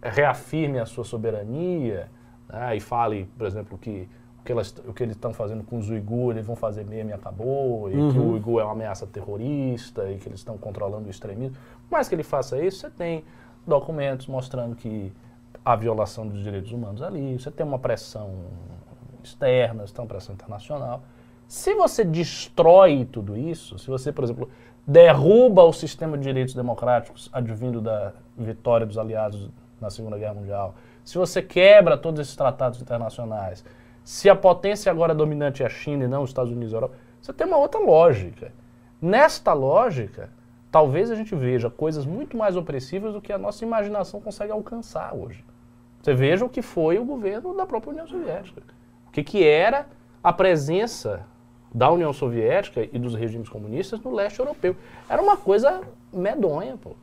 [0.02, 2.08] reafirme a sua soberania
[2.48, 4.09] né, e fale, por exemplo, que
[4.40, 7.10] o que, elas, o que eles estão fazendo com os uigures, eles vão fazer mesmo
[7.10, 11.09] e acabou, e que o uigur é uma ameaça terrorista e que eles estão controlando
[11.09, 11.56] o extremismo.
[11.89, 13.24] Por mais que ele faça isso, você tem
[13.66, 15.12] documentos mostrando que
[15.64, 18.31] há violação dos direitos humanos ali, você tem uma pressão
[19.23, 21.02] externa, você tem uma pressão internacional.
[21.48, 24.48] Se você destrói tudo isso, se você, por exemplo,
[24.86, 29.51] derruba o sistema de direitos democráticos advindo da vitória dos aliados
[29.81, 30.74] na Segunda Guerra Mundial,
[31.06, 33.64] se você quebra todos esses tratados internacionais,
[34.02, 36.78] se a potência agora dominante é a China e não os Estados Unidos e a
[36.78, 38.52] Europa, você tem uma outra lógica.
[39.00, 40.30] Nesta lógica,
[40.70, 45.14] talvez a gente veja coisas muito mais opressivas do que a nossa imaginação consegue alcançar
[45.14, 45.44] hoje.
[46.02, 48.62] Você veja o que foi o governo da própria União Soviética.
[49.06, 49.86] O que, que era
[50.24, 51.24] a presença
[51.72, 54.74] da União Soviética e dos regimes comunistas no leste europeu.
[55.08, 56.96] Era uma coisa medonha, pô.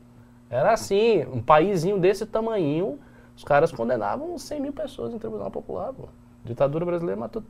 [0.49, 2.99] Era assim, um paísinho desse tamanho,
[3.35, 6.03] os caras condenavam 100 mil pessoas em tribunal popular, pô.
[6.43, 7.43] A ditadura brasileira matou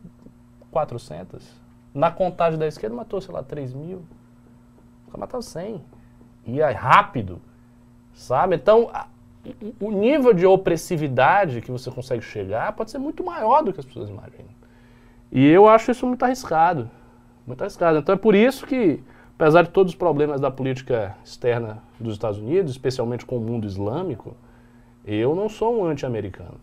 [0.71, 1.43] 400.
[1.93, 4.03] Na contagem da esquerda matou, sei lá, 3 mil.
[5.11, 5.83] Só matou 100.
[6.45, 7.41] E aí, rápido,
[8.13, 8.55] sabe?
[8.55, 9.07] Então, a,
[9.79, 13.85] o nível de opressividade que você consegue chegar pode ser muito maior do que as
[13.85, 14.49] pessoas imaginam.
[15.31, 16.89] E eu acho isso muito arriscado.
[17.45, 17.97] Muito arriscado.
[17.97, 19.03] Então é por isso que,
[19.35, 23.65] apesar de todos os problemas da política externa dos Estados Unidos, especialmente com o mundo
[23.65, 24.35] islâmico,
[25.05, 26.59] eu não sou um anti-americano.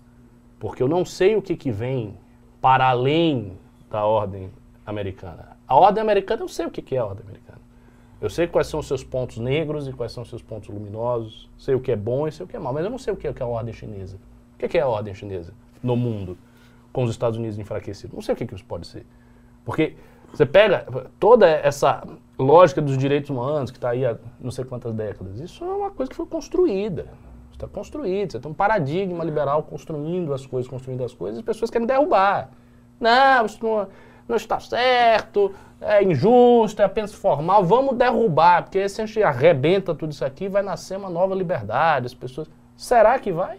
[0.58, 2.16] Porque eu não sei o que, que vem
[2.60, 3.58] para além
[3.90, 4.50] da ordem
[4.84, 5.56] americana.
[5.66, 7.60] A ordem americana, eu sei o que, que é a ordem americana.
[8.20, 11.48] Eu sei quais são os seus pontos negros e quais são os seus pontos luminosos.
[11.56, 12.72] Sei o que é bom e sei o que é mal.
[12.72, 14.16] Mas eu não sei o que é, é a ordem chinesa.
[14.54, 16.36] O que, que é a ordem chinesa no mundo,
[16.92, 18.14] com os Estados Unidos enfraquecidos?
[18.14, 19.06] Não sei o que, que isso pode ser.
[19.64, 19.94] Porque
[20.30, 20.86] você pega
[21.18, 22.06] toda essa
[22.38, 25.90] lógica dos direitos humanos, que está aí há não sei quantas décadas, isso é uma
[25.90, 27.08] coisa que foi construída.
[27.60, 28.32] Está construído.
[28.32, 32.50] Você tem um paradigma liberal construindo as coisas, construindo as coisas, as pessoas querem derrubar.
[32.98, 33.86] Não, isso não,
[34.26, 39.94] não está certo, é injusto, é apenas formal, vamos derrubar, porque se a gente arrebenta
[39.94, 42.06] tudo isso aqui, vai nascer uma nova liberdade.
[42.06, 42.48] As pessoas.
[42.76, 43.58] Será que vai?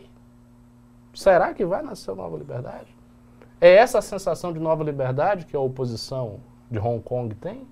[1.14, 2.96] Será que vai nascer uma nova liberdade?
[3.60, 7.68] É essa a sensação de nova liberdade que a oposição de Hong Kong tem?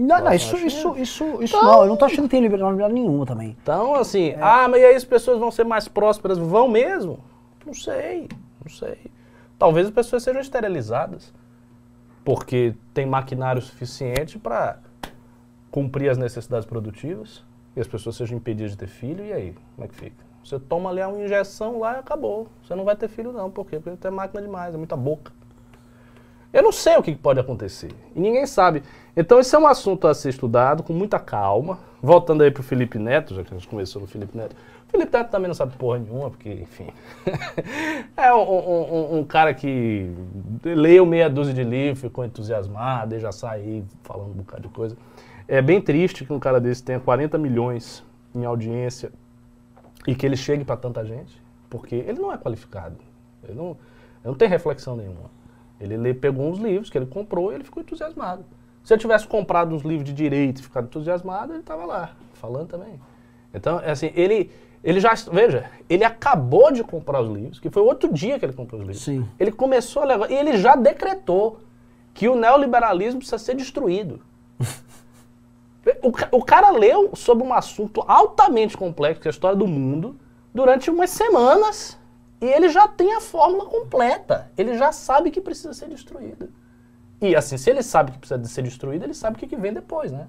[0.00, 3.26] Não, não, isso, isso, isso, isso não, eu não tô achando que tem liberdade nenhuma
[3.26, 3.56] também.
[3.60, 6.38] Então, assim, ah, mas e aí as pessoas vão ser mais prósperas?
[6.38, 7.18] Vão mesmo?
[7.66, 8.28] Não sei,
[8.62, 8.96] não sei.
[9.58, 11.34] Talvez as pessoas sejam esterilizadas,
[12.24, 14.78] porque tem maquinário suficiente para
[15.68, 17.44] cumprir as necessidades produtivas
[17.74, 20.24] e as pessoas sejam impedidas de ter filho, e aí, como é que fica?
[20.44, 22.46] Você toma ali uma injeção lá e acabou.
[22.62, 23.80] Você não vai ter filho não, por quê?
[23.80, 25.32] Porque tem máquina demais, é muita boca.
[26.52, 27.90] Eu não sei o que pode acontecer.
[28.16, 28.82] E ninguém sabe.
[29.20, 31.80] Então, esse é um assunto a ser estudado com muita calma.
[32.00, 34.54] Voltando aí para o Felipe Neto, já que a gente começou no Felipe Neto.
[34.86, 36.86] O Felipe Neto também não sabe porra nenhuma, porque, enfim.
[38.16, 40.08] é um, um, um, cara que
[40.62, 44.96] leu meia dúzia de livros, ficou entusiasmado e já saiu falando um bocado de coisa.
[45.48, 49.10] É bem triste que um cara desse tenha 40 milhões em audiência
[50.06, 52.94] e que ele chegue para tanta gente, porque ele não é qualificado.
[53.42, 53.78] Ele não, ele
[54.26, 55.28] não tem reflexão nenhuma.
[55.80, 58.44] Ele, ele pegou uns livros que ele comprou e ele ficou entusiasmado.
[58.88, 62.68] Se ele tivesse comprado uns livros de direito e ficado entusiasmado, ele estava lá, falando
[62.68, 62.98] também.
[63.52, 64.50] Então, é assim, ele,
[64.82, 68.54] ele já, veja, ele acabou de comprar os livros, que foi outro dia que ele
[68.54, 69.04] comprou os livros.
[69.04, 69.28] Sim.
[69.38, 71.60] Ele começou a levar, e ele já decretou
[72.14, 74.22] que o neoliberalismo precisa ser destruído.
[76.02, 80.16] o, o cara leu sobre um assunto altamente complexo, que é a história do mundo,
[80.54, 81.98] durante umas semanas.
[82.40, 84.50] E ele já tem a fórmula completa.
[84.56, 86.48] Ele já sabe que precisa ser destruído.
[87.20, 89.72] E assim, se ele sabe que precisa ser destruído, ele sabe o que, que vem
[89.72, 90.28] depois, né?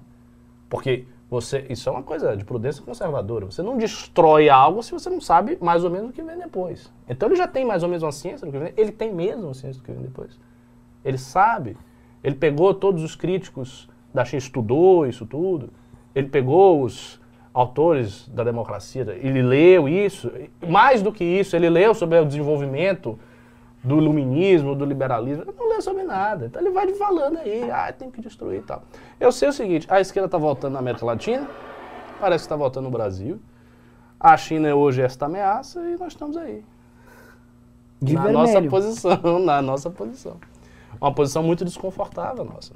[0.68, 3.46] Porque você, isso é uma coisa de prudência conservadora.
[3.46, 6.92] Você não destrói algo se você não sabe mais ou menos o que vem depois.
[7.08, 8.72] Então ele já tem mais ou menos uma ciência do que vem.
[8.76, 10.38] Ele tem mesmo uma ciência do que vem depois.
[11.04, 11.76] Ele sabe.
[12.22, 15.70] Ele pegou todos os críticos da China, estudou isso tudo.
[16.14, 17.20] Ele pegou os
[17.54, 20.30] autores da democracia, ele leu isso.
[20.68, 23.18] Mais do que isso, ele leu sobre o desenvolvimento
[23.82, 25.42] do iluminismo, do liberalismo.
[25.42, 26.46] Ele não leu sobre nada.
[26.46, 28.82] Então ele vai falando aí, ah, tem que destruir e tal.
[29.18, 31.48] Eu sei o seguinte, a esquerda está voltando na América Latina,
[32.20, 33.40] parece que está voltando no Brasil.
[34.18, 36.62] A China é hoje esta ameaça e nós estamos aí.
[38.02, 38.46] De na vermelho.
[38.46, 40.36] nossa posição, na nossa posição.
[41.00, 42.74] Uma posição muito desconfortável nossa.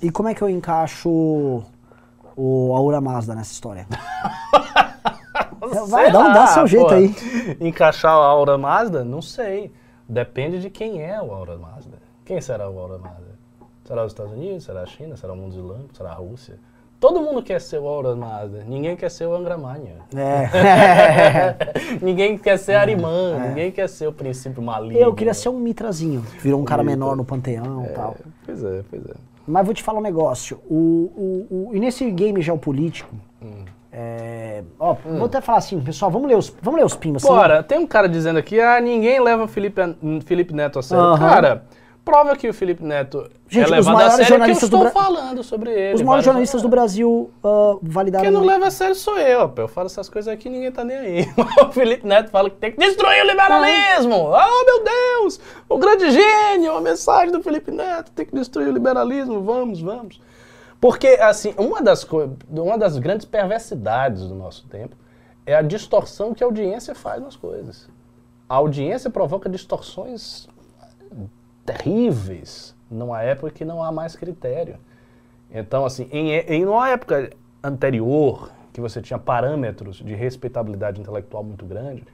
[0.00, 1.62] E como é que eu encaixo
[2.34, 3.86] o Aura Mazda nessa história?
[5.88, 6.94] Vai, dá, um- dá seu jeito pô.
[6.94, 7.14] aí.
[7.60, 9.04] Encaixar a Aura Mazda?
[9.04, 9.72] Não sei.
[10.08, 11.98] Depende de quem é o Aura Mazda.
[12.24, 13.30] Quem será o Aura Mazda?
[13.84, 14.64] Será os Estados Unidos?
[14.64, 15.16] Será a China?
[15.16, 15.94] Será o mundo islâmico?
[15.96, 16.58] Será a Rússia?
[16.98, 18.62] Todo mundo quer ser o Aura Mazda.
[18.68, 19.96] Ninguém quer ser o Angra Magna.
[20.14, 21.56] É.
[22.04, 23.38] ninguém quer ser Arimã.
[23.48, 24.98] Ninguém quer ser o princípio maligno.
[25.02, 26.96] Eu queria ser um Mitrazinho, virou um cara Mitra.
[26.98, 28.16] menor no panteão e tal.
[28.44, 29.14] Pois é, pois é.
[29.46, 30.60] Mas vou te falar um negócio.
[30.68, 30.74] O,
[31.50, 33.14] o, o- e nesse game geopolítico,
[33.92, 37.24] é, ó, vou até falar assim, pessoal, vamos ler os, vamos ler os pimbas.
[37.24, 39.80] assim, Bora, tem um cara dizendo aqui, ah, ninguém leva o Felipe,
[40.24, 41.04] Felipe Neto a sério.
[41.04, 41.18] Aham.
[41.18, 41.64] Cara,
[42.04, 44.90] prova que o Felipe Neto Gente, é os levado a sério que eu estou Bra-
[44.90, 45.94] falando sobre ele.
[45.94, 48.24] Os maiores jornalistas do Brasil ah, validaram.
[48.24, 49.62] Quem não leva a sério sou eu, pô.
[49.62, 51.26] Eu falo essas coisas aqui e ninguém tá nem aí.
[51.68, 54.30] O Felipe Neto fala que tem que destruir o liberalismo.
[54.30, 55.40] Oh, meu Deus!
[55.68, 59.42] O grande gênio, a mensagem do Felipe Neto, tem que destruir o liberalismo.
[59.42, 60.20] Vamos, vamos.
[60.80, 62.06] Porque, assim, uma das,
[62.48, 64.96] uma das grandes perversidades do nosso tempo
[65.44, 67.88] é a distorção que a audiência faz nas coisas.
[68.48, 70.48] A audiência provoca distorções
[71.66, 74.78] terríveis numa época que não há mais critério.
[75.50, 77.30] Então, assim, em, em uma época
[77.62, 82.04] anterior, que você tinha parâmetros de respeitabilidade intelectual muito grande,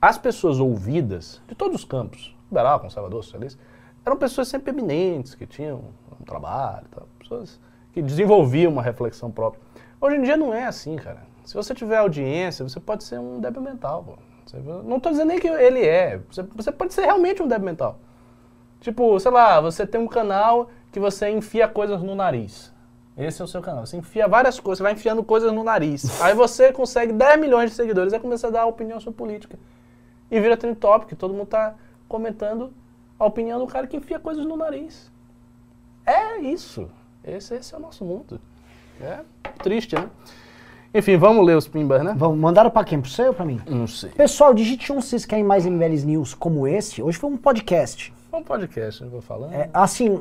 [0.00, 3.60] as pessoas ouvidas, de todos os campos, liberal, conservador, socialista,
[4.04, 5.82] eram pessoas sempre eminentes, que tinham
[6.20, 7.58] um trabalho, tal, pessoas
[7.94, 9.62] que desenvolviam uma reflexão própria.
[10.00, 11.22] Hoje em dia não é assim, cara.
[11.44, 14.02] Se você tiver audiência, você pode ser um débil mental.
[14.02, 14.12] Pô.
[14.44, 16.20] Você- não estou dizendo nem que ele é.
[16.28, 17.98] Você, você pode ser realmente um débil mental.
[18.80, 22.74] Tipo, sei lá, você tem um canal que você enfia coisas no nariz.
[23.16, 23.86] Esse é o seu canal.
[23.86, 26.02] Você enfia várias coisas, você vai enfiando coisas no nariz.
[26.20, 29.56] Aí você consegue 10 milhões de seguidores e começa a dar opinião sobre política.
[30.30, 31.74] E vira trend topic, todo mundo tá
[32.08, 32.72] comentando
[33.18, 35.10] a opinião do cara que enfia coisas no nariz.
[36.04, 36.90] É isso.
[37.26, 38.40] Esse, esse é o nosso mundo.
[39.00, 39.20] É
[39.62, 40.08] triste, né?
[40.92, 42.14] Enfim, vamos ler os pimbas, né?
[42.16, 43.00] Vamos, mandaram pra quem?
[43.00, 43.60] Pro você ou pra mim?
[43.68, 44.10] Não sei.
[44.10, 47.02] Pessoal, digite um se vocês querem mais MBLs News como esse.
[47.02, 48.12] Hoje foi um podcast.
[48.30, 49.52] Foi um podcast, eu vou falando.
[49.54, 50.20] É, assim,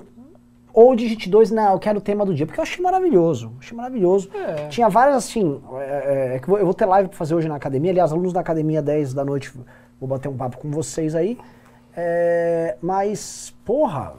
[0.74, 3.52] ou digite dois, não, eu quero o tema do dia, porque eu achei maravilhoso.
[3.60, 4.30] Achei maravilhoso.
[4.34, 4.68] É.
[4.70, 7.56] Tinha várias, assim, é, é, eu vou- eu vou ter live pra fazer hoje na
[7.56, 7.92] academia.
[7.92, 9.52] Aliás, alunos da academia 10 da noite,
[10.00, 11.38] vou bater um papo com vocês aí.
[11.96, 14.14] É, mas, porra,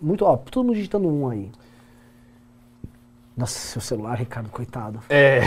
[0.00, 1.50] muito, ó, todo mundo digitando um aí.
[3.36, 5.00] Nossa, seu celular, Ricardo, coitado.
[5.08, 5.40] É.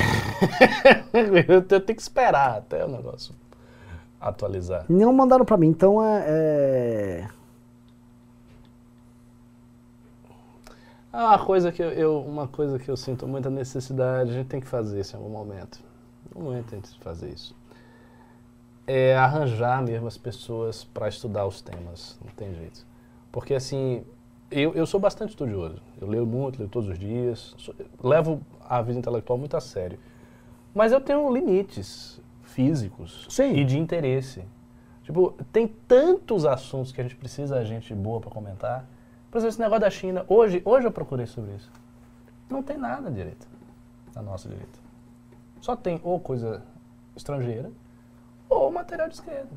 [1.48, 3.34] eu tenho que esperar até o negócio
[4.20, 4.86] atualizar.
[4.90, 6.24] Não mandaram pra mim, então é.
[6.28, 7.28] é...
[11.12, 14.48] Ah, uma coisa que eu, eu- uma coisa que eu sinto muita necessidade, a gente
[14.48, 15.80] tem que fazer isso em algum momento.
[16.26, 17.56] Em algum momento tem que fazer isso.
[18.86, 22.86] É arranjar mesmo as pessoas para estudar os temas, não tem jeito.
[23.32, 24.04] Porque assim,
[24.52, 25.82] eu, eu sou bastante estudioso.
[26.00, 30.00] Eu leio muito, leio todos os dias, sou- levo a vida intelectual muito a sério.
[30.74, 33.54] Mas eu tenho limites físicos Sim.
[33.54, 34.44] e de interesse.
[35.04, 38.86] Tipo, tem tantos assuntos que a gente precisa de gente boa para comentar.
[39.32, 40.26] Por exemplo, esse negócio da China.
[40.28, 41.72] Hoje, hoje eu procurei sobre isso.
[42.50, 43.46] Não tem nada à direita,
[44.16, 44.80] na nossa direita.
[45.62, 46.62] Só tem ou coisa
[47.16, 47.70] estrangeira
[48.50, 49.50] ou material de esquerda.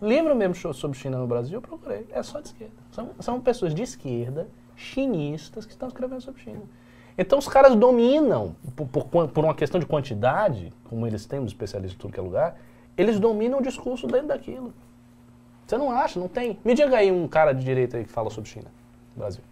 [0.00, 2.06] Livro mesmo so- sobre China no Brasil, eu procurei.
[2.10, 2.74] É só de esquerda.
[2.90, 6.62] São, são pessoas de esquerda, chinistas, que estão escrevendo sobre China.
[7.18, 11.46] Então os caras dominam, por, por por uma questão de quantidade, como eles têm, os
[11.46, 12.56] especialistas em tudo que é lugar,
[12.96, 14.72] eles dominam o discurso dentro daquilo.
[15.66, 16.20] Você não acha?
[16.20, 16.58] Não tem.
[16.64, 18.66] Me diga aí um cara de direita que fala sobre China
[19.14, 19.42] no Brasil.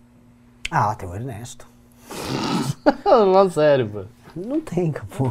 [0.70, 1.66] Ah, tem o Ernesto.
[3.04, 4.04] Não, sério, pô.
[4.36, 5.30] Não tem, capô.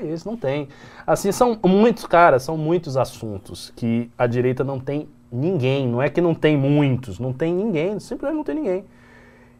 [0.00, 0.68] É isso, não tem.
[1.06, 5.86] Assim, são muitos, cara, são muitos assuntos que a direita não tem ninguém.
[5.86, 8.84] Não é que não tem muitos, não tem ninguém, simplesmente não tem ninguém.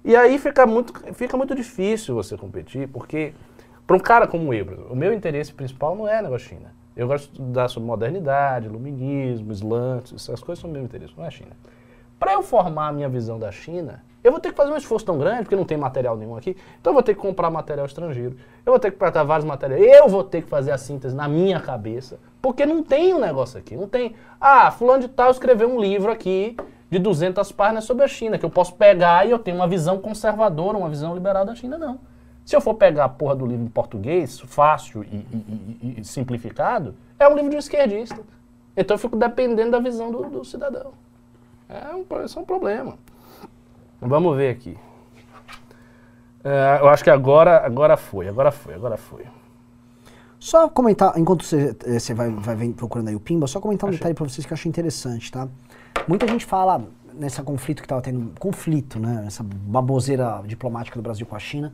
[0.05, 3.33] E aí fica muito, fica muito difícil você competir, porque
[3.87, 6.75] para um cara como eu, o meu interesse principal não é negócio China.
[6.97, 11.31] Eu gosto de estudar sobre modernidade, iluminismo, islã, essas coisas são meu interesse, não é
[11.31, 11.57] China.
[12.19, 15.05] Para eu formar a minha visão da China, eu vou ter que fazer um esforço
[15.07, 17.87] tão grande, porque não tem material nenhum aqui, então eu vou ter que comprar material
[17.87, 21.15] estrangeiro, eu vou ter que pegar vários materiais, eu vou ter que fazer a síntese
[21.15, 25.31] na minha cabeça, porque não tem um negócio aqui, não tem, ah, fulano de tal
[25.31, 26.57] escreveu um livro aqui
[26.91, 29.99] de 200 páginas sobre a China, que eu posso pegar e eu tenho uma visão
[29.99, 31.99] conservadora, uma visão liberal da China, não.
[32.45, 36.05] Se eu for pegar a porra do livro em português, fácil e, e- e- e
[36.05, 38.21] simplificado, é um livro de um esquerdista.
[38.77, 40.93] Então eu fico dependendo da visão do, do cidadão.
[41.69, 42.99] É um, isso é um problema.
[44.05, 44.77] Vamos ver aqui.
[46.43, 49.25] É, eu acho que agora, agora foi, agora foi, agora foi.
[50.39, 53.91] Só comentar, enquanto você, eh, você vai, vai procurando aí o Pimba, só comentar um
[53.91, 53.99] Achei.
[53.99, 55.49] detalhe pra vocês que eu achei interessante, tá?
[56.07, 59.25] Muita gente fala nesse conflito que tava tendo, conflito, né?
[59.27, 61.73] Essa baboseira diplomática do Brasil com a China,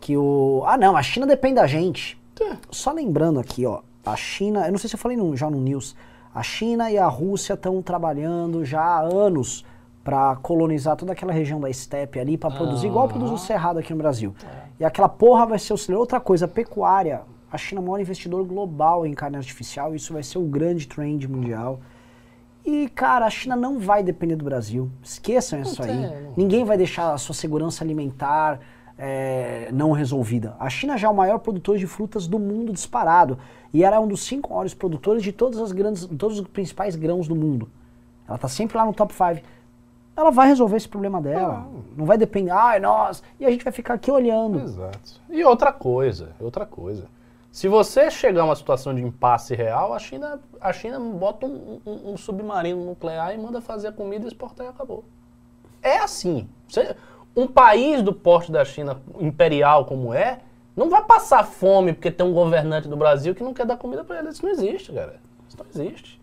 [0.00, 0.64] que o.
[0.66, 2.20] Ah, não, a China depende da gente.
[2.40, 2.56] É.
[2.68, 5.60] Só lembrando aqui, ó, a China, eu não sei se eu falei no- já no
[5.60, 5.94] News,
[6.34, 9.64] A China e a Rússia estão trabalhando já há anos
[10.02, 13.92] para colonizar toda aquela região da steppe ali, para produzir igual produz o Cerrado aqui
[13.92, 14.34] no Brasil.
[14.78, 16.00] E aquela porra vai ser celeiro.
[16.00, 17.22] Outra coisa, pecuária.
[17.52, 20.86] A China é o maior investidor global em carne artificial, isso vai ser o grande
[20.86, 21.80] trend mundial.
[22.64, 24.90] E, cara, a China não vai depender do Brasil.
[25.02, 26.30] Esqueçam isso aí.
[26.36, 28.60] Ninguém vai deixar a sua segurança alimentar
[28.96, 30.54] é, não resolvida.
[30.60, 33.38] A China já é o maior produtor de frutas do mundo disparado.
[33.72, 36.94] E ela é um dos cinco maiores produtores de todas as grandes, todos os principais
[36.96, 37.70] grãos do mundo.
[38.28, 39.40] Ela está sempre lá no top 5.
[40.16, 41.66] Ela vai resolver esse problema dela.
[41.96, 43.22] Não vai depender, ai, nós.
[43.38, 44.60] E a gente vai ficar aqui olhando.
[44.60, 45.20] Exato.
[45.30, 47.06] E outra coisa, outra coisa.
[47.50, 51.80] Se você chegar a uma situação de impasse real, a China, a China bota um,
[51.86, 55.04] um- um submarino nuclear e manda fazer a comida e exportar e acabou.
[55.82, 56.48] É assim.
[56.68, 56.94] Você-
[57.34, 60.40] um país do porte da China imperial como é,
[60.76, 64.04] não vai passar fome porque tem um governante do Brasil que não quer dar comida
[64.04, 64.28] para ele.
[64.28, 65.16] Isso não existe, cara.
[65.48, 66.20] Isso não existe.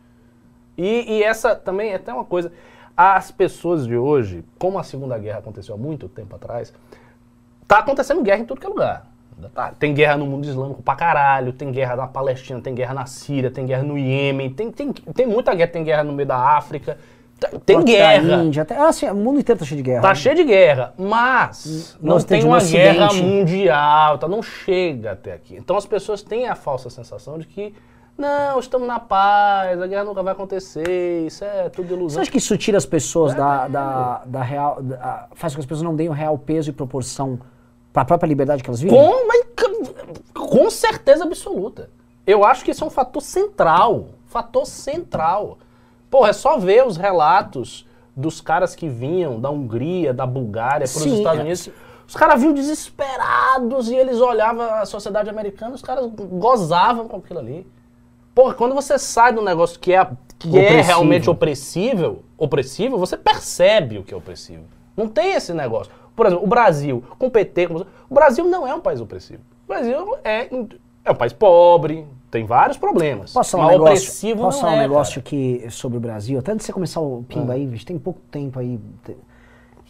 [0.78, 2.52] E, e essa também é até uma coisa.
[2.98, 6.74] As pessoas de hoje, como a Segunda Guerra aconteceu há muito tempo atrás,
[7.68, 9.06] tá acontecendo guerra em tudo que é lugar.
[9.54, 9.72] Tá.
[9.78, 13.52] Tem guerra no mundo islâmico pra caralho, tem guerra na Palestina, tem guerra na Síria,
[13.52, 16.98] tem guerra no Iêmen, tem, tem, tem muita guerra, tem guerra no meio da África,
[17.40, 18.44] tem, tem da guerra.
[18.44, 20.02] Índia, até, assim, o mundo inteiro tá cheio de guerra.
[20.02, 20.16] Tá né?
[20.16, 24.28] cheio de guerra, mas não tem uma guerra mundial, tá?
[24.28, 25.56] não chega até aqui.
[25.56, 27.76] Então as pessoas têm a falsa sensação de que
[28.18, 32.22] não, estamos na paz, a guerra nunca vai acontecer, isso é tudo Você ilusão.
[32.22, 34.82] acha que isso tira as pessoas da, da, da real.
[34.82, 37.40] da- faz com que as pessoas não deem o real peso e proporção
[37.94, 38.98] para a própria liberdade que elas vivem?
[39.00, 39.46] Com, mas
[40.34, 41.90] com certeza absoluta.
[42.26, 44.10] Eu acho que isso é um fator central.
[44.28, 45.58] Fator central.
[46.10, 47.86] Porra, é só ver os relatos
[48.16, 51.60] dos caras que vinham da Hungria, da Bulgária, para os Estados é, Unidos.
[51.62, 51.72] sim.
[52.08, 57.40] Os caras vinham desesperados e eles olhavam a sociedade americana, os caras gozavam com aquilo
[57.40, 57.68] ali.
[58.38, 60.06] Porra, quando você sai de um negócio que é,
[60.38, 60.86] que é Opressivo.
[60.86, 64.62] realmente opressível, opressivo, você percebe o que é opressivo.
[64.96, 65.92] Não tem esse negócio.
[66.16, 69.42] Por exemplo, o Brasil, com o PT, com- o Brasil não é um país opressivo.
[69.66, 70.48] O Brasil é,
[71.04, 73.34] é um país pobre, tem vários problemas.
[73.34, 75.24] Posso falar um negócio, opressivo posso falar um é, negócio cara.
[75.24, 76.38] que, sobre o Brasil?
[76.38, 77.56] Até antes de você começar o pimba Ah.
[77.56, 78.80] aí, bicho, tem pouco tempo aí.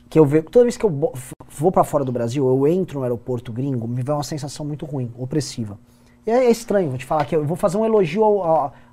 [0.10, 0.46] Que eu vejo.
[0.46, 1.12] Toda vez que eu
[1.50, 4.86] vou pra fora do Brasil, eu entro no aeroporto gringo, me vem uma sensação muito
[4.86, 5.78] ruim, opressiva.
[6.28, 8.24] É, é estranho, vou te falar que eu vou fazer um elogio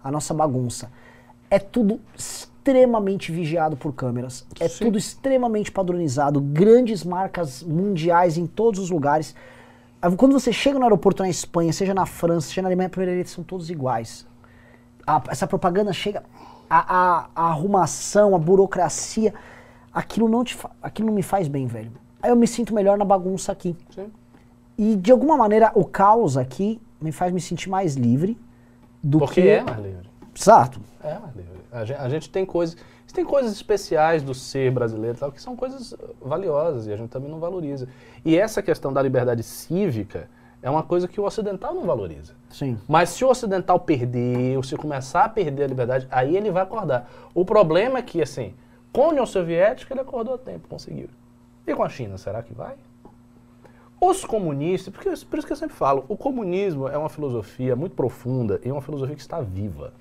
[0.02, 0.90] à nossa bagunça.
[1.50, 4.46] É tudo extremamente vigiado por câmeras.
[4.60, 6.40] É tudo extremamente padronizado.
[6.40, 9.34] Grandes marcas mundiais em todos os lugares.
[10.00, 13.28] Ah, Quando você chega no aeroporto na Espanha, seja na França, seja na Alemanha, primeiro
[13.28, 14.26] são todos iguais.
[15.06, 16.22] A- essa propaganda chega,
[16.70, 19.34] a, a- a arrumação, a burocracia,
[19.92, 21.92] aquilo não, te aquilo não me faz bem, velho.
[22.22, 23.76] Aí eu me sinto melhor na bagunça aqui.
[23.94, 24.06] Sim.
[24.78, 28.38] E de alguma maneira o caos aqui me faz me sentir mais livre
[29.02, 29.48] do Porque que.
[29.48, 30.10] é mais livre.
[30.34, 30.80] Exato.
[31.02, 31.50] É mais livre.
[31.70, 32.76] A gente, a gente tem coisas.
[33.12, 37.10] Tem coisas especiais do ser brasileiro tal, que são coisas uh, valiosas e a gente
[37.10, 37.86] também não valoriza.
[38.24, 40.28] E essa questão da liberdade cívica
[40.60, 42.32] é uma coisa que o ocidental não valoriza.
[42.50, 42.76] Sim.
[42.88, 46.64] Mas se o ocidental perder, ou se começar a perder a liberdade, aí ele vai
[46.64, 47.08] acordar.
[47.32, 48.52] O problema é que, assim,
[48.92, 51.08] com a União Soviética ele acordou a tempo, conseguiu.
[51.64, 52.74] E com a China, será que vai?
[54.00, 57.94] Os comunistas, porque, por isso que eu sempre falo, o comunismo é uma filosofia muito
[57.94, 59.92] profunda e é uma filosofia que está viva.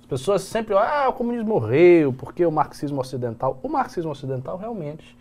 [0.00, 3.58] As pessoas sempre ah, o comunismo morreu, porque o marxismo ocidental.
[3.62, 5.16] O marxismo ocidental realmente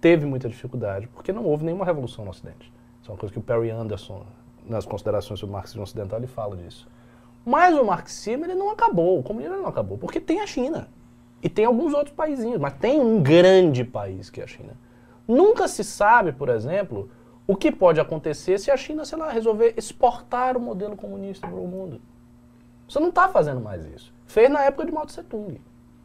[0.00, 2.72] teve muita dificuldade, porque não houve nenhuma revolução no Ocidente.
[3.00, 4.24] Isso é uma coisa que o Perry Anderson,
[4.66, 6.86] nas considerações sobre o marxismo ocidental, ele fala disso.
[7.44, 10.88] Mas o marxismo ele não acabou, o comunismo não acabou, porque tem a China.
[11.42, 14.76] E tem alguns outros países, mas tem um grande país que é a China.
[15.26, 17.10] Nunca se sabe, por exemplo,
[17.48, 21.56] o que pode acontecer se a China, sei lá, resolver exportar o modelo comunista para
[21.56, 21.98] o mundo.
[22.86, 24.12] Você não está fazendo mais isso.
[24.26, 25.58] Fez na época de Mao Tse Tung,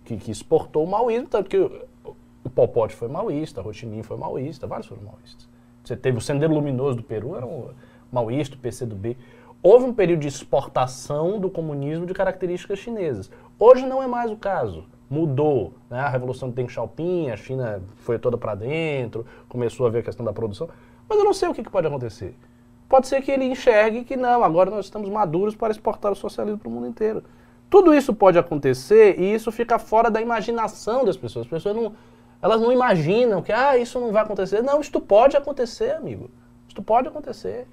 [0.05, 4.15] que, que exportou o maoísmo, tanto que o, o foi maoísta, Ho Chi Minh foi
[4.15, 5.49] maoísta, vários foram maoístas.
[5.83, 7.71] Você teve o Sendero Luminoso do Peru, era um
[8.09, 9.17] maoísta, o PCdoB.
[9.61, 13.29] Houve um período de exportação do comunismo de características chinesas.
[13.59, 14.85] Hoje não é mais o caso.
[15.09, 15.73] Mudou.
[15.89, 15.99] Né?
[15.99, 20.03] A Revolução de Deng Xiaoping, a China foi toda para dentro, começou a ver a
[20.03, 20.69] questão da produção.
[21.13, 22.35] Mas eu não sei o que, que pode acontecer.
[22.89, 26.57] Pode ser que ele enxergue que não, agora nós estamos maduros para exportar o socialismo
[26.57, 27.23] para o mundo inteiro.
[27.69, 31.45] Tudo isso pode acontecer e isso fica fora da imaginação das pessoas.
[31.45, 31.93] As pessoas não,
[32.41, 34.63] elas não imaginam que ah, isso não vai acontecer.
[34.63, 36.31] Não, isto pode acontecer, amigo.
[36.67, 37.67] Isto pode acontecer.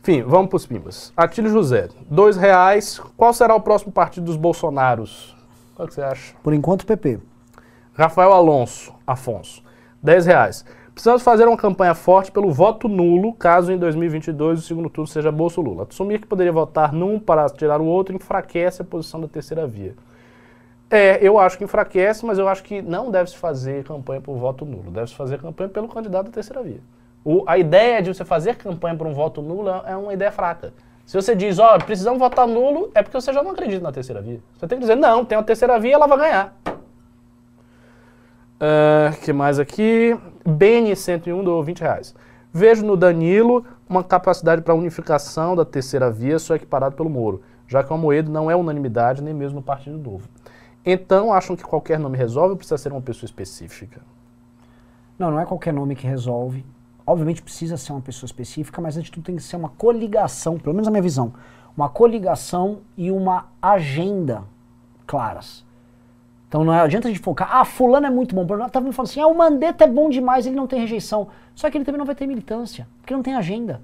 [0.00, 1.12] Enfim, vamos para os pimbas.
[1.16, 3.00] Atílio José, dois reais.
[3.16, 5.36] Qual será o próximo partido dos Bolsonaros?
[5.74, 6.36] Qual que você acha?
[6.40, 7.18] Por enquanto, PP.
[7.94, 9.62] Rafael Alonso, Afonso,
[10.02, 10.64] 10 reais.
[10.94, 15.32] Precisamos fazer uma campanha forte pelo voto nulo, caso em 2022 o segundo turno seja
[15.32, 15.86] Bolso Lula.
[15.88, 19.94] Assumir que poderia votar num para tirar o outro enfraquece a posição da terceira via.
[20.90, 24.64] É, eu acho que enfraquece, mas eu acho que não deve-se fazer campanha por voto
[24.66, 24.90] nulo.
[24.90, 26.80] Deve-se fazer campanha pelo candidato da terceira via.
[27.24, 30.72] O- a ideia de você fazer campanha por um voto nulo é uma ideia fraca.
[31.06, 34.20] Se você diz, ó, precisamos votar nulo, é porque você já não acredita na terceira
[34.20, 34.40] via.
[34.58, 36.56] Você tem que dizer, não, tem uma terceira via, ela vai ganhar.
[38.62, 40.14] Ah, que mais aqui?
[40.46, 42.14] Beni 101 do 20 reais.
[42.52, 47.82] Vejo no Danilo uma capacidade para unificação da terceira via só equiparado pelo Moro, já
[47.82, 50.28] que o Amoedo não é unanimidade nem mesmo no Partido Novo.
[50.84, 54.02] Então, acham que qualquer nome resolve ou precisa ser uma pessoa específica?
[55.18, 56.64] Não, não é qualquer nome que resolve.
[57.06, 60.58] Obviamente precisa ser uma pessoa específica, mas antes de tudo tem que ser uma coligação,
[60.58, 61.32] pelo menos na minha visão,
[61.74, 64.44] uma coligação e uma agenda
[65.06, 65.64] claras.
[66.50, 68.44] Então não adianta a gente focar, ah, fulano é muito bom.
[68.44, 71.28] Tava me falando assim, ah, o Mandetta é bom demais, ele não tem rejeição.
[71.54, 73.80] Só que ele também não vai ter militância, porque não tem agenda.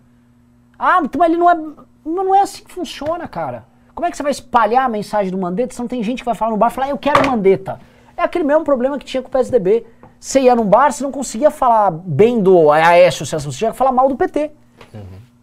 [0.76, 1.55] Ah, então ele não é.
[1.55, 3.64] Mas não é assim que funciona, cara.
[3.94, 6.24] Como é que você vai espalhar a mensagem do Mandetta se não tem gente que
[6.24, 7.78] vai falar no bar e falar, ah, eu quero Mandetta?
[8.16, 9.86] É aquele mesmo problema que tinha com o PSDB.
[10.18, 13.93] Você ia num bar, você não conseguia falar bem do Aécio, você tinha que falar
[13.93, 14.51] mal do PT.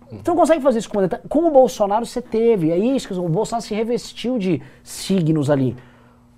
[0.10, 1.10] Você não consegue fazer isso com o.
[1.30, 5.76] Com o Bolsonaro você teve, é isso que o Bolsonaro se revestiu de signos ali.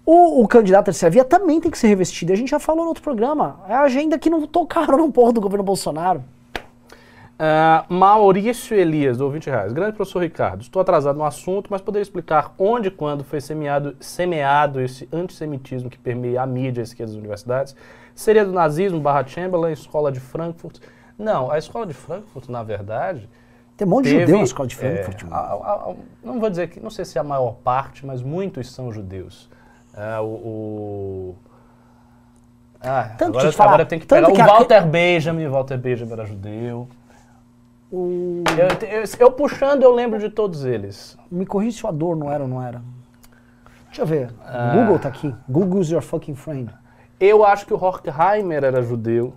[0.05, 2.31] O, o candidato à terceira via também tem que ser revestido.
[2.31, 3.61] A gente já falou no outro programa.
[3.67, 6.23] É a agenda que não tocaram no porra do governo Bolsonaro.
[7.37, 9.73] Ah, Maurício Elias, do 20 reais.
[9.73, 13.95] Grande professor Ricardo, estou atrasado no assunto, mas poderia explicar onde e quando foi semeado,
[13.99, 17.75] semeado esse antissemitismo que permeia a mídia e a esquerda das universidades?
[18.13, 20.79] Seria do nazismo, barra Chamberlain, escola de Frankfurt?
[21.17, 23.27] Não, a escola de Frankfurt, na verdade,
[23.75, 25.23] Tem um monte de teve, judeu na escola de é, Frankfurt.
[25.23, 25.35] mano.
[25.35, 28.21] a- a- a- não vou dizer que, não sei se é a maior parte, mas
[28.21, 29.49] muitos são judeus.
[29.97, 31.35] É, o, o-
[32.81, 35.47] Ah, Tanto que agora, te falar, agora tem que pegar que o a- Walter Benjamin,
[35.47, 36.87] Walter Benjamin era judeu.
[37.91, 41.17] O- Eu, eu- eu puxando, eu lembro de todos eles.
[41.31, 42.81] Me corrija se o Adorno era ou não era.
[43.87, 44.29] Deixa eu ver.
[44.45, 44.73] Ah.
[44.75, 45.33] Google tá aqui.
[45.49, 46.69] Google's your fucking friend.
[47.19, 49.33] Eu acho que o Horkheimer era judeu.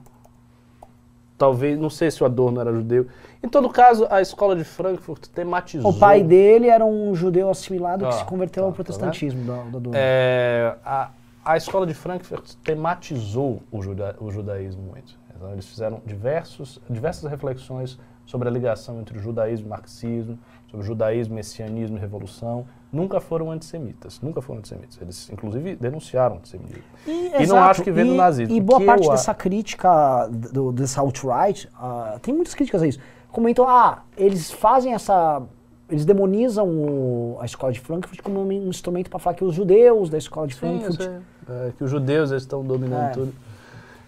[1.39, 3.07] Talvez, não sei se o Adorno era judeu.
[3.41, 5.89] Em todo caso, a escola de Frankfurt tematizou.
[5.91, 9.41] O pai dele era um judeu assimilado que Ah, se converteu tá, ao tá protestantismo
[9.45, 9.93] do, do Adorno.
[9.95, 11.11] É, a,
[11.45, 15.17] a escola de Frankfurt tematizou o, juda- o judaísmo muito.
[15.37, 17.97] Então, eles fizeram diversos, diversas reflexões
[18.27, 20.37] sobre a ligação entre o judaísmo e o marxismo,
[20.71, 22.67] sobre judaísmo, messianismo e revolução.
[22.91, 24.99] Nunca foram antissemitas, nunca foram antissemitas.
[25.01, 26.83] Eles, inclusive, denunciaram o antissemitismo.
[27.07, 30.27] E não exato, acho que vem do e- nazismo, E boa parte eu dessa crítica,
[30.29, 32.99] do, dessa alt-right, ah, tem muitas críticas a isso.
[33.31, 35.43] Comentam, ah, eles fazem essa.
[35.91, 40.09] Eles demonizam o- a escola de Frankfurt como um instrumento para falar que os judeus
[40.11, 40.97] da escola de Frankfurt.
[41.01, 41.11] sei.
[41.51, 43.11] É, que os judeus eles estão dominando É.
[43.11, 43.35] tudo.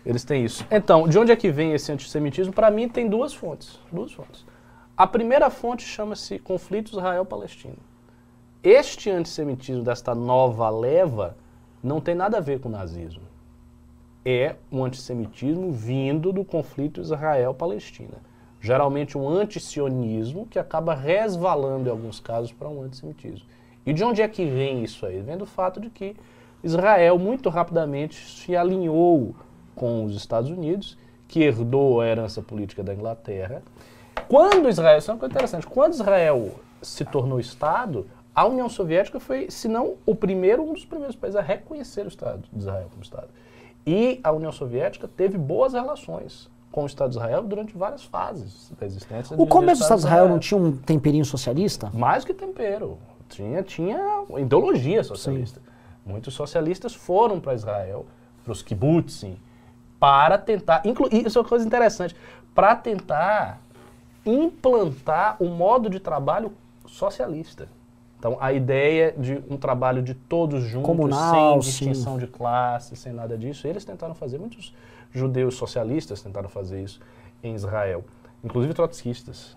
[0.05, 0.67] Eles têm isso.
[0.71, 2.53] Então, de onde é que vem esse antissemitismo?
[2.53, 3.79] Para mim, tem duas fontes.
[3.93, 4.45] Duas fontes.
[5.01, 7.79] A primeira fonte chama-se conflito Israel-Palestina.
[8.63, 11.39] Este antissemitismo desta nova leva
[11.83, 13.23] não tem nada a ver com o nazismo.
[14.27, 18.19] É um antissemitismo vindo do conflito Israel-Palestina.
[18.61, 23.49] Geralmente um antisionismo que acaba resvalando em alguns casos para um antissemitismo.
[23.87, 25.23] E de onde é que vem isso aí?
[25.23, 26.15] Vem do fato de que
[26.63, 29.35] Israel muito rapidamente se alinhou
[29.75, 33.63] com os Estados Unidos, que herdou a herança política da Inglaterra.
[34.31, 39.19] Quando Israel, isso é uma coisa interessante, quando Israel se tornou Estado, a União Soviética
[39.19, 42.87] foi, se não o primeiro, um dos primeiros países a reconhecer o Estado de Israel
[42.91, 43.27] como Estado.
[43.85, 48.73] E a União Soviética teve boas relações com o Estado de Israel durante várias fases
[48.79, 49.35] da existência.
[49.37, 51.91] O começo do Estado de Israel não tinha um temperinho socialista?
[51.93, 52.99] mais que tempero.
[53.29, 53.99] Tinha, tinha
[54.39, 55.61] ideologia socialista.
[56.07, 58.07] Muitos socialistas foram para Israel,
[58.45, 59.37] para os kibbutzim,
[59.99, 60.83] para tentar.
[60.87, 62.15] Inclu, isso é uma coisa interessante.
[62.55, 63.61] Para tentar
[64.25, 66.53] implantar o modo de trabalho
[66.87, 67.69] socialista.
[68.19, 71.87] Então, a ideia de um trabalho de todos juntos, Comunal, sem sim.
[71.87, 74.39] distinção de classe, sem nada disso, eles tentaram fazer.
[74.39, 74.75] Muitos
[75.11, 77.01] judeus socialistas tentaram fazer isso
[77.43, 78.05] em Israel,
[78.45, 79.57] inclusive trotskistas.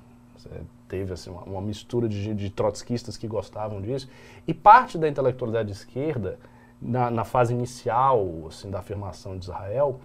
[0.88, 4.10] Teve assim, uma, uma mistura de, de trotskistas que gostavam disso.
[4.48, 6.38] E parte da intelectualidade de esquerda,
[6.82, 10.00] na, na fase inicial assim, da afirmação de Israel,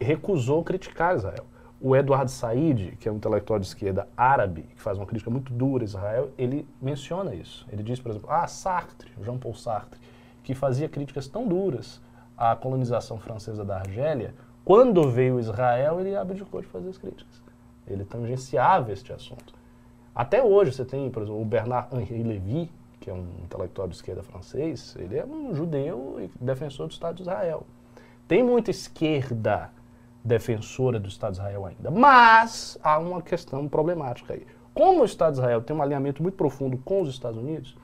[0.00, 1.44] recusou criticar Israel.
[1.80, 5.52] O Eduardo Said, que é um intelectual de esquerda árabe, que faz uma crítica muito
[5.52, 7.66] dura a Israel, ele menciona isso.
[7.70, 10.00] Ele diz, por exemplo, ah, Sartre, Jean-Paul Sartre,
[10.42, 12.00] que fazia críticas tão duras
[12.36, 14.34] à colonização francesa da Argélia,
[14.64, 17.42] quando veio Israel, ele abdicou de fazer as críticas.
[17.86, 19.52] Ele tangenciava este assunto.
[20.14, 24.22] Até hoje você tem, por exemplo, o Bernard-Henri Lévy, que é um intelectual de esquerda
[24.22, 27.66] francês, ele é um judeu e defensor do Estado de Israel.
[28.26, 29.70] Tem muita esquerda
[30.24, 31.90] defensora do Estado de Israel ainda.
[31.90, 34.46] Mas há uma questão problemática aí.
[34.72, 37.76] Como o Estado de Israel tem um alinhamento muito profundo com os Estados Unidos,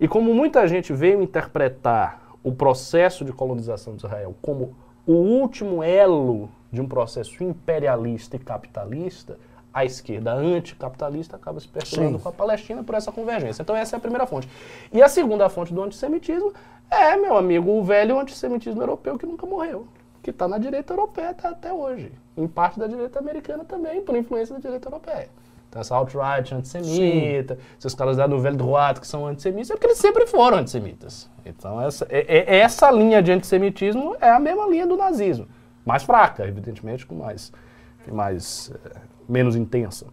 [0.00, 4.76] e como muita gente veio interpretar o processo de colonização de Israel como
[5.06, 9.38] o último elo de um processo imperialista e capitalista,
[9.72, 12.18] a esquerda anticapitalista acaba se Sim.
[12.18, 13.62] com a Palestina por essa convergência.
[13.62, 14.48] Então essa é a primeira fonte.
[14.92, 16.52] E a segunda fonte do antissemitismo
[16.90, 19.86] é, meu amigo, o velho antissemitismo europeu que nunca morreu,
[20.24, 22.10] que está na direita europeia até, hoje.
[22.36, 25.28] Em parte da direita americana também, por influência da direita europeia.
[25.68, 29.98] Então essa alt-right antissemita, esses caras da Nouvelle Droite que são antissemitas, é porque eles
[29.98, 31.28] sempre foram antissemitas.
[31.44, 35.46] Então essa, é- é- essa linha de antissemitismo é a mesma linha do nazismo.
[35.84, 37.52] Mais fraca, evidentemente, com mais,
[38.10, 38.96] mais eh,
[39.28, 40.06] menos intensa.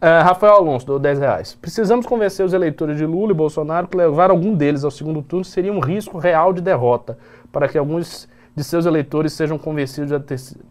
[0.00, 1.54] Eh, Rafael Alonso, do 10 reais.
[1.60, 5.44] Precisamos convencer os eleitores de Lula e Bolsonaro que levar algum deles ao segundo turno
[5.44, 7.18] seria um risco real de derrota,
[7.52, 10.10] para que alguns de seus eleitores sejam convencidos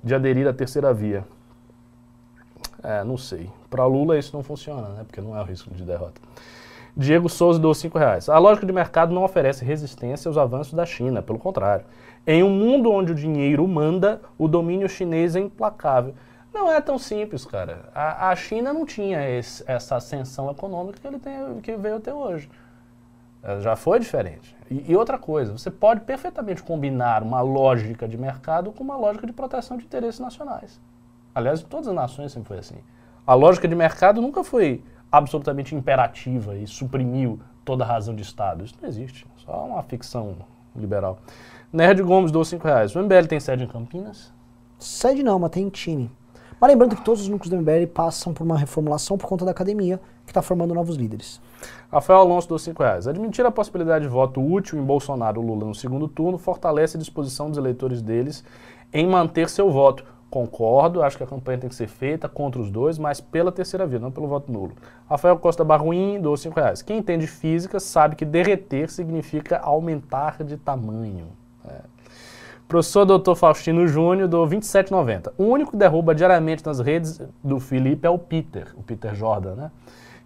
[0.04, 1.26] de, aderir à terceira via.
[2.82, 3.50] É, não sei.
[3.70, 5.04] Para Lula isso não funciona, né?
[5.06, 6.22] Porque não é o risco de derrota.
[6.96, 8.30] Diego Souza deu 5 reais.
[8.30, 11.86] A lógica de mercado não oferece resistência aos avanços da China, pelo contrário.
[12.26, 16.14] Em um mundo onde o dinheiro manda, o domínio chinês é implacável.
[16.54, 17.90] Não é tão simples, cara.
[17.96, 22.14] A, a China não tinha esse- essa ascensão econômica que ele tem, que veio até
[22.14, 22.48] hoje.
[23.42, 24.56] Eh, Já foi diferente.
[24.74, 29.28] E, e outra coisa, você pode perfeitamente combinar uma lógica de mercado com uma lógica
[29.28, 30.82] de proteção de interesses nacionais.
[31.36, 32.78] Aliás, em todas as nações sempre foi assim.
[33.26, 38.64] A lógica de mercado nunca foi absolutamente imperativa e suprimiu toda a razão de Estado.
[38.64, 39.28] Isso não existe.
[39.38, 40.38] Só uma ficção
[40.76, 41.20] liberal.
[41.72, 42.96] Nerd Gomes dou 5 reais.
[42.96, 44.34] O MBL tem sede em Campinas?
[44.80, 46.10] Sede não, mas tem time.
[46.64, 49.52] Mas lembrando que todos os núcleos do MBL passam por uma reformulação por conta da
[49.52, 51.42] academia, que está formando novos líderes.
[51.92, 53.06] Rafael Alonso dos 5 reais.
[53.06, 57.00] Admitir a possibilidade de voto útil em Bolsonaro ou Lula no segundo turno fortalece a
[57.02, 58.46] disposição dos eleitores deles
[58.94, 60.06] em manter seu voto.
[60.30, 63.86] Concordo, acho que a campanha tem que ser feita contra os dois, mas pela terceira
[63.86, 64.72] via, não pelo voto nulo.
[65.10, 66.82] Rafael Costa Barruim, dos 5 reais.
[66.82, 71.28] Quem entende física sabe que derreter significa aumentar de tamanho.
[71.68, 71.93] É.
[72.74, 73.36] Professor Dr.
[73.36, 75.32] Faustino Júnior, do 2790.
[75.38, 79.54] O único que derruba diariamente nas redes do Felipe é o Peter, o Peter Jordan,
[79.54, 79.72] né?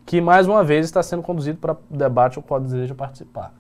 [0.05, 3.53] Que mais uma vez está sendo conduzido para o debate ao qual deseja participar.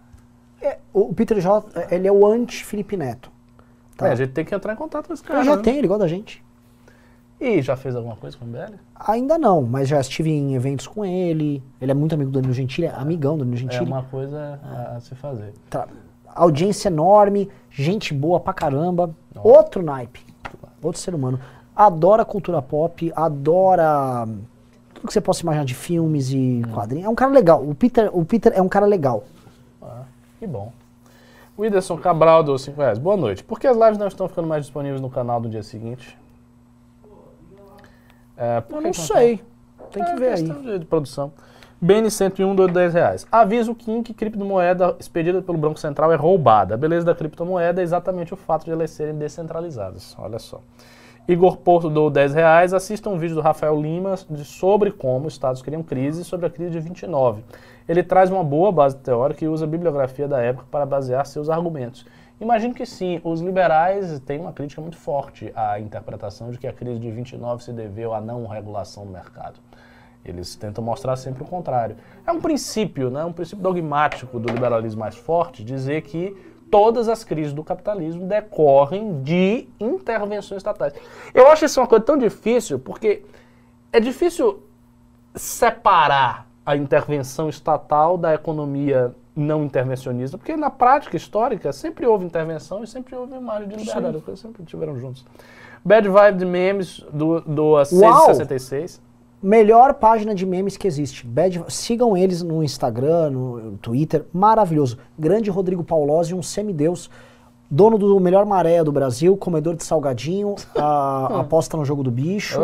[0.61, 3.29] É, o Peter J, ele é o anti-Felipe Neto.
[3.97, 4.07] Tá.
[4.07, 5.41] É, a gente tem que entrar em contato com esse cara.
[5.41, 5.61] Ele já né?
[5.61, 6.41] tem, ele gosta da gente.
[7.41, 8.75] E já fez alguma coisa com o MBL?
[8.95, 11.61] Ainda não, mas já estive em eventos com ele.
[11.81, 13.91] Ele é muito amigo do Danilo Gentili, é amigão do Danilo É Gentili.
[13.91, 15.53] uma coisa a, a se fazer.
[15.69, 15.89] Tá.
[16.35, 19.09] Audiência enorme, gente boa pra caramba.
[19.35, 20.25] Outro naipe.
[20.81, 21.39] Outro ser humano.
[21.75, 24.27] Adora cultura pop, adora
[24.93, 27.05] tudo que você possa imaginar de filmes e quadrinhos.
[27.05, 27.63] É um cara legal.
[27.63, 29.23] O Peter, o Peter é um cara legal.
[29.81, 30.03] Ah,
[30.39, 30.71] que bom.
[31.57, 32.99] O Cabral dos 5 reais.
[32.99, 33.43] Boa noite.
[33.43, 36.15] Por que as lives não estão ficando mais disponíveis no canal do dia seguinte?
[38.37, 39.43] É, Eu que não que sei.
[39.91, 40.79] Tem que É ver aí.
[40.79, 41.31] de produção.
[41.83, 43.27] BN101 do 10 reais.
[43.31, 46.73] Avisa o Kim que criptomoeda expedida pelo Banco Central é roubada.
[46.73, 50.15] A beleza da criptomoeda é exatamente o fato de elas serem descentralizadas.
[50.17, 50.59] Olha só.
[51.27, 52.73] Igor Porto do 10 reais.
[52.73, 56.49] Assista um vídeo do Rafael Lima de sobre como os estados criam crise sobre a
[56.49, 57.43] crise de 29.
[57.87, 61.47] Ele traz uma boa base teórica e usa a bibliografia da época para basear seus
[61.47, 62.07] argumentos.
[62.41, 66.73] Imagino que sim, os liberais têm uma crítica muito forte à interpretação de que a
[66.73, 69.59] crise de 29 se deveu à não regulação do mercado.
[70.29, 71.95] Eles tentam mostrar sempre o contrário.
[72.25, 76.35] É um princípio, né, um princípio dogmático do liberalismo mais forte, dizer que
[76.69, 80.93] todas as crises do capitalismo decorrem de intervenções estatais.
[81.33, 83.23] Eu acho isso uma coisa tão difícil, porque
[83.91, 84.63] é difícil
[85.35, 92.83] separar a intervenção estatal da economia não intervencionista, porque na prática histórica sempre houve intervenção
[92.83, 95.25] e sempre houve margem de liberdade, sempre estiveram juntos.
[95.85, 97.85] Bad Vibe de Memes do, do Uau!
[97.85, 99.01] 666.
[99.41, 101.25] Melhor página de memes que existe.
[101.25, 104.25] Bad- sigam eles no Instagram, no Twitter.
[104.33, 104.97] Maravilhoso.
[105.17, 107.09] Grande Rodrigo Paulosi, um semideus.
[107.69, 112.59] Dono do melhor maré do Brasil, comedor de salgadinho, a- aposta no jogo do bicho.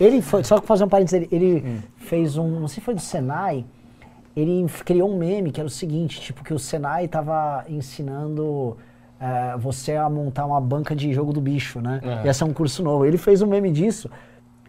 [0.00, 1.78] Ele foi, só que fazer um parênteses, ele, ele Hum.
[1.96, 3.64] fez um, não sei se foi do Senai,
[4.34, 8.76] ele criou um meme que era o seguinte, tipo, que o Senai tava ensinando
[9.20, 12.00] eh, você a montar uma banca de jogo do bicho, né?
[12.02, 12.26] É.
[12.26, 13.04] Ia ser um curso novo.
[13.04, 14.08] Ele fez um meme disso.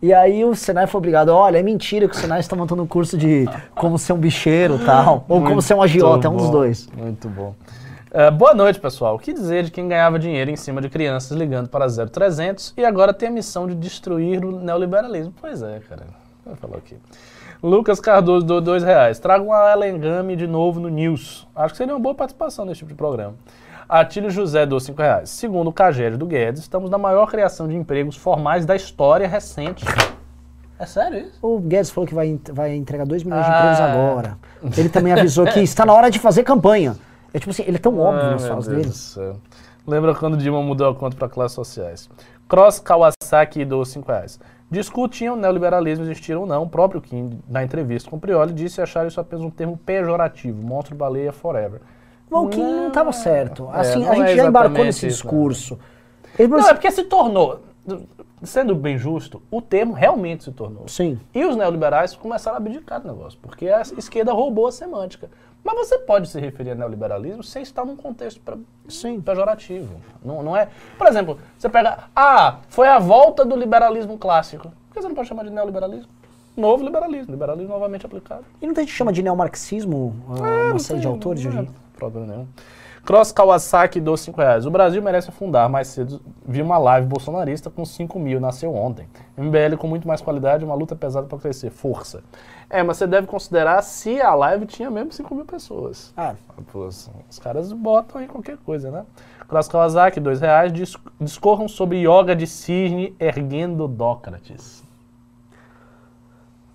[0.03, 2.85] E aí o Senai foi obrigado, olha, é mentira que o Senai está montando um
[2.85, 6.35] curso de como ser um bicheiro e tal, ou como ser um agiota, é um
[6.35, 6.89] dos dois.
[6.93, 7.55] Muito bom.
[8.11, 9.15] É, boa noite, pessoal.
[9.15, 12.83] O que dizer de quem ganhava dinheiro em cima de crianças ligando para 0300 e
[12.83, 15.33] agora tem a missão de destruir o neoliberalismo?
[15.39, 16.03] Pois é, cara.
[16.57, 16.97] Falar aqui.
[17.63, 19.19] Lucas Cardoso do dois reais.
[19.19, 21.47] Traga uma Alengame de novo no News.
[21.55, 23.35] Acho que seria uma boa participação nesse tipo de programa.
[23.99, 25.29] Atílio José do cinco reais.
[25.29, 29.85] Segundo o Cagério do Guedes, estamos na maior criação de empregos formais da história recente.
[30.79, 31.37] É sério isso?
[31.43, 33.55] O Guedes falou que vai, vai entregar 2 milhões de Ah.
[33.55, 34.37] empregos agora.
[34.75, 36.95] Ele também avisou que está na hora de fazer campanha.
[37.31, 38.81] É tipo assim, ele é tão óbvio Ai, nas falas dele.
[38.85, 39.35] do céu.
[39.85, 42.09] Lembra quando Dilma mudou a conta para classes sociais?
[42.49, 44.39] Cross Kawasaki do 5 reais.
[44.71, 46.63] Discutiam neoliberalismo existir ou não.
[46.63, 50.65] O próprio Kim, na entrevista com o Prioli, disse achar isso apenas um termo pejorativo.
[50.65, 51.79] Monstro baleia forever.
[52.33, 53.69] Mas o Kim não estava certo.
[53.73, 55.31] É, Assim, não a gente é já embarcou nesse isso, não.
[55.31, 55.79] discurso.
[56.35, 57.59] Falou Não, é assim, porque se tornou,
[58.43, 60.87] sendo bem justo, o termo realmente se tornou.
[60.87, 61.19] Sim.
[61.33, 65.29] E os neoliberais começaram a abdicar do negócio, porque a esquerda roubou a semântica.
[65.63, 68.57] Mas você pode se referir a neoliberalismo sem estar num contexto pra-
[68.89, 69.21] Sim.
[69.21, 69.93] pejorativo.
[70.23, 70.67] Não, não é.
[70.97, 71.99] Por exemplo, você pega.
[72.13, 74.63] Ah, foi a volta do liberalismo clássico.
[74.89, 76.09] Por que você não pode chamar de neoliberalismo?
[76.57, 78.43] Novo liberalismo, liberalismo novamente aplicado.
[78.61, 81.51] E não tem gente que chama de neomarxismo, É, uma não série de autores não
[81.51, 81.82] hoje é?
[82.11, 82.47] Problema nenhum.
[83.05, 84.65] Cross Kawasaki dos 5 reais.
[84.65, 85.67] O Brasil merece afundar.
[85.69, 89.07] Mais cedo vi uma live bolsonarista com 5 mil, nasceu ontem.
[89.37, 91.69] MBL com muito mais qualidade, uma luta pesada para crescer.
[91.69, 92.23] Força.
[92.69, 96.13] É, mas você deve considerar se a live tinha mesmo 5 mil pessoas.
[96.15, 96.33] Ah,
[96.71, 97.09] Pô, os
[97.41, 99.03] caras botam aí qualquer coisa, né?
[99.49, 104.82] Cross Kawasaki, dois reais, dis- discorram sobre yoga de cisne erguendo Dócrates.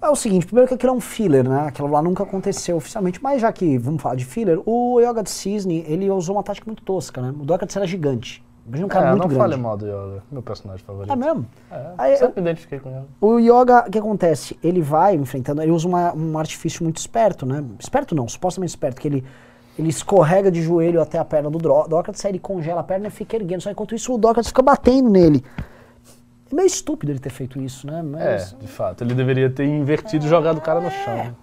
[0.00, 1.62] É o seguinte, primeiro que aquilo é um filler, né?
[1.66, 5.30] Aquilo lá nunca aconteceu oficialmente, mas já que vamos falar de filler, o Yoga de
[5.30, 7.30] Cisne, ele usou uma tática muito tosca, né?
[7.30, 8.44] O Dócrates era gigante.
[8.64, 9.42] Imagina um cara é, muito não grande.
[9.42, 11.10] fale mal do yoga, meu personagem favorito.
[11.10, 11.46] É mesmo?
[11.70, 13.04] É, Aí eu- sempre me identifiquei com ele.
[13.18, 14.58] O Yoga, o que acontece?
[14.62, 17.64] Ele vai enfrentando, ele usa uma- um artifício muito esperto, né?
[17.80, 19.24] Esperto não, supostamente esperto, que ele,
[19.78, 23.10] ele escorrega de joelho até a perna do Dócrates, aí ele congela a perna e
[23.10, 23.62] fica erguendo.
[23.62, 25.42] Só enquanto isso o Dócrates fica batendo nele.
[26.50, 28.02] É meio estúpido ele ter feito isso, né?
[28.02, 29.04] Mas, É, de fato.
[29.04, 31.34] Ele deveria ter invertido e jogado o cara no chão.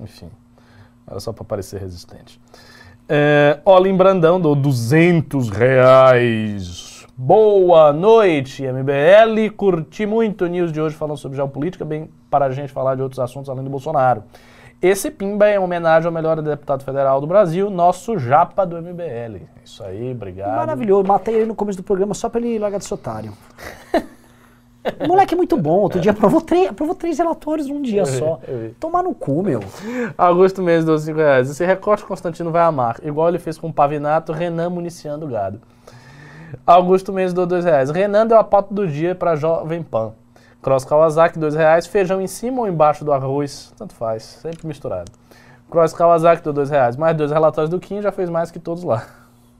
[0.00, 0.28] Enfim.
[1.08, 2.40] Era só pra parecer resistente.
[3.08, 7.06] É, Olin Brandão do 200 reais.
[7.16, 9.54] Boa noite, MBL.
[9.56, 13.02] Curti muito o news de hoje falando sobre geopolítica, bem para a gente falar de
[13.02, 14.22] outros assuntos além do Bolsonaro.
[14.80, 19.42] Esse Pimba é em homenagem ao melhor deputado federal do Brasil, nosso japa do MBL.
[19.62, 20.56] Isso aí, obrigado.
[20.56, 21.06] Maravilhoso.
[21.06, 23.32] Matei ele no começo do programa só pra ele largar de otário.
[25.04, 25.78] O moleque é muito bom.
[25.80, 28.40] Outro dia aprovou três, aprovou três relatórios num dia vi, só.
[28.78, 29.60] Tomar no cu, meu.
[30.16, 31.50] Augusto Mendes, 12 5 reais.
[31.50, 32.96] Esse recorte Constantino vai amar.
[33.02, 35.60] Igual ele fez com o Pavinato, Renan municiando o gado.
[36.66, 37.90] Augusto Mendes, deu 2 reais.
[37.90, 40.12] Renan deu a pauta do dia para Jovem Pan.
[40.62, 41.86] Cross Kawasaki, 2 reais.
[41.86, 43.74] Feijão em cima ou embaixo do arroz?
[43.76, 45.12] Tanto faz, sempre misturado.
[45.70, 46.96] Cross Kawasaki, deu 2 reais.
[46.96, 49.06] Mais dois relatórios do Kim, já fez mais que todos lá.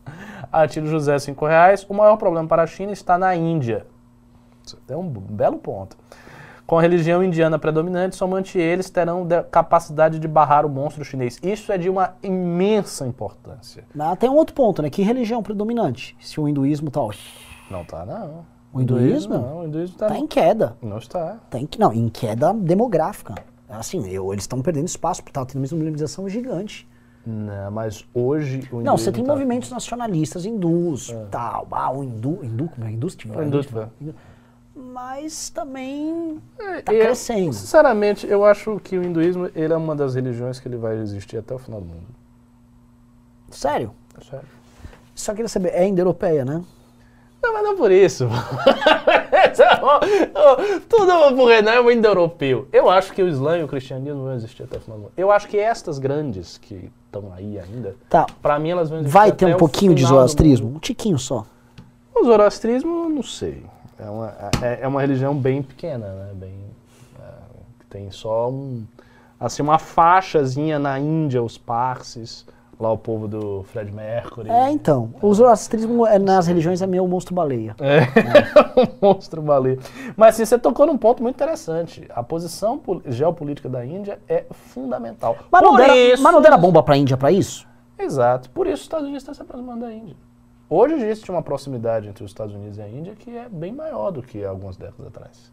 [0.50, 1.86] Atílio José, 5 reais.
[1.88, 3.86] O maior problema para a China está na Índia.
[4.70, 5.96] Isso é um belo ponto.
[6.66, 11.36] Com a religião indiana predominante, somente eles terão de- capacidade de barrar o monstro chinês.
[11.42, 13.82] Isso é de uma imensa importância.
[13.98, 14.88] Ah, tem um outro ponto, né?
[14.88, 16.16] Que religião predominante?
[16.20, 17.00] Se o hinduísmo tá,
[17.68, 18.44] Não tá, não.
[18.72, 19.34] O hinduísmo?
[19.34, 20.76] Não, o hinduísmo tá, tá em queda.
[20.80, 21.38] Não está.
[21.50, 23.34] Tá em, não, em queda demográfica.
[23.68, 26.88] Assim, eu- eles estão perdendo espaço, porque tá tendo uma islamização gigante.
[27.26, 31.66] Não, mas hoje o Não, você tem tá- movimentos nacionalistas hindus, tal.
[31.70, 32.92] Ah, o hindu, hindu, como é?
[32.92, 33.80] Hindu, tipo, O hindu, tipo,
[34.80, 36.40] Mas também
[36.84, 37.52] tá E eu, crescendo.
[37.52, 41.36] Sinceramente, eu acho que o hinduísmo ele é uma das religiões que ele vai existir
[41.36, 42.06] até o final do mundo.
[43.50, 43.92] Sério.
[44.18, 44.46] É sério.
[45.14, 46.62] Só queria saber, é indo-europeia, né?
[47.42, 48.28] Não, mas não por isso.
[50.88, 52.68] Tudo por Renan é um indo-europeu.
[52.72, 55.12] Eu acho que o Islã e o cristianismo vão existir até o final do mundo.
[55.16, 58.26] Eu acho que estas grandes que estão aí ainda, Tá.
[58.42, 60.74] pra mim elas vão existir Vai ter um pouquinho de zoroastrismo?
[60.76, 61.44] Um tiquinho só.
[62.14, 63.64] O zoroastrismo, não sei.
[64.02, 64.32] É uma,
[64.62, 66.30] é, é uma religião bem pequena, né?
[66.34, 66.54] Bem,
[67.20, 67.22] é,
[67.90, 68.84] tem só um,
[69.38, 72.46] assim, uma faixazinha na Índia, os parsis,
[72.78, 74.48] lá o povo do Fred Mercury.
[74.50, 75.10] É, então.
[75.20, 77.76] O zoroastrismo é, nas religiões é meio monstro-baleia.
[77.78, 78.00] É,
[79.02, 79.78] um monstro baleia.
[80.16, 82.06] Mas assim, você tocou num ponto muito interessante.
[82.14, 85.36] A posição pol- geopolítica da Índia é fundamental.
[85.52, 87.68] Mas não, isso- mas não deram bomba pra Índia pra isso?
[87.98, 88.48] Exato.
[88.48, 90.16] Por isso os Estados Unidos estão se aproximando da Índia.
[90.72, 94.12] Hoje existe uma proximidade entre os Estados Unidos e a Índia que é bem maior
[94.12, 95.52] do que algumas décadas atrás.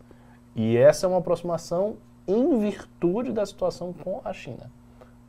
[0.56, 1.96] E essa é uma aproximação
[2.28, 4.70] em virtude da situação com a China.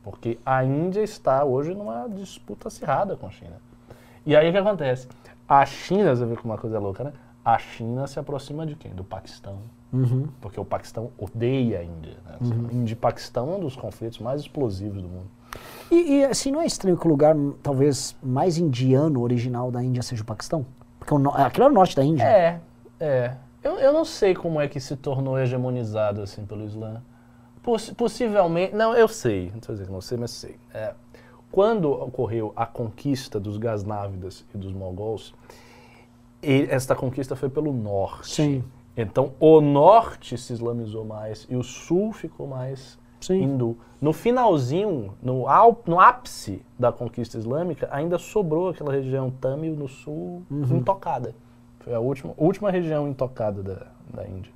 [0.03, 3.55] Porque a Índia está hoje numa disputa acirrada com a China.
[4.27, 5.07] E aí o que acontece?
[5.47, 7.13] A China, você vê como uma coisa é louca, né?
[7.43, 8.93] A China se aproxima de quem?
[8.93, 9.57] Do Paquistão.
[10.39, 12.17] Porque o Paquistão odeia a Índia.
[12.27, 12.37] Né?
[12.39, 15.31] Assim, Índia e Paquistão é um dos conflitos mais explosivos do mundo.
[15.91, 19.83] E, e, assim, não é estranho que o lugar hum, talvez mais indiano original da
[19.83, 20.65] Índia seja o Paquistão?
[20.99, 22.23] Porque o no- aquilo é o norte da Índia.
[22.23, 22.59] É,
[22.99, 23.35] é.
[23.63, 27.01] Eu, eu não sei como é que se tornou hegemonizado assim pelo Islã.
[27.63, 28.73] Poss- possivelmente.
[28.75, 29.49] Não, eu sei.
[29.51, 30.55] Não estou dizendo que não sei, mas sei.
[30.73, 30.93] É,
[31.51, 35.33] quando ocorreu a conquista dos Gasnávidas e dos Mongols,
[36.41, 38.29] e esta conquista foi pelo norte.
[38.35, 38.63] Sim.
[38.95, 43.43] Então o norte se islamizou mais e o sul ficou mais Sim.
[43.43, 43.77] hindu.
[44.01, 45.45] No finalzinho, no,
[45.85, 50.43] no ápice da conquista islâmica, ainda sobrou aquela região Tamil no sul
[50.77, 51.33] intocada.
[51.79, 54.51] Foi a última, última região intocada da, da Índia.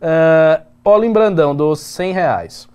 [0.00, 2.68] Uh, Olim Brandão, dos 100 reais.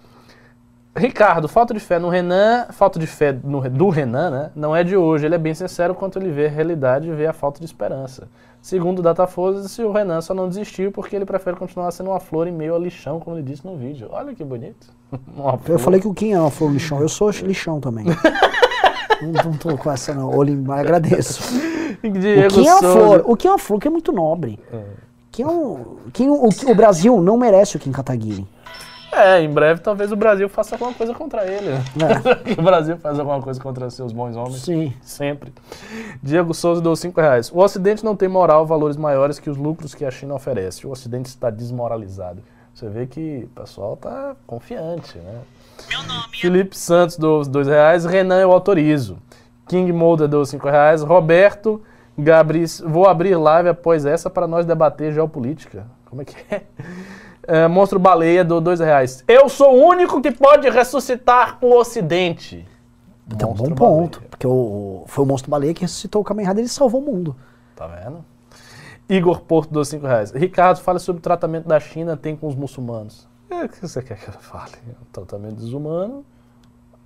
[0.95, 4.51] Ricardo, falta de fé no Renan, falta de fé no- do Renan, né?
[4.55, 5.25] Não é de hoje.
[5.25, 8.27] Ele é bem sincero quanto ele vê a realidade e vê a falta de esperança.
[8.61, 12.47] Segundo o Datafosa, o Renan só não desistiu porque ele prefere continuar sendo uma flor
[12.47, 14.09] em meio a lixão, como ele disse no vídeo.
[14.11, 14.87] Olha que bonito.
[15.67, 17.01] Eu falei que o Kim é uma flor lixão.
[17.01, 18.05] Eu sou lixão também.
[19.21, 20.31] não, não tô com essa não.
[20.71, 21.41] Agradeço.
[22.01, 23.23] Diego o Kim é uma flor.
[23.25, 24.59] O Kim é uma flor que é muito nobre.
[25.31, 28.45] Kim é um, Kim, o, o Brasil não merece o Kim Kataguiri.
[29.11, 31.69] É, em breve talvez o Brasil faça alguma coisa contra ele.
[31.69, 31.81] né?
[32.45, 32.53] É.
[32.59, 34.61] o Brasil faz alguma coisa contra seus bons homens.
[34.61, 34.93] Sim.
[35.01, 35.53] Sempre.
[36.21, 37.51] Diego Souza deu 5 reais.
[37.51, 40.85] O Ocidente não tem moral, valores maiores que os lucros que a China oferece.
[40.85, 42.41] O Ocidente está desmoralizado.
[42.73, 45.41] Você vê que o pessoal tá confiante, né?
[46.39, 48.05] Felipe Santos deu 2 reais.
[48.05, 49.17] Renan, eu autorizo.
[49.67, 51.01] King Molder deu 5 reais.
[51.01, 51.81] Roberto
[52.17, 55.85] Gabris, vou abrir live após essa para nós debater geopolítica.
[56.05, 56.61] Como é que é?
[57.49, 59.23] É, Monstro Baleia deu 2 reais.
[59.27, 62.63] Eu sou o único que pode ressuscitar o Ocidente.
[63.27, 64.17] Então, bom Monstro ponto.
[64.19, 64.29] Baleia.
[64.29, 67.35] Porque o, foi o Monstro Baleia que ressuscitou o Kamen Rider e salvou o mundo.
[67.75, 68.23] Tá vendo?
[69.09, 70.31] Igor Porto deu 5 reais.
[70.31, 73.27] Ricardo, fala sobre o tratamento da China tem com os muçulmanos.
[73.49, 74.73] É, o que você quer que eu fale?
[75.01, 76.23] Um tratamento desumano,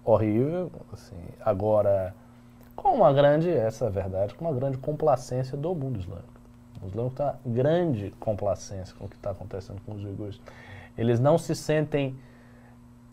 [0.03, 0.69] horrível.
[0.91, 1.15] Assim.
[1.39, 2.13] Agora,
[2.75, 6.32] com uma grande, essa é a verdade, com uma grande complacência do mundo islâmico.
[6.83, 10.39] O islâmico está grande complacência com o que está acontecendo com os uigures.
[10.97, 12.15] Eles não se sentem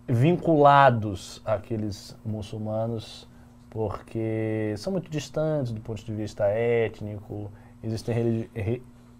[0.06, 3.28] vinculados àqueles muçulmanos
[3.70, 7.50] porque são muito distantes do ponto de vista étnico,
[7.82, 8.50] existem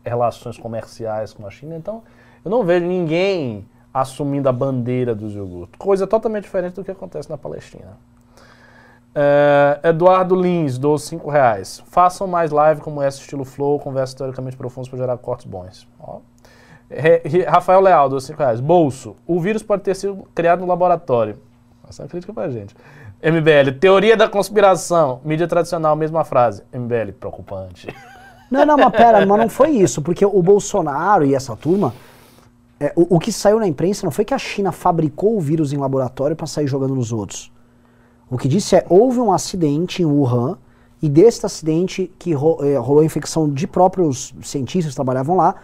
[0.05, 2.03] relações comerciais com a China, então
[2.45, 5.79] eu não vejo ninguém assumindo a bandeira dos iogurtes.
[5.79, 7.97] Coisa totalmente diferente do que acontece na Palestina.
[9.15, 11.83] É, Eduardo Lins, dou 5 reais.
[11.87, 15.89] Façam mais live como essa, estilo flow, conversas teoricamente profundas para gerar cortes bons.
[15.99, 16.21] Ó.
[17.49, 18.61] Rafael Leal, dou 5 reais.
[18.61, 21.39] Bolso, o vírus pode ter sido criado no laboratório.
[21.89, 22.75] Essa é uma crítica pra gente.
[23.23, 25.21] MBL, teoria da conspiração.
[25.25, 26.63] Mídia tradicional, mesma frase.
[26.73, 27.89] MBL, preocupante.
[28.51, 31.95] Não, não, mas pera, mas não foi isso, porque o Bolsonaro e essa turma,
[32.81, 35.73] é, o, o que saiu na imprensa não foi que a China fabricou o vírus
[35.73, 37.53] em laboratório para sair jogando nos outros.
[38.31, 40.57] O que disse é, houve um acidente em Wuhan,
[41.03, 45.55] e desse acidente que ro- eh, rolou a infecção de próprios cientistas que trabalhavam lá,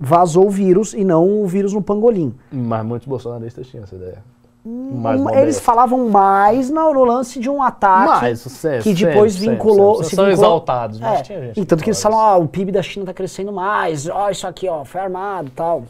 [0.00, 2.32] vazou o vírus e não o vírus no pangolim.
[2.52, 4.18] Mas muitos bolsonaristas tinham essa ideia.
[4.64, 9.32] Hum, Mais Eles falavam mais no, no lance de um ataque Mas, sempre, que depois
[9.34, 9.94] sempre, vinculou.
[9.96, 10.08] sempre.
[10.10, 12.36] se São vinculou- exaltados, mas É, tinha gente E tanto que eles fala falam, ah,
[12.38, 15.82] o PIB da China tá crescendo mais, ó, isso aqui, ó, foi armado e tal.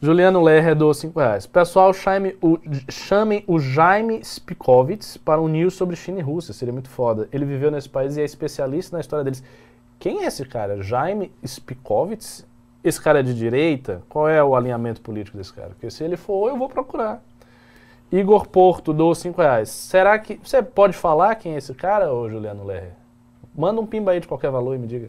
[0.00, 1.46] Juliano Lerrer doou 5 reais.
[1.46, 2.58] Pessoal, chame o,
[2.90, 6.52] chamem o Jaime Spikovitz para um news sobre China e Rússia.
[6.52, 7.26] Seria muito foda.
[7.32, 9.42] Ele viveu nesse país e é especialista na história deles.
[9.98, 10.82] Quem é esse cara?
[10.82, 12.46] Jaime Spikovitz?
[12.84, 14.02] Esse cara é de direita?
[14.06, 15.70] Qual é o alinhamento político desse cara?
[15.70, 17.22] Porque se ele for, eu vou procurar.
[18.12, 19.70] Igor Porto doou 5 reais.
[19.70, 20.38] Será que.
[20.42, 22.92] Você pode falar quem é esse cara, ô Juliano Lerrer?
[23.56, 25.08] Manda um pimba aí de qualquer valor e me diga.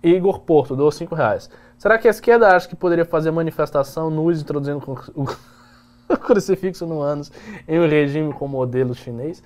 [0.00, 1.50] Igor Porto, doou 5 reais.
[1.82, 4.80] Será que a esquerda acha que poderia fazer manifestação nus introduzindo
[5.18, 7.32] o crucifixo no ânus
[7.66, 9.42] em um regime com modelo chinês?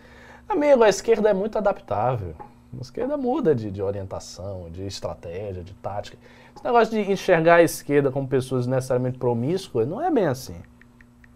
[0.46, 2.34] Amigo, a esquerda é muito adaptável.
[2.76, 6.18] A esquerda muda de, de orientação, de estratégia, de tática.
[6.54, 10.60] Esse negócio de enxergar a esquerda como pessoas necessariamente promíscuas não é bem assim.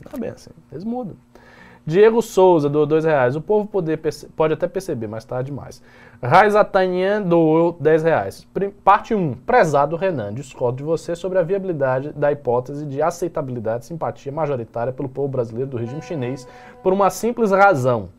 [0.05, 0.51] Não é bem assim.
[0.71, 1.17] Eles mudam.
[1.87, 3.37] Diego Souza doou dois reais.
[3.37, 4.01] O povo poder
[4.37, 5.83] pode até perceber, mas tá demais.
[6.23, 8.47] Raiza Tanyan doou 10 reais.
[8.85, 9.35] Parte 1.
[9.47, 14.93] Prezado Renan, discordo de você sobre a viabilidade da hipótese de aceitabilidade e simpatia majoritária
[14.93, 16.47] pelo povo brasileiro do regime chinês
[16.83, 18.11] por uma simples razão.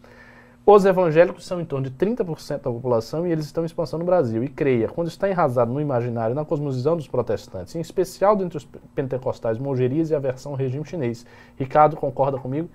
[0.66, 4.06] Os evangélicos são em torno de 30% da população e eles estão em expansão no
[4.06, 4.44] Brasil.
[4.44, 8.68] E creia, quando está enraizado no imaginário na cosmovisão dos protestantes, em especial dentre os
[8.96, 11.26] pentecostais, mongerias e aversão ao regime chinês.
[11.58, 12.70] Ricardo concorda comigo?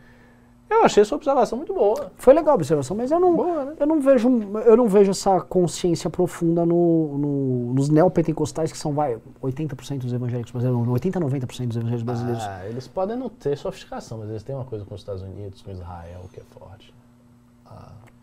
[0.68, 2.10] Eu achei sua observação muito boa.
[2.16, 3.74] Foi legal a observação, mas eu não, Boa, né?
[3.78, 4.28] eu não, vejo,
[4.64, 10.12] eu não vejo essa consciência profunda no, no- nos neopentecostais, que são, vai, 80% dos
[10.12, 12.42] evangélicos brasileiros, 80, 90% dos evangélicos brasileiros.
[12.42, 15.62] Ah, eles podem não ter sofisticação, mas eles têm uma coisa com os Estados Unidos,
[15.62, 16.92] com Israel, que é forte.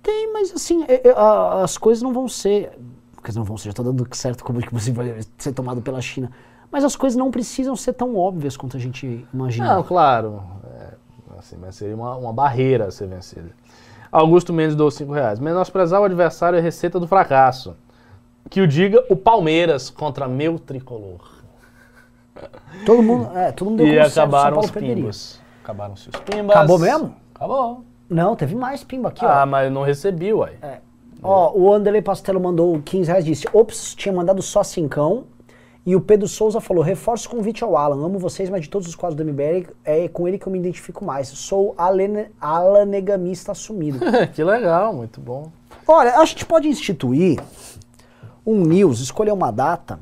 [0.01, 1.13] Tem, mas assim, é- é,
[1.63, 2.77] as coisas não vão ser.
[3.23, 5.81] Quer dizer, não vão ser, já tô dando certo como que você vai ser tomado
[5.81, 6.29] pela China.
[6.69, 9.75] Mas as coisas não precisam ser tão óbvias quanto a gente imagina.
[9.75, 10.41] Não, claro.
[11.43, 13.51] É, assim, mas seria uma, uma barreira a ser vencida.
[14.11, 15.39] Augusto Mendes deu 5 reais.
[15.39, 17.75] Menosprezar o adversário é receita do fracasso.
[18.49, 21.33] Que o diga o Palmeiras contra meu tricolor.
[22.85, 25.41] Todo mundo, é, todo mundo deu E acabaram os pimbas.
[25.63, 26.55] Acabaram-se os pimbas.
[26.55, 27.15] Acabou mesmo?
[27.35, 27.83] Acabou.
[28.09, 29.45] Não, teve mais pimba aqui, ah, ó.
[29.45, 30.57] mas não recebi, uai.
[31.21, 35.23] Ó, o Anderley Pastelo mandou 15 reais disse: Ops, tinha mandado só cincão.
[35.85, 38.05] E o Pedro Souza falou: reforço o convite ao Alan.
[38.05, 40.57] Amo vocês, mas de todos os quadros do MBL, é com ele que eu me
[40.59, 41.27] identifico mais.
[41.27, 43.99] Sou alene- alanegamista assumido.
[44.33, 45.51] que legal, muito bom.
[45.85, 47.37] Olha, a gente pode instituir
[48.45, 49.99] um news, escolher uma data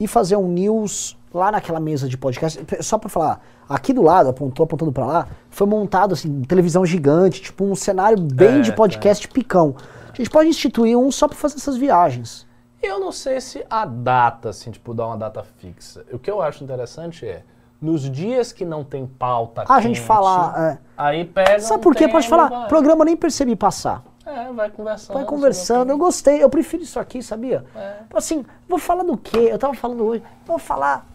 [0.00, 2.60] e fazer um news lá naquela mesa de podcast.
[2.80, 7.40] Só pra falar, aqui do lado, apontou apontando pra lá, foi montado assim, televisão gigante,
[7.42, 9.76] tipo um cenário bem É, de podcast picão.
[10.12, 12.47] A gente pode instituir um só pra fazer essas viagens.
[12.82, 16.04] Eu não sei se a data, assim, tipo, dar uma data fixa.
[16.12, 17.42] O que eu acho interessante é,
[17.80, 20.72] nos dias que não tem pauta Ah, a gente quente, falar.
[20.72, 20.78] é.
[20.96, 22.06] Aí pega Sabe por quê?
[22.08, 22.68] Pode falar, vai.
[22.68, 24.04] programa nem percebi passar.
[24.24, 25.14] É, vai conversando.
[25.16, 27.64] Vai conversando, eu gostei, eu prefiro isso aqui, sabia?
[27.74, 27.94] É.
[28.14, 29.48] Assim, vou falar do quê?
[29.50, 31.06] Eu tava falando hoje, vou falar.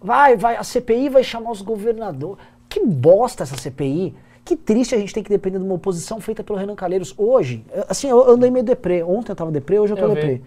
[0.00, 2.36] Vai, vai, a CPI vai chamar os governadores.
[2.68, 4.14] Que bosta essa CPI.
[4.44, 7.14] Que triste a gente tem que depender de uma oposição feita pelo Renan Calheiros.
[7.16, 9.02] Hoje, assim, eu andei meio deprê.
[9.02, 10.44] Ontem eu tava deprê, hoje eu tô Eu vi.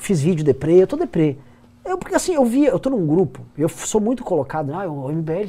[0.00, 1.36] Fiz vídeo deprê, eu tô deprê.
[1.84, 5.08] Eu, porque assim, eu vi, eu tô num grupo, eu sou muito colocado, ah, o
[5.10, 5.48] MBL,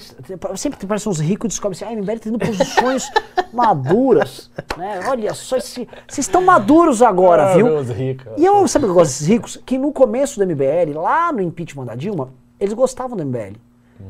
[0.56, 3.04] sempre parece uns ricos e descobrem assim, ah, o MBL tá tendo posições
[3.54, 5.02] maduras, né?
[5.08, 7.68] Olha só, esse- vocês estão maduros agora, Ah, viu?
[7.84, 7.90] Deus.
[8.38, 9.58] E eu, sabe o que eu gosto desses ricos?
[9.66, 12.30] Que no começo do MBL, lá no impeachment da Dilma,
[12.60, 13.56] eles gostavam do MBL.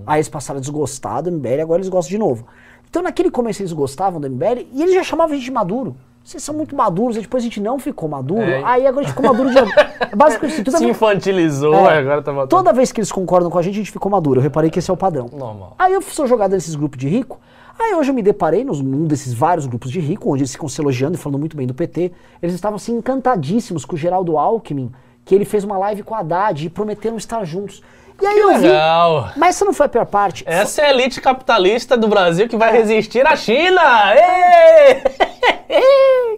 [0.07, 2.45] Aí eles passaram a desgostar do MBL, agora eles gostam de novo.
[2.89, 5.95] Então naquele começo eles gostavam do MBL e eles já chamavam a gente de maduro.
[6.23, 8.61] Vocês são muito maduros, aí depois a gente não ficou maduro, É.
[8.63, 9.71] aí agora a gente ficou maduro de novo.
[9.99, 11.97] É basicamente assim, toda, Se vez- infantilizou, É.
[11.97, 12.49] agora tá voltando.
[12.49, 14.39] toda vez que eles concordam com a gente, a gente ficou maduro.
[14.39, 15.27] Eu reparei que esse é o padrão.
[15.33, 15.75] Normal.
[15.79, 17.39] Aí eu sou jogado nesses grupos de rico.
[17.79, 20.69] Aí hoje eu me deparei nos, num desses vários grupos de rico, onde eles ficam
[20.69, 22.11] se elogiando e falando muito bem do PT.
[22.41, 24.91] Eles estavam assim encantadíssimos com o Geraldo Alckmin,
[25.25, 27.81] que ele fez uma live com a Haddad e prometeram estar juntos.
[28.21, 28.67] E aí Que eu vi.
[28.67, 29.29] legal.
[29.35, 30.43] Mas essa não foi a pior parte.
[30.45, 33.81] Essa é a elite capitalista do Brasil que vai resistir à China!
[34.15, 35.01] Ê!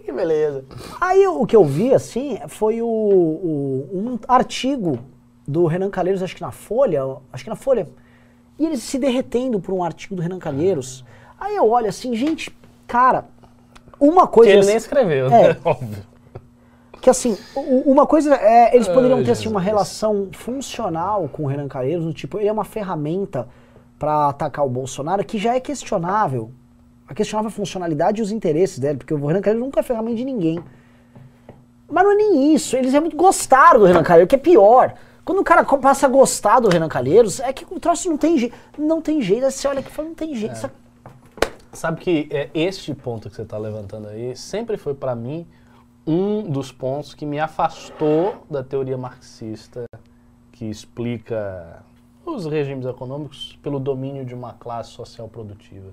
[0.04, 0.64] que beleza.
[1.00, 4.98] Aí o que eu vi, assim, foi o, o- um artigo
[5.46, 7.02] do Renan Calheiros, acho que na Folha,
[7.32, 7.86] acho que na Folha,
[8.58, 11.04] e ele se derretendo por um artigo do Renan Calheiros.
[11.38, 12.56] Aí eu olho assim, gente,
[12.86, 13.24] cara,
[14.00, 14.52] uma Que coisa...
[14.52, 15.50] ele nem escreveu, né?
[15.50, 15.56] É.
[15.68, 16.13] Óbvio.
[17.04, 21.68] Que assim, uma coisa é, eles poderiam ter assim, uma relação funcional com o Renan
[21.68, 23.46] Calheiros, do tipo, ele é uma ferramenta
[23.98, 26.50] para atacar o Bolsonaro que já é questionável.
[27.06, 30.24] A questionável funcionalidade e os interesses dele, porque o Renan Calheiros nunca é ferramenta de
[30.24, 30.64] ninguém.
[31.86, 34.94] Mas não é nem isso, eles realmente gostaram do Renan Calheiros, que é pior.
[35.26, 38.38] Quando o cara passa a gostar do Renan Calheiros, é que o troço não tem
[38.38, 38.56] jeito.
[38.78, 40.54] Não tem jeito, você olha aqui e fala, não tem jeito.
[40.64, 40.74] aqui-
[41.70, 45.46] Sabe que é, este ponto que você está levantando aí sempre foi para mim
[46.06, 49.84] um dos pontos que me afastou da teoria marxista
[50.52, 51.82] que explica
[52.24, 55.90] os regimes econômicos pelo domínio de uma classe social produtiva.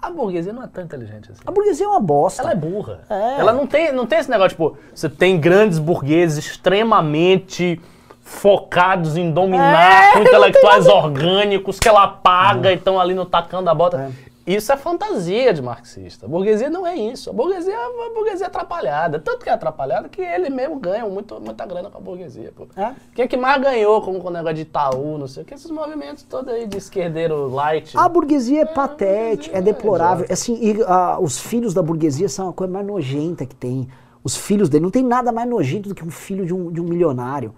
[0.00, 1.42] A burguesia não é tão inteligente assim.
[1.44, 2.42] A burguesia é uma bosta.
[2.42, 3.00] Ela é burra.
[3.10, 3.40] É.
[3.40, 7.78] Ela não tem, não tem esse negócio, tipo, você tem grandes burgueses extremamente
[8.22, 13.74] focados em dominar, É, intelectuais orgânicos que ela paga e estão ali no tacão da
[13.74, 14.10] bota.
[14.26, 14.29] É.
[14.50, 16.26] Isso é fantasia de marxista.
[16.26, 17.30] A burguesia não é isso.
[17.30, 19.20] A burguesia é uma burguesia atrapalhada.
[19.20, 22.52] Tanto que é atrapalhada que ele mesmo ganha muito, muita grana com a burguesia.
[22.56, 22.66] Pô.
[22.76, 22.92] É.
[23.14, 25.54] Quem é que mais ganhou com, com o negócio de Itaú, não sei o que,
[25.54, 27.96] esses movimentos todos aí de esquerdeiro light.
[27.96, 30.24] A burguesia é patética, é é deplorável.
[30.24, 30.32] idiota.
[30.32, 33.88] Assim, e, ah, os filhos da burguesia são a coisa mais nojenta que tem.
[34.24, 36.80] Os filhos dele, não tem nada mais nojento do que um filho de um, de
[36.80, 37.54] um milionário.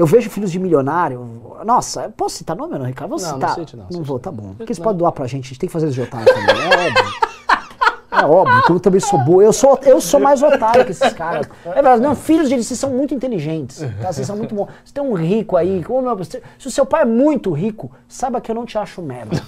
[0.00, 1.42] Eu vejo filhos de milionário.
[1.62, 3.10] Nossa, posso citar nome ou não, Ricardo?
[3.10, 3.54] Vou Não, não citar.
[3.54, 4.22] cite não, Não cite vou, não.
[4.22, 4.54] tá bom.
[4.56, 4.84] Porque você não.
[4.86, 6.56] pode doar pra gente, a gente tem que fazer otário também.
[6.56, 7.29] É óbvio.
[8.10, 9.42] É óbvio, que eu também sou boa.
[9.42, 11.48] Eu sou, eu sou mais otário que esses caras.
[11.64, 13.78] É verdade, não, filhos deles, vocês são muito inteligentes.
[14.02, 14.12] Tá?
[14.12, 14.68] Vocês são muito bons.
[14.84, 15.84] Você tem um rico aí.
[15.88, 19.00] Meu, se se o seu pai é muito rico, saiba que eu não te acho
[19.00, 19.40] merda.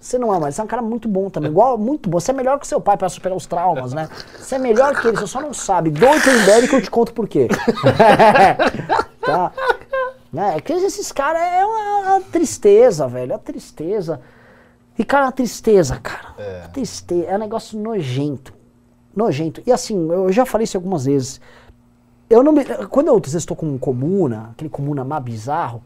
[0.00, 1.50] Você não é, mas você é um cara muito bom também.
[1.50, 2.18] Igual, muito bom.
[2.18, 4.08] Você é melhor que seu pai pra superar os traumas, né?
[4.38, 5.90] Você é melhor que ele, você só não sabe.
[5.90, 7.48] Doito em Berry que eu te conto por quê.
[9.20, 9.52] tá?
[10.32, 10.56] Né?
[10.56, 13.32] É que esses caras é uma, uma tristeza, velho.
[13.32, 14.20] É uma tristeza.
[15.00, 16.34] E, cara, uma tristeza, cara.
[16.36, 16.68] É.
[16.74, 17.24] Tristeza.
[17.24, 18.52] É um negócio nojento.
[19.16, 19.62] Nojento.
[19.66, 21.40] E assim, eu já falei isso algumas vezes.
[22.28, 25.82] Eu não me, quando eu às vezes estou com um comuna, aquele comuna má bizarro,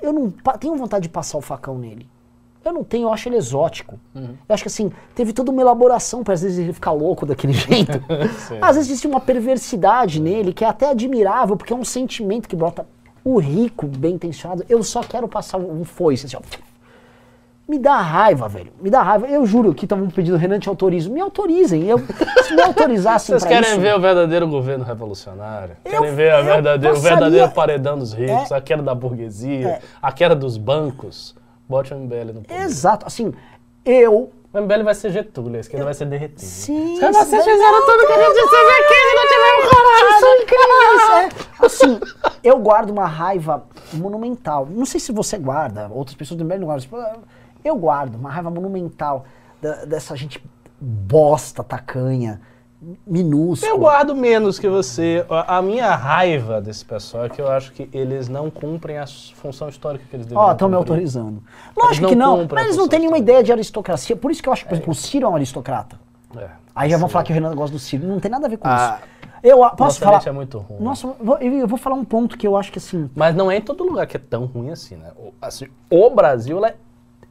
[0.00, 2.08] eu não tenho vontade de passar o facão nele.
[2.64, 4.00] Eu não tenho, eu acho ele exótico.
[4.14, 7.52] Eu acho que assim, teve toda uma elaboração para às vezes ele ficar louco daquele
[7.68, 8.02] jeito.
[8.58, 12.56] às vezes existe uma perversidade nele que é até admirável, porque é um sentimento que
[12.56, 12.86] brota
[13.22, 16.75] O rico, bem intencionado, eu só quero passar um foice, assim, ó.
[17.68, 18.72] Me dá raiva, velho.
[18.80, 19.26] Me dá raiva.
[19.26, 21.10] Eu juro que estavam pedindo, Renan, te autorizo.
[21.10, 21.82] Me autorizem.
[21.88, 21.98] Eu,
[22.44, 23.80] se me autorizassem Vocês querem isso...
[23.80, 25.76] ver o verdadeiro governo revolucionário?
[25.84, 28.54] Eu- querem ver a eu verdadeira, o passaria- verdadeiro paredão dos ricos, É.
[28.56, 29.80] a queda da burguesia, É.
[30.00, 31.34] a queda dos bancos?
[31.68, 32.60] Bote o MBL no poder.
[32.62, 33.04] Exato.
[33.04, 33.32] Assim,
[33.84, 34.30] eu...
[34.54, 36.40] O MBL vai ser Getúlio, a esquerda vai ser derretida.
[36.40, 40.20] Sim, Vocês isso daí- fizeram tudo que a gente fez aqui, não tiver coragem.
[40.20, 41.66] São incríveis, é.
[41.66, 42.00] Assim,
[42.42, 44.66] eu guardo uma raiva monumental.
[44.70, 47.22] Não sei se você guarda, outras pessoas do MBL não guardam.
[47.66, 49.24] Eu guardo uma raiva monumental
[49.60, 50.42] da- dessa gente
[50.80, 52.40] bosta, tacanha,
[53.06, 53.72] minúscula.
[53.72, 55.24] Eu guardo menos que você.
[55.28, 59.06] A a minha raiva desse pessoal é que eu acho que eles não cumprem a
[59.06, 61.42] função histórica que eles deveriam Ó, estão me autorizando.
[61.76, 63.32] Lógico não que não, mas eles não têm nenhuma histórica.
[63.32, 64.14] ideia de aristocracia.
[64.16, 65.98] Por isso que eu acho que, por exemplo, o Ciro é um aristocrata.
[66.36, 66.48] É.
[66.74, 68.06] Aí já vão falar que o Renan gosta do Ciro.
[68.06, 69.16] Não tem nada a ver com Ah, isso.
[69.42, 70.30] Eu ah, posso Nossa falar.
[70.30, 70.80] é muito ruim.
[70.80, 71.06] Nossa,
[71.40, 73.08] eu vou- falar um ponto que eu acho que assim.
[73.14, 75.10] Mas não é em todo lugar que é tão ruim assim, né?
[75.16, 76.74] O, assim, o Brasil é,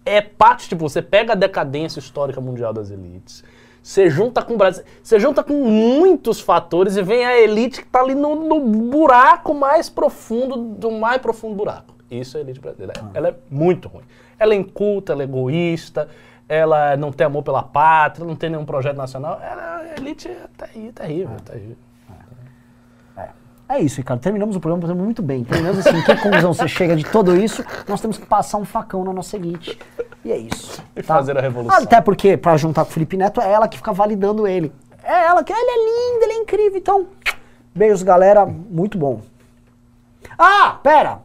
[0.05, 3.43] é parte, tipo, você pega a decadência histórica mundial das elites,
[3.81, 7.87] você junta com o Brasil, você junta com muitos fatores e vem a elite que
[7.87, 11.93] tá ali no, no buraco mais profundo do mais profundo buraco.
[12.09, 12.93] Isso é a elite brasileira.
[13.13, 14.03] Ela é muito ruim.
[14.39, 16.07] Ela é inculta, ela é egoísta,
[16.47, 19.39] ela não tem amor pela pátria, não tem nenhum projeto nacional.
[19.41, 21.77] Ela, a elite é terrível, terrível, terrível.
[23.67, 24.19] É isso, Ricardo.
[24.21, 25.43] Terminamos o programa muito bem.
[25.43, 27.65] Terminamos assim, que conclusão você chega de tudo isso?
[27.87, 29.77] Nós temos que passar um facão na nossa elite.
[30.23, 30.83] E é isso.
[30.95, 31.83] E fazer a revolução.
[31.83, 34.71] Até porque, pra juntar com o Felipe Neto, é ela que fica validando ele.
[35.03, 36.77] É ela que ele é lindo, ele é incrível.
[36.77, 37.07] Então,
[37.73, 38.45] beijos, galera.
[38.45, 39.21] Muito bom.
[40.37, 41.24] Ah, pera!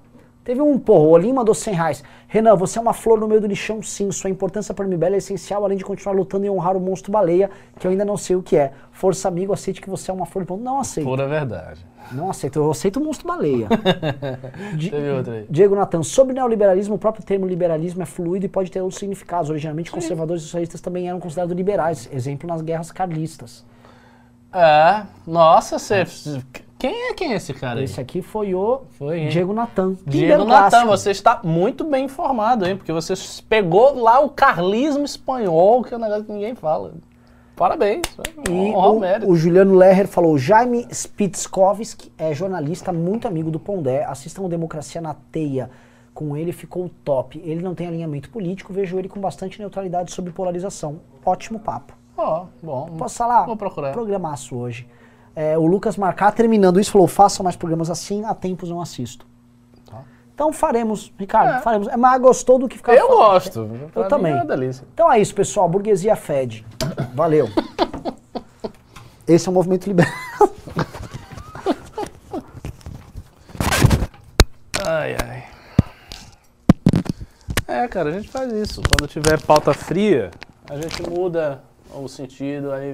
[0.51, 2.05] Teve um, porra, o Olim mandou 100 reais.
[2.27, 4.11] Renan, você é uma flor no meio do lixão, sim.
[4.11, 7.49] Sua importância para MBL é essencial, além de continuar lutando e honrar o monstro baleia,
[7.79, 8.73] que eu ainda não sei o que é.
[8.91, 10.45] Força, amigo, aceite que você é uma flor.
[10.59, 11.07] Não aceito.
[11.07, 11.87] Pura verdade.
[12.11, 12.59] Não aceito.
[12.59, 13.69] Eu aceito o monstro baleia.
[14.75, 14.91] Di-.
[15.49, 19.51] Diego Natan, sobre neoliberalismo, o próprio termo liberalismo é fluido e pode ter outros significados.
[19.51, 23.65] Originalmente, conservadores e socialistas também eram considerados liberais, exemplo nas guerras carlistas.
[24.53, 26.05] É, nossa, você.
[26.81, 27.85] Quem é quem é esse cara aí?
[27.85, 29.27] Esse aqui foi o Foi?
[29.27, 29.97] Diego Natan.
[30.07, 32.75] Diego Natan, você está muito bem informado, hein?
[32.75, 33.13] Porque você
[33.47, 36.95] pegou lá o carlismo espanhol, que é um negócio que ninguém fala.
[37.55, 38.07] Parabéns.
[38.49, 39.27] E ao mérito.
[39.27, 44.03] o, o Juliano Leher falou: Jaime Spitzkovski é jornalista, muito amigo do Pondé.
[44.05, 45.71] Assistam Democracia na Teia.
[46.15, 47.39] Com ele ficou top.
[47.45, 51.01] Ele não tem alinhamento político, vejo ele com bastante neutralidade sobre polarização.
[51.25, 51.93] Ótimo papo.
[52.17, 52.89] Ó, bom.
[52.97, 53.45] Posso falar?
[53.45, 53.93] Vou procurar.
[53.93, 54.87] Programaço hoje.
[55.35, 59.27] É, o Lucas Marcar, terminando isso, falou: façam mais programas assim, há tempos não assisto.
[59.89, 60.03] Tá.
[60.35, 61.61] Então faremos, Ricardo, É.
[61.61, 61.89] faremos.
[61.89, 63.19] É mais gostou do que ficar Eu falando.
[63.33, 63.59] gosto.
[63.95, 64.33] Eu mim também.
[64.35, 64.71] É.
[64.93, 65.69] Então é isso, pessoal.
[65.69, 66.67] Burguesia fede.
[67.15, 67.49] Valeu.
[69.27, 70.13] Esse é o movimento liberal.
[74.87, 75.45] Ai, ai.
[77.69, 78.83] É, cara, a gente faz isso.
[78.83, 80.31] Quando tiver pauta fria,
[80.69, 81.63] a gente muda
[81.95, 82.93] o sentido, aí